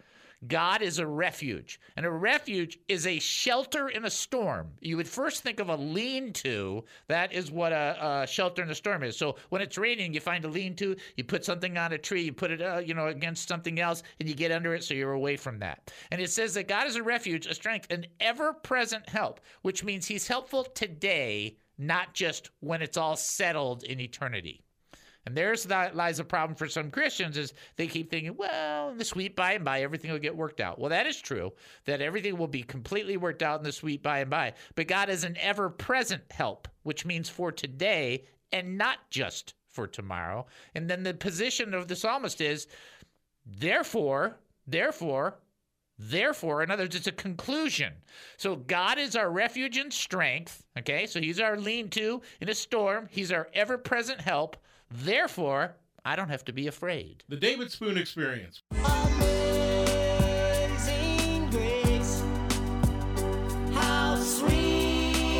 God 0.47 0.81
is 0.81 0.99
a 0.99 1.07
refuge, 1.07 1.79
and 1.95 2.05
a 2.05 2.11
refuge 2.11 2.79
is 2.87 3.07
a 3.07 3.19
shelter 3.19 3.89
in 3.89 4.05
a 4.05 4.09
storm. 4.09 4.71
You 4.81 4.97
would 4.97 5.07
first 5.07 5.43
think 5.43 5.59
of 5.59 5.69
a 5.69 5.75
lean-to. 5.75 6.83
That 7.07 7.31
is 7.31 7.51
what 7.51 7.71
a, 7.71 8.23
a 8.23 8.27
shelter 8.27 8.61
in 8.61 8.69
a 8.69 8.75
storm 8.75 9.03
is. 9.03 9.15
So 9.15 9.35
when 9.49 9.61
it's 9.61 9.77
raining, 9.77 10.13
you 10.13 10.19
find 10.19 10.43
a 10.43 10.49
lean-to. 10.49 10.95
You 11.15 11.23
put 11.23 11.45
something 11.45 11.77
on 11.77 11.93
a 11.93 11.97
tree. 11.97 12.23
You 12.23 12.33
put 12.33 12.51
it, 12.51 12.61
uh, 12.61 12.79
you 12.79 12.93
know, 12.93 13.07
against 13.07 13.47
something 13.47 13.79
else, 13.79 14.03
and 14.19 14.27
you 14.27 14.35
get 14.35 14.51
under 14.51 14.73
it 14.73 14.83
so 14.83 14.93
you're 14.93 15.13
away 15.13 15.37
from 15.37 15.59
that. 15.59 15.91
And 16.11 16.19
it 16.19 16.29
says 16.29 16.53
that 16.55 16.67
God 16.67 16.87
is 16.87 16.95
a 16.95 17.03
refuge, 17.03 17.45
a 17.45 17.53
strength, 17.53 17.91
an 17.91 18.05
ever-present 18.19 19.07
help, 19.07 19.39
which 19.61 19.83
means 19.83 20.07
He's 20.07 20.27
helpful 20.27 20.63
today, 20.63 21.57
not 21.77 22.13
just 22.13 22.49
when 22.59 22.81
it's 22.81 22.97
all 22.97 23.15
settled 23.15 23.83
in 23.83 23.99
eternity. 23.99 24.63
And 25.25 25.35
there's 25.35 25.63
that 25.65 25.95
lies 25.95 26.19
a 26.19 26.23
problem 26.23 26.55
for 26.55 26.67
some 26.67 26.91
Christians 26.91 27.37
is 27.37 27.53
they 27.77 27.87
keep 27.87 28.09
thinking, 28.09 28.35
well, 28.35 28.89
in 28.89 28.97
the 28.97 29.05
sweet 29.05 29.35
by 29.35 29.53
and 29.53 29.63
by, 29.63 29.81
everything 29.81 30.11
will 30.11 30.19
get 30.19 30.35
worked 30.35 30.59
out. 30.59 30.79
Well, 30.79 30.89
that 30.89 31.07
is 31.07 31.21
true, 31.21 31.53
that 31.85 32.01
everything 32.01 32.37
will 32.37 32.47
be 32.47 32.63
completely 32.63 33.15
worked 33.15 33.41
out 33.41 33.59
in 33.59 33.63
the 33.63 33.71
sweet 33.71 34.03
by 34.03 34.19
and 34.19 34.29
by. 34.29 34.53
But 34.75 34.87
God 34.87 35.09
is 35.09 35.23
an 35.23 35.37
ever 35.39 35.69
present 35.69 36.23
help, 36.31 36.67
which 36.83 37.05
means 37.05 37.29
for 37.29 37.51
today 37.51 38.25
and 38.51 38.77
not 38.77 38.97
just 39.09 39.53
for 39.69 39.87
tomorrow. 39.87 40.45
And 40.75 40.89
then 40.89 41.03
the 41.03 41.13
position 41.13 41.73
of 41.73 41.87
the 41.87 41.95
psalmist 41.95 42.41
is, 42.41 42.67
therefore, 43.45 44.39
therefore, 44.67 45.39
Therefore, 45.99 46.63
in 46.63 46.71
other 46.71 46.85
words, 46.85 46.95
it's 46.95 47.07
a 47.07 47.11
conclusion. 47.11 47.93
So 48.37 48.55
God 48.55 48.97
is 48.97 49.15
our 49.15 49.29
refuge 49.29 49.77
and 49.77 49.93
strength. 49.93 50.65
Okay, 50.77 51.05
so 51.05 51.21
He's 51.21 51.39
our 51.39 51.55
lean 51.55 51.89
to 51.89 52.21
in 52.41 52.49
a 52.49 52.55
storm. 52.55 53.07
He's 53.11 53.31
our 53.31 53.47
ever 53.53 53.77
present 53.77 54.19
help. 54.19 54.57
Therefore, 54.95 55.75
I 56.05 56.15
don't 56.15 56.29
have 56.29 56.45
to 56.45 56.53
be 56.53 56.67
afraid. 56.67 57.23
The 57.27 57.35
David 57.35 57.71
Spoon 57.71 57.97
Experience. 57.97 58.61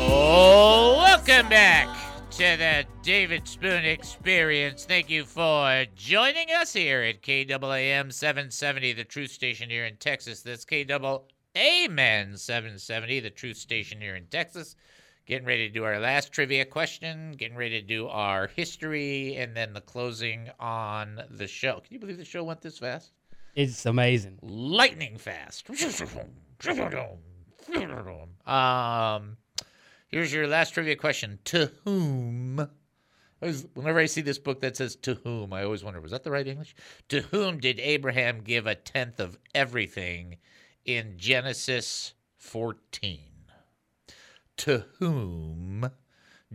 Oh, 0.06 0.96
welcome 0.98 1.48
back 1.48 1.88
to 2.32 2.56
the 2.56 2.84
David 3.04 3.46
Spoon 3.46 3.84
Experience. 3.84 4.86
Thank 4.86 5.08
you 5.08 5.24
for 5.24 5.84
joining 5.94 6.48
us 6.50 6.72
here 6.72 7.02
at 7.02 7.22
KAAM 7.22 8.12
770, 8.12 8.92
the 8.94 9.04
truth 9.04 9.30
station 9.30 9.70
here 9.70 9.84
in 9.84 9.98
Texas. 9.98 10.42
That's 10.42 10.64
KAAM 10.64 12.36
770, 12.36 13.20
the 13.20 13.30
truth 13.30 13.56
station 13.56 14.00
here 14.00 14.16
in 14.16 14.26
Texas. 14.26 14.74
Getting 15.26 15.46
ready 15.46 15.66
to 15.68 15.72
do 15.72 15.84
our 15.84 15.98
last 15.98 16.32
trivia 16.32 16.66
question, 16.66 17.32
getting 17.32 17.56
ready 17.56 17.80
to 17.80 17.86
do 17.86 18.08
our 18.08 18.46
history, 18.48 19.36
and 19.36 19.56
then 19.56 19.72
the 19.72 19.80
closing 19.80 20.50
on 20.60 21.22
the 21.30 21.46
show. 21.46 21.80
Can 21.80 21.94
you 21.94 21.98
believe 21.98 22.18
the 22.18 22.24
show 22.26 22.44
went 22.44 22.60
this 22.60 22.78
fast? 22.78 23.12
It's 23.54 23.86
amazing. 23.86 24.38
Lightning 24.42 25.16
fast. 25.16 25.66
Um, 28.46 29.38
here's 30.08 30.30
your 30.32 30.46
last 30.46 30.72
trivia 30.74 30.96
question. 30.96 31.38
To 31.46 31.70
whom? 31.84 32.68
Always- 33.40 33.66
Whenever 33.74 34.00
I 34.00 34.06
see 34.06 34.20
this 34.20 34.38
book 34.38 34.60
that 34.60 34.76
says 34.76 34.94
to 34.96 35.14
whom, 35.14 35.54
I 35.54 35.62
always 35.64 35.82
wonder, 35.82 36.00
was 36.02 36.10
that 36.10 36.24
the 36.24 36.30
right 36.30 36.46
English? 36.46 36.74
To 37.08 37.22
whom 37.22 37.60
did 37.60 37.80
Abraham 37.80 38.42
give 38.42 38.66
a 38.66 38.74
tenth 38.74 39.20
of 39.20 39.38
everything 39.54 40.36
in 40.84 41.14
Genesis 41.16 42.12
14? 42.36 43.20
To 44.58 44.86
whom 44.98 45.90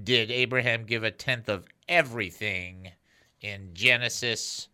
did 0.02 0.32
Abraham 0.32 0.86
give 0.86 1.04
a 1.04 1.12
tenth 1.12 1.50
of 1.50 1.66
everything 1.88 2.92
in 3.42 3.74
Genesis 3.74 4.70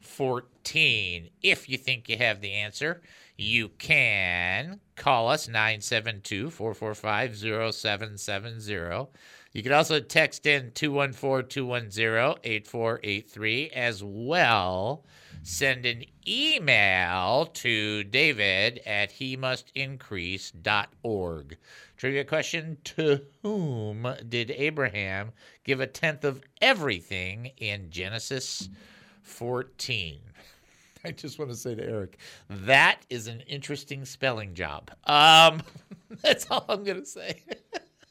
14? 0.00 1.30
If 1.42 1.68
you 1.68 1.78
think 1.78 2.08
you 2.08 2.18
have 2.18 2.40
the 2.40 2.52
answer, 2.52 3.02
you 3.36 3.70
can 3.70 4.80
call 4.94 5.28
us 5.28 5.48
972 5.48 6.50
445 6.50 7.36
0770. 7.74 9.08
You 9.52 9.62
can 9.62 9.72
also 9.72 10.00
text 10.00 10.46
in 10.46 10.70
214 10.72 11.48
210 11.48 12.40
8483 12.44 13.70
as 13.70 14.04
well. 14.04 15.04
Send 15.48 15.86
an 15.86 16.02
email 16.26 17.46
to 17.46 18.02
david 18.02 18.80
at 18.84 19.12
he 19.12 19.36
must 19.36 19.70
increase.org. 19.76 21.56
Trivia 21.96 22.24
question 22.24 22.78
To 22.82 23.20
whom 23.42 24.08
did 24.28 24.50
Abraham 24.50 25.30
give 25.62 25.78
a 25.78 25.86
tenth 25.86 26.24
of 26.24 26.42
everything 26.60 27.52
in 27.58 27.90
Genesis 27.90 28.68
14? 29.22 30.18
I 31.04 31.12
just 31.12 31.38
want 31.38 31.52
to 31.52 31.56
say 31.56 31.76
to 31.76 31.82
Eric, 31.84 32.18
that 32.50 33.02
is 33.08 33.28
an 33.28 33.40
interesting 33.42 34.04
spelling 34.04 34.52
job. 34.52 34.90
Um, 35.04 35.62
that's 36.22 36.50
all 36.50 36.64
I'm 36.68 36.82
gonna 36.82 37.06
say. 37.06 37.40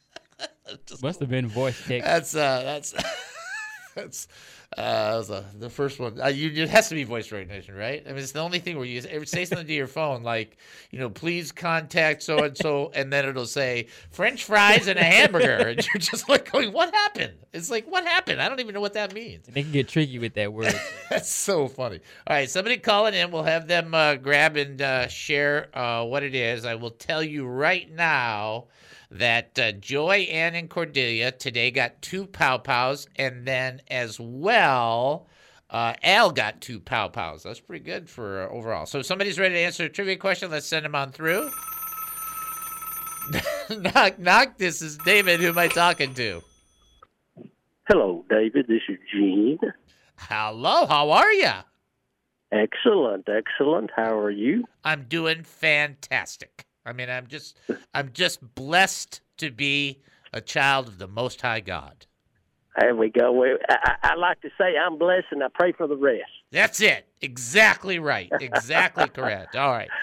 Must 1.01 1.19
have 1.19 1.29
been 1.29 1.49
voice 1.49 1.85
text. 1.85 2.05
That's 2.05 2.33
uh, 2.33 2.63
that's 2.63 2.93
that's 3.93 4.29
uh, 4.77 4.81
uh, 5.29 5.43
the 5.57 5.69
first 5.69 5.99
one. 5.99 6.19
Uh, 6.19 6.27
you, 6.27 6.63
it 6.63 6.69
has 6.69 6.89
to 6.89 6.95
be 6.95 7.03
voice 7.03 7.31
recognition, 7.31 7.75
right? 7.75 8.03
I 8.05 8.09
mean, 8.09 8.17
it's 8.17 8.33
the 8.33 8.41
only 8.41 8.59
thing 8.59 8.75
where 8.77 8.85
you 8.85 9.01
say 9.25 9.45
something 9.45 9.67
to 9.67 9.73
your 9.73 9.87
phone, 9.87 10.23
like 10.23 10.57
you 10.91 10.99
know, 10.99 11.09
please 11.09 11.51
contact 11.51 12.23
so 12.23 12.43
and 12.43 12.57
so, 12.57 12.91
and 12.93 13.11
then 13.11 13.25
it'll 13.25 13.45
say 13.45 13.87
French 14.11 14.43
fries 14.43 14.87
and 14.87 14.99
a 14.99 15.03
hamburger, 15.03 15.67
and 15.69 15.87
you're 15.87 15.99
just 15.99 16.27
like 16.27 16.51
going, 16.51 16.73
"What 16.73 16.93
happened?" 16.93 17.33
It's 17.53 17.69
like, 17.69 17.85
"What 17.89 18.03
happened?" 18.03 18.41
I 18.41 18.49
don't 18.49 18.59
even 18.59 18.73
know 18.73 18.81
what 18.81 18.93
that 18.93 19.13
means. 19.13 19.47
And 19.47 19.55
They 19.55 19.63
can 19.63 19.71
get 19.71 19.87
tricky 19.87 20.19
with 20.19 20.33
that 20.33 20.51
word. 20.51 20.77
That's 21.09 21.29
so 21.29 21.67
funny. 21.67 22.01
All 22.27 22.35
right, 22.35 22.49
somebody 22.49 22.77
call 22.77 23.07
it 23.07 23.13
in. 23.13 23.31
We'll 23.31 23.43
have 23.43 23.67
them 23.67 23.93
uh, 23.93 24.15
grab 24.15 24.57
and 24.57 24.81
uh, 24.81 25.07
share 25.07 25.69
uh, 25.77 26.03
what 26.03 26.23
it 26.23 26.35
is. 26.35 26.65
I 26.65 26.75
will 26.75 26.91
tell 26.91 27.23
you 27.23 27.45
right 27.47 27.89
now 27.89 28.65
that 29.11 29.57
uh, 29.59 29.71
Joy, 29.73 30.27
Ann, 30.31 30.55
and 30.55 30.69
Cordelia 30.69 31.31
today 31.31 31.71
got 31.71 32.01
two 32.01 32.25
pow 32.25 32.57
pows, 32.57 33.07
and 33.15 33.45
then 33.45 33.81
as 33.89 34.19
well, 34.19 35.27
uh, 35.69 35.93
Al 36.03 36.31
got 36.31 36.61
two 36.61 36.79
pow 36.79 37.07
pows. 37.07 37.43
That's 37.43 37.59
pretty 37.59 37.83
good 37.83 38.09
for 38.09 38.43
uh, 38.43 38.49
overall. 38.49 38.85
So 38.85 38.99
if 38.99 39.05
somebody's 39.05 39.39
ready 39.39 39.55
to 39.55 39.61
answer 39.61 39.85
a 39.85 39.89
trivia 39.89 40.17
question, 40.17 40.51
let's 40.51 40.67
send 40.67 40.85
them 40.85 40.95
on 40.95 41.11
through. 41.11 41.49
knock, 43.69 44.19
knock. 44.19 44.57
This 44.57 44.81
is 44.81 44.97
David. 44.99 45.39
Who 45.39 45.47
am 45.47 45.57
I 45.57 45.67
talking 45.67 46.13
to? 46.15 46.41
Hello, 47.87 48.25
David. 48.29 48.67
This 48.67 48.81
is 48.89 48.97
Gene. 49.11 49.59
Hello. 50.17 50.85
How 50.85 51.11
are 51.11 51.33
you? 51.33 51.51
Excellent, 52.51 53.27
excellent. 53.27 53.91
How 53.95 54.17
are 54.17 54.31
you? 54.31 54.65
I'm 54.83 55.05
doing 55.09 55.43
fantastic. 55.43 56.64
I 56.85 56.93
mean, 56.93 57.09
I'm 57.09 57.27
just, 57.27 57.57
I'm 57.93 58.11
just 58.13 58.55
blessed 58.55 59.21
to 59.37 59.51
be 59.51 60.01
a 60.31 60.41
child 60.41 60.87
of 60.87 60.97
the 60.97 61.07
Most 61.07 61.41
High 61.41 61.61
God. 61.61 62.05
There 62.79 62.95
we 62.95 63.09
go. 63.09 63.45
I, 63.45 63.55
I 63.69 63.95
I 64.11 64.15
like 64.15 64.41
to 64.41 64.49
say 64.57 64.75
I'm 64.77 64.97
blessed 64.97 65.27
and 65.31 65.41
I 65.41 65.47
pray 65.53 65.71
for 65.71 65.87
the 65.87 65.95
rest. 65.95 66.23
That's 66.51 66.81
it. 66.81 67.07
Exactly 67.21 67.99
right. 67.99 68.29
Exactly 68.39 69.07
correct. 69.07 69.55
All 69.55 69.71
right. 69.71 69.89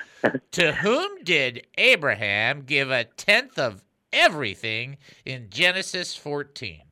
To 0.53 0.71
whom 0.73 1.25
did 1.25 1.67
Abraham 1.77 2.63
give 2.63 2.93
a 2.93 3.03
tenth 3.03 3.59
of 3.59 3.83
everything 4.13 4.99
in 5.25 5.49
Genesis 5.51 6.15
14? 6.15 6.83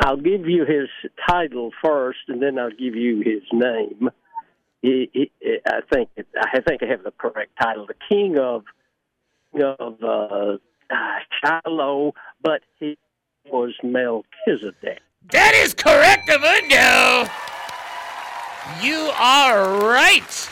I'll 0.00 0.18
give 0.18 0.46
you 0.46 0.66
his 0.66 0.88
title 1.26 1.70
first, 1.82 2.18
and 2.28 2.42
then 2.42 2.58
I'll 2.58 2.68
give 2.68 2.94
you 2.94 3.22
his 3.24 3.42
name. 3.50 4.10
He, 4.84 5.08
he, 5.14 5.30
I 5.66 5.80
think 5.90 6.10
I 6.38 6.60
think 6.60 6.82
I 6.82 6.86
have 6.88 7.04
the 7.04 7.10
correct 7.12 7.52
title, 7.58 7.86
the 7.86 7.94
King 8.06 8.38
of 8.38 8.64
of 9.58 10.02
uh, 10.04 10.58
Shiloh, 11.42 12.12
but 12.42 12.60
he 12.78 12.98
was 13.46 13.72
Melchizedek. 13.82 15.00
That 15.30 15.54
is 15.54 15.72
correct, 15.72 16.28
Amundo. 16.28 17.30
You 18.84 19.10
are 19.18 19.88
right. 19.88 20.50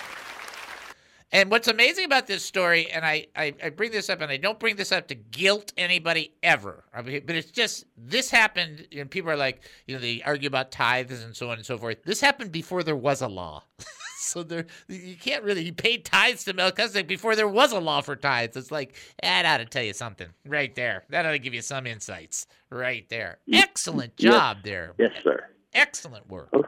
And 1.35 1.51
what's 1.51 1.67
amazing 1.67 2.05
about 2.05 2.27
this 2.27 2.45
story, 2.45 2.91
and 2.91 3.07
I, 3.07 3.27
I, 3.35 3.55
I 3.65 3.71
bring 3.71 3.91
this 3.91 4.11
up, 4.11 4.21
and 4.21 4.31
I 4.31 4.37
don't 4.37 4.59
bring 4.61 4.77
this 4.77 4.93
up 4.93 5.09
to 5.09 5.15
guilt 5.15 5.73
anybody 5.79 6.35
ever, 6.43 6.85
I 6.93 7.01
mean, 7.01 7.23
but 7.27 7.35
it's 7.37 7.51
just 7.51 7.87
this 7.97 8.31
happened, 8.31 8.87
and 8.95 9.11
people 9.11 9.31
are 9.31 9.37
like, 9.37 9.63
you 9.87 9.95
know, 9.95 10.01
they 10.01 10.21
argue 10.23 10.47
about 10.47 10.71
tithes 10.71 11.23
and 11.23 11.35
so 11.35 11.49
on 11.49 11.57
and 11.57 11.65
so 11.65 11.79
forth. 11.79 12.03
This 12.05 12.21
happened 12.21 12.53
before 12.53 12.83
there 12.83 12.97
was 12.97 13.23
a 13.23 13.29
law. 13.29 13.63
so 14.19 14.43
there, 14.43 14.67
you 14.89 15.17
can't 15.17 15.43
really, 15.43 15.65
he 15.65 15.73
paid 15.73 16.05
tithes 16.05 16.45
to 16.45 16.53
Melchizedek 16.53 17.09
before 17.09 17.35
there 17.35 17.49
was 17.49 17.73
a 17.73 17.81
law 17.81 18.03
for 18.03 18.15
tithes. 18.15 18.59
It's 18.59 18.71
like, 18.71 18.95
that 19.23 19.47
ought 19.47 19.57
to 19.59 19.65
tell 19.65 19.83
you 19.83 19.95
something 19.95 20.29
right 20.47 20.75
there. 20.75 21.05
That 21.09 21.25
ought 21.25 21.31
to 21.33 21.39
give 21.39 21.55
you 21.55 21.63
some 21.63 21.87
insights 21.87 22.47
right 22.69 23.09
there. 23.09 23.39
Mm-hmm. 23.49 23.55
Excellent 23.63 24.13
Yes. 24.19 24.33
job 24.35 24.57
there. 24.65 24.93
Yes, 24.99 25.13
sir. 25.25 25.47
Excellent 25.73 26.29
work. 26.29 26.51
Oh, 26.53 26.67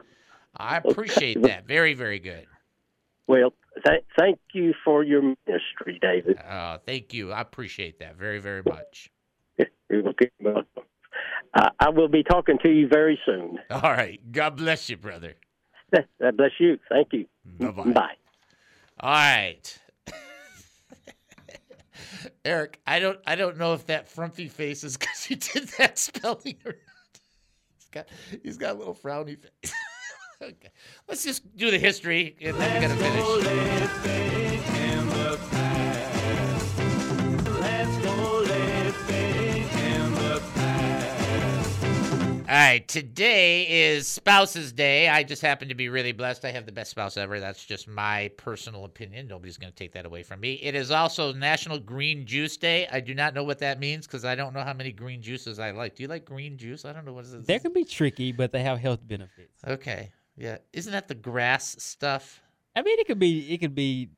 I 0.57 0.77
appreciate 0.77 1.39
that. 1.43 1.67
Very, 1.67 1.93
very 1.93 2.17
good. 2.17 2.47
Well, 3.27 3.53
th- 3.85 4.03
thank 4.17 4.39
you 4.53 4.73
for 4.83 5.03
your 5.03 5.21
ministry, 5.21 5.99
David. 6.01 6.37
Uh, 6.37 6.77
thank 6.85 7.13
you. 7.13 7.31
I 7.31 7.41
appreciate 7.41 7.99
that 7.99 8.15
very, 8.17 8.39
very 8.39 8.61
much. 8.65 9.09
Welcome. 9.89 10.65
Uh, 11.53 11.69
I 11.79 11.89
will 11.89 12.09
be 12.09 12.23
talking 12.23 12.57
to 12.63 12.69
you 12.69 12.87
very 12.87 13.19
soon. 13.25 13.59
All 13.69 13.81
right. 13.81 14.19
God 14.31 14.57
bless 14.57 14.89
you, 14.89 14.97
brother. 14.97 15.35
God 16.21 16.37
bless 16.37 16.51
you. 16.59 16.77
Thank 16.89 17.13
you. 17.13 17.25
Bye-bye. 17.45 17.91
Bye. 17.91 18.15
All 18.99 19.11
right. 19.11 19.79
Eric, 22.45 22.81
I 22.85 22.99
don't 22.99 23.19
I 23.25 23.35
don't 23.35 23.57
know 23.57 23.73
if 23.73 23.85
that 23.87 24.07
frumpy 24.07 24.47
face 24.47 24.83
is 24.83 24.97
because 24.97 25.29
you 25.29 25.35
did 25.37 25.69
that 25.77 25.97
spelling 25.97 26.57
or 26.65 26.71
not. 26.71 27.19
He's 27.77 27.89
got 27.91 28.07
he's 28.43 28.57
got 28.57 28.75
a 28.75 28.77
little 28.77 28.95
frowny 28.95 29.37
face. 29.37 29.73
Okay. 30.41 30.71
Let's 31.07 31.23
just 31.23 31.55
do 31.55 31.71
the 31.71 31.79
history 31.79 32.35
and 32.41 32.55
then 32.57 32.73
we're 32.73 32.87
gonna 32.87 33.01
finish. 33.01 33.95
All 42.47 42.61
right, 42.61 42.87
today 42.87 43.63
is 43.67 44.07
Spouses 44.07 44.71
Day. 44.71 45.09
I 45.09 45.23
just 45.23 45.41
happen 45.41 45.67
to 45.67 45.75
be 45.75 45.89
really 45.89 46.13
blessed. 46.13 46.45
I 46.45 46.51
have 46.51 46.65
the 46.65 46.71
best 46.71 46.91
spouse 46.91 47.17
ever. 47.17 47.39
That's 47.39 47.65
just 47.65 47.85
my 47.85 48.29
personal 48.37 48.85
opinion. 48.85 49.27
Nobody's 49.27 49.57
going 49.57 49.73
to 49.73 49.75
take 49.75 49.91
that 49.91 50.05
away 50.05 50.23
from 50.23 50.39
me. 50.39 50.53
It 50.53 50.73
is 50.73 50.89
also 50.89 51.33
National 51.33 51.79
Green 51.79 52.25
Juice 52.25 52.55
Day. 52.55 52.87
I 52.89 53.01
do 53.01 53.13
not 53.13 53.33
know 53.33 53.43
what 53.43 53.59
that 53.59 53.79
means 53.79 54.07
because 54.07 54.23
I 54.23 54.35
don't 54.35 54.53
know 54.53 54.61
how 54.61 54.73
many 54.73 54.91
green 54.93 55.21
juices 55.21 55.59
I 55.59 55.71
like. 55.71 55.95
Do 55.95 56.03
you 56.03 56.07
like 56.07 56.23
green 56.23 56.55
juice? 56.55 56.85
I 56.85 56.93
don't 56.93 57.03
know 57.03 57.13
what 57.13 57.25
is 57.25 57.33
it. 57.33 57.45
They 57.45 57.59
can 57.59 57.73
be 57.73 57.83
tricky, 57.83 58.31
but 58.31 58.53
they 58.53 58.63
have 58.63 58.79
health 58.79 59.05
benefits. 59.05 59.59
Okay, 59.67 60.11
yeah. 60.37 60.57
Isn't 60.73 60.91
that 60.91 61.07
the 61.07 61.15
grass 61.15 61.75
stuff? 61.79 62.41
I 62.75 62.81
mean, 62.81 62.99
it 62.99 63.07
could 63.07 63.19
be 63.19 63.53
it 63.53 63.59
could 63.59 63.73
be, 63.75 64.09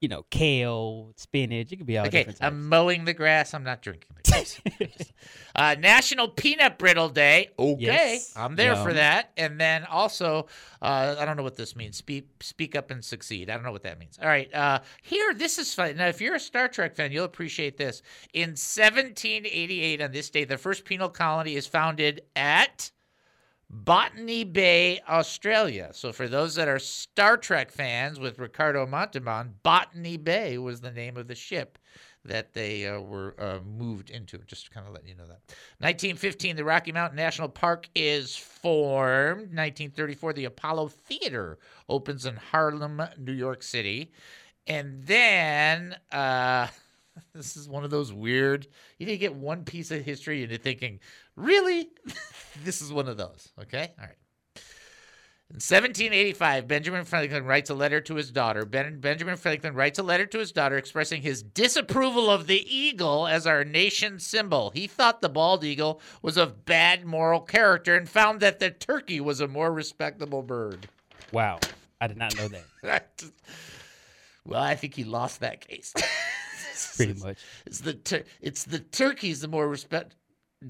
you 0.00 0.08
know, 0.08 0.24
kale, 0.30 1.12
spinach. 1.16 1.70
It 1.72 1.76
could 1.76 1.86
be 1.86 1.98
all 1.98 2.06
Okay. 2.06 2.26
I'm 2.40 2.68
mowing 2.68 3.04
the 3.04 3.12
grass. 3.12 3.52
I'm 3.54 3.62
not 3.62 3.82
drinking 3.82 4.16
the 4.16 4.30
grass. 4.30 4.60
uh, 5.54 5.76
National 5.78 6.28
Peanut 6.28 6.78
Brittle 6.78 7.10
Day. 7.10 7.50
Okay, 7.58 7.82
Yes. 7.82 8.32
I'm 8.34 8.56
there 8.56 8.74
for 8.76 8.94
that. 8.94 9.30
And 9.36 9.60
then 9.60 9.84
also, 9.84 10.46
uh, 10.80 11.16
I 11.18 11.24
don't 11.26 11.36
know 11.36 11.42
what 11.42 11.56
this 11.56 11.76
means. 11.76 11.98
Speak, 11.98 12.26
speak 12.40 12.74
up 12.74 12.90
and 12.90 13.04
succeed. 13.04 13.50
I 13.50 13.54
don't 13.54 13.62
know 13.62 13.70
what 13.72 13.82
that 13.82 13.98
means. 14.00 14.18
All 14.20 14.26
right, 14.28 14.52
uh, 14.54 14.80
here, 15.02 15.34
this 15.34 15.58
is 15.58 15.72
fun. 15.74 15.96
Now, 15.96 16.08
if 16.08 16.20
you're 16.20 16.34
a 16.34 16.40
Star 16.40 16.66
Trek 16.66 16.96
fan, 16.96 17.12
you'll 17.12 17.26
appreciate 17.26 17.76
this. 17.76 18.02
In 18.32 18.56
1788, 18.56 20.00
on 20.00 20.10
this 20.12 20.30
day, 20.30 20.44
the 20.44 20.58
first 20.58 20.84
penal 20.84 21.10
colony 21.10 21.54
is 21.56 21.66
founded 21.66 22.22
at 22.34 22.90
Botany 23.72 24.44
Bay, 24.44 25.00
Australia. 25.08 25.90
So 25.94 26.12
for 26.12 26.28
those 26.28 26.54
that 26.56 26.68
are 26.68 26.78
Star 26.78 27.38
Trek 27.38 27.70
fans 27.70 28.20
with 28.20 28.38
Ricardo 28.38 28.86
Montalban, 28.86 29.54
Botany 29.62 30.18
Bay 30.18 30.58
was 30.58 30.82
the 30.82 30.90
name 30.90 31.16
of 31.16 31.26
the 31.26 31.34
ship 31.34 31.78
that 32.24 32.52
they 32.52 32.86
uh, 32.86 33.00
were 33.00 33.34
uh, 33.38 33.58
moved 33.64 34.10
into. 34.10 34.38
Just 34.46 34.66
to 34.66 34.70
kind 34.70 34.86
of 34.86 34.92
let 34.92 35.08
you 35.08 35.14
know 35.14 35.26
that. 35.26 35.40
1915, 35.78 36.54
the 36.54 36.64
Rocky 36.64 36.92
Mountain 36.92 37.16
National 37.16 37.48
Park 37.48 37.88
is 37.94 38.36
formed. 38.36 39.40
1934, 39.40 40.34
the 40.34 40.44
Apollo 40.44 40.88
Theater 40.88 41.58
opens 41.88 42.26
in 42.26 42.36
Harlem, 42.36 43.02
New 43.18 43.32
York 43.32 43.62
City. 43.62 44.12
And 44.66 45.02
then 45.02 45.96
uh, 46.12 46.68
this 47.34 47.56
is 47.56 47.68
one 47.68 47.84
of 47.84 47.90
those 47.90 48.12
weird. 48.12 48.66
You 48.98 49.06
didn't 49.06 49.20
get 49.20 49.34
one 49.34 49.64
piece 49.64 49.90
of 49.90 50.04
history 50.04 50.42
and 50.42 50.50
you're 50.50 50.58
thinking, 50.58 51.00
really? 51.36 51.88
this 52.64 52.82
is 52.82 52.92
one 52.92 53.08
of 53.08 53.16
those. 53.16 53.48
Okay, 53.60 53.92
all 53.98 54.04
right. 54.04 54.16
In 55.52 55.56
1785, 55.56 56.66
Benjamin 56.66 57.04
Franklin 57.04 57.44
writes 57.44 57.68
a 57.68 57.74
letter 57.74 58.00
to 58.00 58.14
his 58.14 58.30
daughter. 58.30 58.64
Ben- 58.64 59.00
Benjamin 59.00 59.36
Franklin 59.36 59.74
writes 59.74 59.98
a 59.98 60.02
letter 60.02 60.24
to 60.24 60.38
his 60.38 60.50
daughter 60.50 60.78
expressing 60.78 61.20
his 61.20 61.42
disapproval 61.42 62.30
of 62.30 62.46
the 62.46 62.64
eagle 62.74 63.26
as 63.26 63.46
our 63.46 63.62
nation's 63.62 64.26
symbol. 64.26 64.70
He 64.70 64.86
thought 64.86 65.20
the 65.20 65.28
bald 65.28 65.62
eagle 65.62 66.00
was 66.22 66.38
of 66.38 66.64
bad 66.64 67.04
moral 67.04 67.40
character 67.40 67.94
and 67.94 68.08
found 68.08 68.40
that 68.40 68.60
the 68.60 68.70
turkey 68.70 69.20
was 69.20 69.40
a 69.40 69.46
more 69.46 69.70
respectable 69.70 70.42
bird. 70.42 70.88
Wow, 71.32 71.60
I 72.00 72.06
did 72.06 72.16
not 72.16 72.34
know 72.34 72.48
that. 72.82 73.22
well, 74.46 74.62
I 74.62 74.74
think 74.74 74.94
he 74.94 75.04
lost 75.04 75.40
that 75.40 75.60
case. 75.60 75.92
Pretty 76.96 77.20
much. 77.20 77.38
It's 77.66 77.80
the 77.80 77.92
tur- 77.92 78.24
it's 78.40 78.64
the 78.64 78.78
turkey's 78.78 79.42
the 79.42 79.48
more 79.48 79.68
respect. 79.68 80.16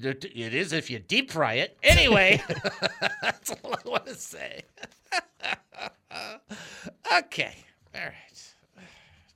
It 0.01 0.53
is 0.53 0.73
if 0.73 0.89
you 0.89 0.99
deep 0.99 1.31
fry 1.31 1.55
it. 1.55 1.77
Anyway, 1.83 2.41
that's 3.21 3.51
all 3.51 3.73
I 3.73 3.89
want 3.89 4.05
to 4.07 4.15
say. 4.15 4.61
okay, 7.17 7.55
all 7.93 8.01
right. 8.01 8.53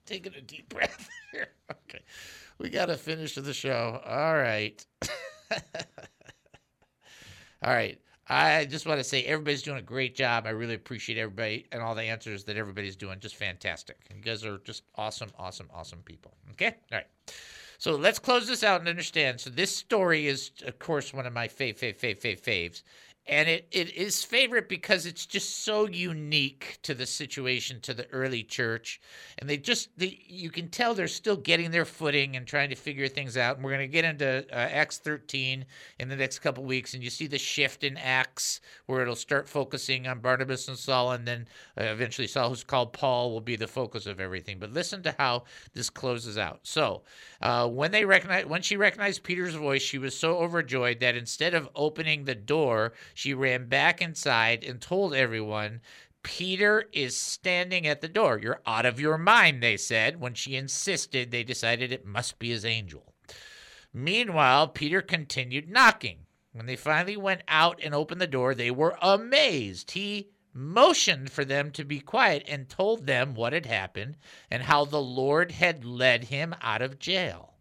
Taking 0.05 0.33
a 0.35 0.41
deep 0.41 0.69
breath 0.69 1.09
here. 1.31 1.49
Okay, 1.71 2.03
we 2.57 2.69
got 2.69 2.87
to 2.87 2.95
finish 2.97 3.35
the 3.35 3.53
show. 3.53 4.01
All 4.05 4.35
right. 4.35 4.83
all 7.61 7.73
right. 7.73 7.99
I 8.29 8.65
just 8.65 8.85
want 8.85 8.99
to 8.99 9.05
say 9.05 9.23
everybody's 9.23 9.61
doing 9.61 9.77
a 9.77 9.81
great 9.81 10.13
job. 10.13 10.47
I 10.47 10.49
really 10.49 10.73
appreciate 10.73 11.17
everybody 11.17 11.65
and 11.71 11.81
all 11.81 11.95
the 11.95 12.03
answers 12.03 12.43
that 12.45 12.57
everybody's 12.57 12.97
doing. 12.97 13.19
Just 13.21 13.37
fantastic. 13.37 13.97
You 14.13 14.21
guys 14.21 14.43
are 14.43 14.57
just 14.59 14.83
awesome, 14.95 15.29
awesome, 15.39 15.69
awesome 15.73 15.99
people. 15.99 16.33
Okay? 16.51 16.75
All 16.91 16.97
right. 16.97 17.07
So 17.77 17.95
let's 17.95 18.19
close 18.19 18.47
this 18.47 18.63
out 18.63 18.79
and 18.79 18.89
understand. 18.89 19.39
So 19.39 19.49
this 19.49 19.75
story 19.75 20.27
is, 20.27 20.51
of 20.65 20.79
course, 20.79 21.13
one 21.13 21.25
of 21.25 21.33
my 21.33 21.47
fave, 21.47 21.77
fave, 21.77 21.97
fave, 21.97 22.19
fave, 22.19 22.41
faves. 22.41 22.81
And 23.27 23.49
it, 23.49 23.67
it 23.71 23.93
is 23.93 24.23
favorite 24.23 24.69
because 24.69 25.05
it's 25.05 25.25
just 25.25 25.65
so 25.65 25.87
unique 25.87 26.79
to 26.83 26.93
the 26.93 27.05
situation, 27.05 27.81
to 27.81 27.93
the 27.93 28.07
early 28.11 28.41
church. 28.43 29.01
And 29.37 29.49
they 29.49 29.57
just, 29.57 29.89
they, 29.97 30.19
you 30.27 30.49
can 30.49 30.69
tell 30.69 30.93
they're 30.93 31.09
still 31.09 31.35
getting 31.35 31.71
their 31.71 31.83
footing 31.83 32.37
and 32.37 32.47
trying 32.47 32.69
to 32.69 32.75
figure 32.75 33.07
things 33.09 33.35
out. 33.35 33.57
And 33.57 33.65
we're 33.65 33.71
going 33.71 33.81
to 33.81 33.91
get 33.91 34.05
into 34.05 34.45
uh, 34.51 34.55
Acts 34.55 34.99
13 34.99 35.65
in 35.99 36.09
the 36.09 36.15
next 36.15 36.39
couple 36.39 36.63
weeks. 36.63 36.93
And 36.93 37.03
you 37.03 37.09
see 37.09 37.27
the 37.27 37.37
shift 37.37 37.83
in 37.83 37.97
Acts 37.97 38.61
where 38.85 39.01
it'll 39.01 39.15
start 39.15 39.49
focusing 39.49 40.07
on 40.07 40.19
Barnabas 40.19 40.69
and 40.69 40.77
Saul. 40.77 41.11
And 41.11 41.27
then 41.27 41.47
uh, 41.77 41.83
eventually 41.83 42.27
Saul, 42.27 42.49
who's 42.49 42.63
called 42.63 42.93
Paul, 42.93 43.31
will 43.31 43.41
be 43.41 43.57
the 43.57 43.67
focus 43.67 44.05
of 44.05 44.21
everything. 44.21 44.57
But 44.57 44.71
listen 44.71 45.03
to 45.03 45.15
how 45.17 45.43
this 45.73 45.89
closes 45.89 46.37
out. 46.37 46.61
So 46.63 47.01
uh, 47.41 47.67
when 47.67 47.91
they 47.91 48.05
recognize, 48.05 48.45
when 48.45 48.61
she 48.61 48.77
recognized 48.77 49.23
Peter's 49.23 49.55
voice, 49.55 49.81
she 49.81 49.97
was 49.97 50.17
so 50.17 50.37
overjoyed 50.37 51.01
that 51.01 51.15
instead 51.17 51.53
of 51.53 51.67
opening 51.75 52.23
the 52.23 52.35
door, 52.35 52.93
she 53.17 53.33
ran 53.33 53.65
back 53.65 53.99
inside 53.99 54.63
and 54.63 54.79
told 54.79 55.11
everyone, 55.11 55.81
Peter 56.21 56.87
is 56.93 57.17
standing 57.17 57.87
at 57.87 57.99
the 57.99 58.07
door. 58.07 58.37
You're 58.37 58.61
out 58.67 58.85
of 58.85 58.99
your 58.99 59.17
mind, 59.17 59.63
they 59.63 59.75
said. 59.75 60.19
When 60.19 60.35
she 60.35 60.55
insisted, 60.55 61.31
they 61.31 61.43
decided 61.43 61.91
it 61.91 62.05
must 62.05 62.37
be 62.37 62.51
his 62.51 62.63
angel. 62.63 63.15
Meanwhile, 63.91 64.67
Peter 64.67 65.01
continued 65.01 65.67
knocking. 65.67 66.27
When 66.51 66.67
they 66.67 66.75
finally 66.75 67.17
went 67.17 67.41
out 67.47 67.79
and 67.81 67.95
opened 67.95 68.21
the 68.21 68.27
door, 68.27 68.53
they 68.53 68.69
were 68.69 68.99
amazed. 69.01 69.91
He 69.91 70.29
motioned 70.53 71.31
for 71.31 71.43
them 71.43 71.71
to 71.71 71.83
be 71.83 71.99
quiet 71.99 72.43
and 72.47 72.69
told 72.69 73.07
them 73.07 73.33
what 73.33 73.53
had 73.53 73.65
happened 73.65 74.17
and 74.51 74.61
how 74.61 74.85
the 74.85 75.01
Lord 75.01 75.53
had 75.53 75.83
led 75.83 76.25
him 76.25 76.53
out 76.61 76.83
of 76.83 76.99
jail. 76.99 77.55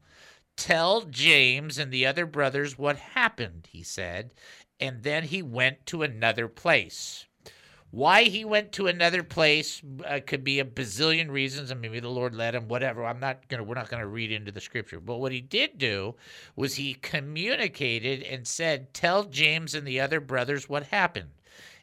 Tell 0.57 1.03
James 1.03 1.79
and 1.79 1.91
the 1.91 2.05
other 2.05 2.27
brothers 2.27 2.77
what 2.77 2.97
happened, 2.97 3.69
he 3.71 3.83
said, 3.83 4.33
and 4.81 5.03
then 5.03 5.25
he 5.25 5.43
went 5.43 5.87
to 5.87 6.03
another 6.03 6.49
place. 6.49 7.27
Why 7.91 8.25
he 8.25 8.45
went 8.45 8.73
to 8.73 8.89
another 8.89 9.23
place 9.23 9.81
uh, 10.05 10.21
could 10.27 10.45
be 10.45 10.59
a 10.59 10.65
bazillion 10.65 11.31
reasons, 11.31 11.71
and 11.71 11.81
maybe 11.81 12.01
the 12.01 12.09
Lord 12.11 12.35
led 12.35 12.55
him. 12.55 12.69
Whatever. 12.69 13.07
I'm 13.07 13.21
not 13.21 13.49
gonna. 13.49 13.63
We're 13.63 13.75
not 13.75 13.89
gonna 13.89 14.07
read 14.07 14.33
into 14.33 14.53
the 14.53 14.61
scripture. 14.61 15.01
But 15.01 15.17
what 15.17 15.33
he 15.33 15.41
did 15.41 15.79
do 15.79 16.17
was 16.57 16.75
he 16.75 16.95
communicated 16.95 18.23
and 18.23 18.47
said, 18.47 18.93
"Tell 18.93 19.25
James 19.25 19.75
and 19.75 19.87
the 19.87 20.01
other 20.01 20.21
brothers 20.21 20.69
what 20.69 20.89
happened." 20.89 21.31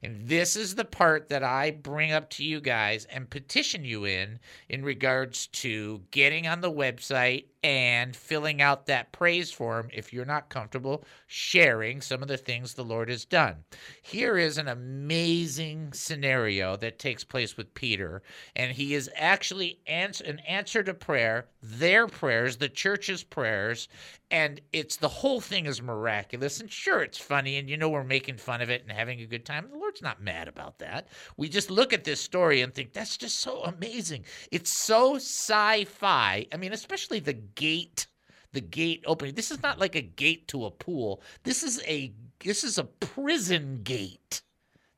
And 0.04 0.28
this 0.28 0.58
is 0.58 0.76
the 0.76 0.86
part 0.86 1.30
that 1.30 1.44
I 1.44 1.72
bring 1.72 2.12
up 2.12 2.30
to 2.32 2.44
you 2.44 2.60
guys 2.60 3.06
and 3.06 3.30
petition 3.30 3.86
you 3.86 4.04
in 4.04 4.40
in 4.68 4.84
regards 4.84 5.48
to 5.48 6.04
getting 6.12 6.46
on 6.46 6.60
the 6.60 6.72
website 6.72 7.46
and 7.64 8.16
filling 8.16 8.62
out 8.62 8.86
that 8.86 9.12
praise 9.14 9.52
form 9.52 9.88
if 9.94 10.12
you're 10.12 10.26
not 10.26 10.50
comfortable 10.50 11.06
sharing 11.28 12.02
some 12.02 12.22
of 12.22 12.28
the 12.28 12.38
things 12.38 12.74
the 12.74 12.84
Lord 12.84 13.10
has 13.10 13.24
done. 13.26 13.64
Here 14.02 14.38
is 14.38 14.58
an 14.58 14.68
amazing 14.68 15.94
scenario 15.94 16.76
that 16.78 17.00
takes 17.00 17.24
place 17.24 17.56
with 17.56 17.74
Peter, 17.74 18.22
and 18.56 18.72
he 18.74 18.94
is 18.94 19.10
actually 19.16 19.80
ans- 19.88 20.22
an 20.22 20.40
answer 20.40 20.84
to 20.84 20.94
prayer, 20.94 21.48
their 21.62 22.08
prayers, 22.08 22.58
the 22.58 22.70
church's 22.70 23.24
prayers, 23.24 23.88
and 24.30 24.60
it's 24.74 24.96
the 24.96 25.08
whole 25.08 25.40
thing 25.40 25.68
is 25.68 25.82
miraculous. 25.82 26.60
And 26.60 26.72
sure, 26.72 27.02
it's 27.02 27.20
funny, 27.20 27.58
and 27.58 27.70
you 27.70 27.78
know 27.78 27.90
we're 27.90 28.04
making 28.04 28.38
fun 28.38 28.62
of 28.62 28.70
it 28.70 28.82
and 28.82 28.92
having 28.92 29.22
a 29.22 29.26
good 29.28 29.46
time. 29.46 29.70
The 29.72 29.78
Lord's 29.78 30.02
not 30.02 30.22
mad 30.22 30.48
about 30.48 30.80
that. 30.80 31.08
We 31.38 31.48
just 31.50 31.70
look 31.70 31.94
at 31.94 32.04
this 32.04 32.20
story 32.20 32.62
and 32.62 32.74
think 32.74 32.94
that's 32.94 33.16
just 33.16 33.40
so 33.40 33.64
amazing. 33.64 34.26
It's 34.52 34.74
so 34.74 35.16
sci-fi. 35.16 36.48
I 36.52 36.58
mean, 36.58 36.74
especially 36.74 37.20
the 37.20 37.34
gate 37.56 38.08
the 38.54 38.62
gate 38.62 39.04
opening. 39.06 39.36
This 39.36 39.52
is 39.52 39.62
not 39.62 39.80
like 39.80 39.96
a 39.96 40.02
gate 40.02 40.48
to 40.50 40.66
a 40.66 40.72
pool. 40.72 41.22
This 41.44 41.64
is 41.64 41.82
a 41.86 42.14
this 42.40 42.64
is 42.64 42.78
a 42.78 42.84
prison 42.84 43.82
gate 43.84 44.42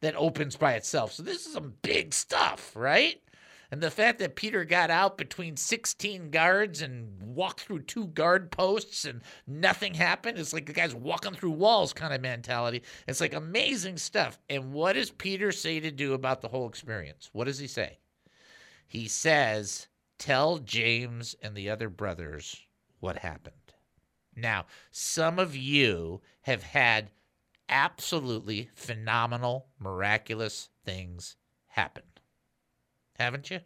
that 0.01 0.15
opens 0.15 0.55
by 0.57 0.73
itself. 0.73 1.13
So 1.13 1.23
this 1.23 1.45
is 1.45 1.53
some 1.53 1.73
big 1.81 2.13
stuff, 2.13 2.71
right? 2.75 3.21
And 3.71 3.81
the 3.81 3.91
fact 3.91 4.19
that 4.19 4.35
Peter 4.35 4.63
got 4.63 4.89
out 4.91 5.17
between 5.17 5.57
16 5.57 6.29
guards 6.29 6.81
and 6.81 7.21
walked 7.21 7.61
through 7.61 7.81
two 7.83 8.07
guard 8.07 8.51
posts 8.51 9.05
and 9.05 9.21
nothing 9.47 9.95
happened. 9.95 10.37
It's 10.37 10.53
like 10.53 10.65
the 10.67 10.73
guy's 10.73 10.93
walking 10.93 11.33
through 11.33 11.51
walls 11.51 11.91
kind 11.91 12.13
of 12.13 12.21
mentality. 12.21 12.83
It's 13.07 13.21
like 13.21 13.33
amazing 13.33 13.97
stuff. 13.97 14.37
And 14.49 14.71
what 14.71 14.93
does 14.93 15.09
Peter 15.09 15.51
say 15.51 15.79
to 15.79 15.91
do 15.91 16.13
about 16.13 16.41
the 16.41 16.47
whole 16.47 16.69
experience? 16.69 17.29
What 17.33 17.45
does 17.45 17.57
he 17.57 17.67
say? 17.67 17.97
he 18.87 19.07
says, 19.07 19.87
Tell 20.17 20.59
James 20.59 21.35
and 21.41 21.55
the 21.55 21.69
other 21.69 21.89
brothers 21.89 22.61
what 22.99 23.17
happened. 23.19 23.55
Now, 24.35 24.65
some 24.91 25.39
of 25.39 25.55
you 25.55 26.21
have 26.41 26.63
had 26.63 27.11
absolutely 27.69 28.69
phenomenal, 28.75 29.67
miraculous 29.79 30.69
things 30.83 31.35
happen. 31.67 32.03
Haven't 33.17 33.49
you? 33.49 33.61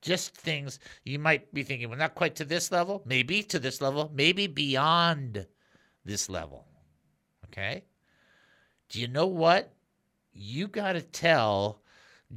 Just 0.00 0.36
things 0.36 0.78
you 1.04 1.18
might 1.18 1.52
be 1.52 1.62
thinking, 1.62 1.88
well, 1.88 1.98
not 1.98 2.14
quite 2.14 2.36
to 2.36 2.44
this 2.44 2.70
level, 2.70 3.02
maybe 3.04 3.42
to 3.44 3.58
this 3.58 3.80
level, 3.80 4.10
maybe 4.14 4.46
beyond 4.46 5.46
this 6.04 6.28
level. 6.28 6.66
Okay? 7.46 7.84
Do 8.88 9.00
you 9.00 9.08
know 9.08 9.26
what? 9.26 9.72
You 10.32 10.68
got 10.68 10.92
to 10.92 11.02
tell 11.02 11.82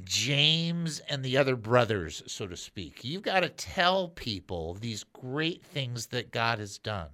James 0.04 1.00
and 1.00 1.22
the 1.22 1.36
other 1.36 1.56
brothers, 1.56 2.22
so 2.26 2.46
to 2.46 2.56
speak. 2.56 3.04
You've 3.04 3.22
got 3.22 3.40
to 3.40 3.48
tell 3.48 4.08
people 4.08 4.74
these 4.74 5.04
great 5.04 5.64
things 5.64 6.06
that 6.06 6.30
God 6.30 6.58
has 6.58 6.78
done. 6.78 7.08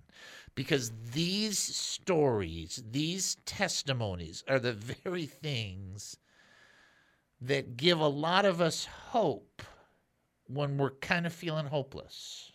Because 0.55 0.93
these 1.13 1.59
stories, 1.59 2.83
these 2.91 3.37
testimonies 3.47 4.43
are 4.49 4.59
the 4.59 4.73
very 4.73 5.27
things 5.27 6.17
that 7.41 7.77
give 7.77 8.01
a 8.01 8.09
lot 8.09 8.45
of 8.45 8.61
us 8.61 8.85
hope 8.85 9.63
when 10.49 10.77
we're 10.77 10.91
kind 10.91 11.27
of 11.27 11.33
feeling 11.33 11.67
hopeless. 11.67 12.53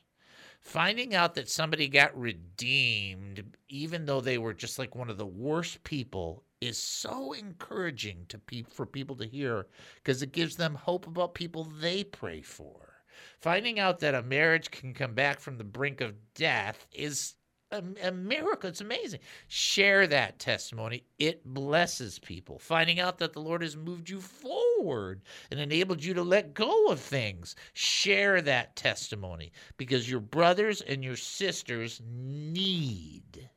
Finding 0.60 1.14
out 1.14 1.36
that 1.36 1.50
somebody 1.50 1.88
got 1.88 2.18
redeemed, 2.18 3.56
even 3.70 4.06
though 4.06 4.22
they 4.22 4.38
were 4.38 4.54
just 4.54 4.80
like 4.80 4.96
one 4.96 5.10
of 5.10 5.18
the 5.18 5.26
worst 5.26 5.84
people, 5.84 6.44
is 6.64 6.78
so 6.78 7.34
encouraging 7.34 8.26
to 8.30 8.38
pe- 8.38 8.64
for 8.64 8.86
people 8.86 9.18
to 9.18 9.26
hear 9.26 9.68
because 9.96 10.22
it 10.22 10.32
gives 10.32 10.56
them 10.56 10.76
hope 10.76 11.06
about 11.08 11.34
people 11.34 11.66
they 11.66 12.04
pray 12.04 12.42
for. 12.42 12.94
Finding 13.42 13.80
out 13.80 14.00
that 14.00 14.16
a 14.16 14.24
marriage 14.24 14.72
can 14.72 14.94
come 14.94 15.14
back 15.14 15.42
from 15.42 15.58
the 15.58 15.66
brink 15.66 16.00
of 16.00 16.16
death 16.34 16.88
is 16.94 17.36
a, 17.72 17.84
a, 18.04 18.12
miracle. 18.12 18.70
It's 18.70 18.82
amazing. 18.82 19.20
Share 19.48 20.08
that 20.08 20.40
testimony. 20.40 21.04
It 21.20 21.44
blesses 21.44 22.20
people. 22.20 22.60
Finding 22.60 23.00
out 23.00 23.18
that 23.18 23.34
the 23.34 23.42
Lord 23.42 23.62
has 23.62 23.76
moved 23.76 24.10
you 24.10 24.22
forward 24.22 25.22
and 25.52 25.60
enabled 25.60 26.04
you 26.04 26.14
to 26.14 26.24
let 26.24 26.54
go 26.54 26.88
of 26.88 27.00
things. 27.00 27.56
Share 27.74 28.42
that 28.42 28.76
testimony 28.76 29.52
because 29.76 30.10
your 30.10 30.22
brothers 30.22 30.82
and 30.82 31.04
your 31.04 31.18
sisters 31.18 32.02
need, 32.06 33.50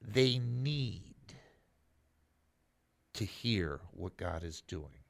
they 0.00 0.38
need 0.38 1.14
to 3.14 3.24
hear 3.24 3.80
what 3.92 4.16
God 4.16 4.42
is 4.44 4.62
doing. 4.62 5.04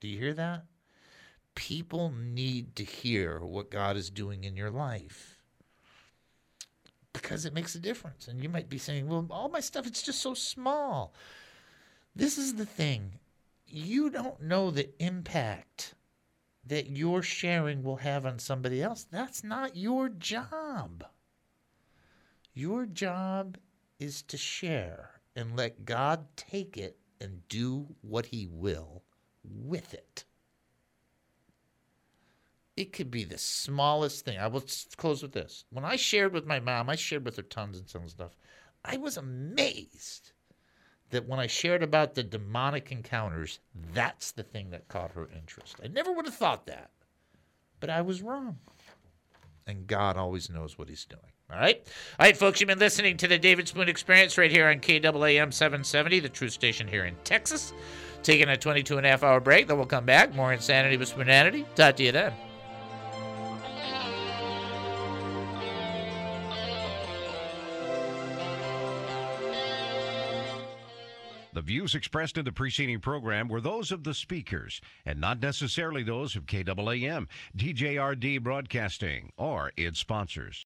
Do 0.00 0.08
you 0.08 0.18
hear 0.18 0.34
that? 0.34 0.64
People 1.54 2.12
need 2.16 2.76
to 2.76 2.84
hear 2.84 3.38
what 3.40 3.70
God 3.70 3.96
is 3.96 4.10
doing 4.10 4.44
in 4.44 4.56
your 4.56 4.70
life 4.70 5.38
because 7.12 7.44
it 7.44 7.54
makes 7.54 7.74
a 7.74 7.80
difference. 7.80 8.28
And 8.28 8.42
you 8.42 8.48
might 8.48 8.68
be 8.68 8.78
saying, 8.78 9.08
well, 9.08 9.26
all 9.30 9.48
my 9.48 9.60
stuff, 9.60 9.86
it's 9.86 10.02
just 10.02 10.20
so 10.20 10.34
small. 10.34 11.14
This 12.14 12.38
is 12.38 12.54
the 12.54 12.66
thing 12.66 13.12
you 13.66 14.10
don't 14.10 14.40
know 14.40 14.70
the 14.70 14.90
impact 15.02 15.94
that 16.66 16.90
your 16.90 17.22
sharing 17.22 17.82
will 17.82 17.96
have 17.96 18.24
on 18.24 18.38
somebody 18.38 18.82
else. 18.82 19.04
That's 19.10 19.42
not 19.42 19.76
your 19.76 20.08
job. 20.08 21.04
Your 22.54 22.86
job 22.86 23.58
is 23.98 24.22
to 24.22 24.36
share 24.36 25.10
and 25.34 25.56
let 25.56 25.84
God 25.84 26.26
take 26.36 26.76
it 26.76 26.96
and 27.20 27.46
do 27.48 27.96
what 28.00 28.26
He 28.26 28.46
will 28.46 29.02
with 29.42 29.92
it. 29.92 30.24
It 32.76 32.92
could 32.92 33.10
be 33.10 33.24
the 33.24 33.38
smallest 33.38 34.24
thing. 34.24 34.38
I 34.38 34.46
will 34.46 34.64
close 34.96 35.22
with 35.22 35.32
this. 35.32 35.64
When 35.70 35.84
I 35.84 35.96
shared 35.96 36.32
with 36.32 36.46
my 36.46 36.60
mom, 36.60 36.88
I 36.88 36.96
shared 36.96 37.24
with 37.24 37.36
her 37.36 37.42
tons 37.42 37.78
and 37.78 37.88
tons 37.88 38.06
of 38.06 38.10
stuff. 38.10 38.36
I 38.84 38.96
was 38.96 39.16
amazed 39.16 40.32
that 41.10 41.28
when 41.28 41.38
I 41.38 41.46
shared 41.46 41.82
about 41.82 42.14
the 42.14 42.22
demonic 42.22 42.90
encounters, 42.90 43.60
that's 43.92 44.32
the 44.32 44.42
thing 44.42 44.70
that 44.70 44.88
caught 44.88 45.12
her 45.12 45.28
interest. 45.36 45.76
I 45.82 45.88
never 45.88 46.12
would 46.12 46.26
have 46.26 46.34
thought 46.34 46.66
that, 46.66 46.90
but 47.80 47.90
I 47.90 48.00
was 48.00 48.22
wrong. 48.22 48.58
And 49.66 49.86
God 49.86 50.16
always 50.16 50.50
knows 50.50 50.76
what 50.76 50.88
He's 50.88 51.04
doing. 51.04 51.33
All 51.50 51.58
right. 51.58 51.76
All 52.18 52.26
right, 52.26 52.36
folks, 52.36 52.60
you've 52.60 52.68
been 52.68 52.78
listening 52.78 53.16
to 53.18 53.28
the 53.28 53.38
David 53.38 53.68
Spoon 53.68 53.88
Experience 53.88 54.38
right 54.38 54.50
here 54.50 54.68
on 54.68 54.80
KAAM 54.80 55.52
770, 55.52 56.20
the 56.20 56.28
truth 56.28 56.52
station 56.52 56.88
here 56.88 57.04
in 57.04 57.14
Texas. 57.22 57.74
Taking 58.22 58.48
a 58.48 58.56
22 58.56 58.96
and 58.96 59.06
a 59.06 59.10
half 59.10 59.22
hour 59.22 59.40
break, 59.40 59.68
then 59.68 59.76
we'll 59.76 59.86
come 59.86 60.06
back. 60.06 60.34
More 60.34 60.52
insanity 60.52 60.96
with 60.96 61.08
spoonanity. 61.08 61.66
Talk 61.74 61.96
to 61.96 62.04
you 62.04 62.12
then. 62.12 62.32
The 71.52 71.62
views 71.62 71.94
expressed 71.94 72.36
in 72.36 72.44
the 72.44 72.50
preceding 72.50 72.98
program 72.98 73.48
were 73.48 73.60
those 73.60 73.92
of 73.92 74.02
the 74.02 74.12
speakers 74.12 74.80
and 75.06 75.20
not 75.20 75.40
necessarily 75.40 76.02
those 76.02 76.34
of 76.34 76.46
KAAM, 76.46 77.28
DJRD 77.56 78.42
Broadcasting, 78.42 79.30
or 79.36 79.70
its 79.76 80.00
sponsors. 80.00 80.62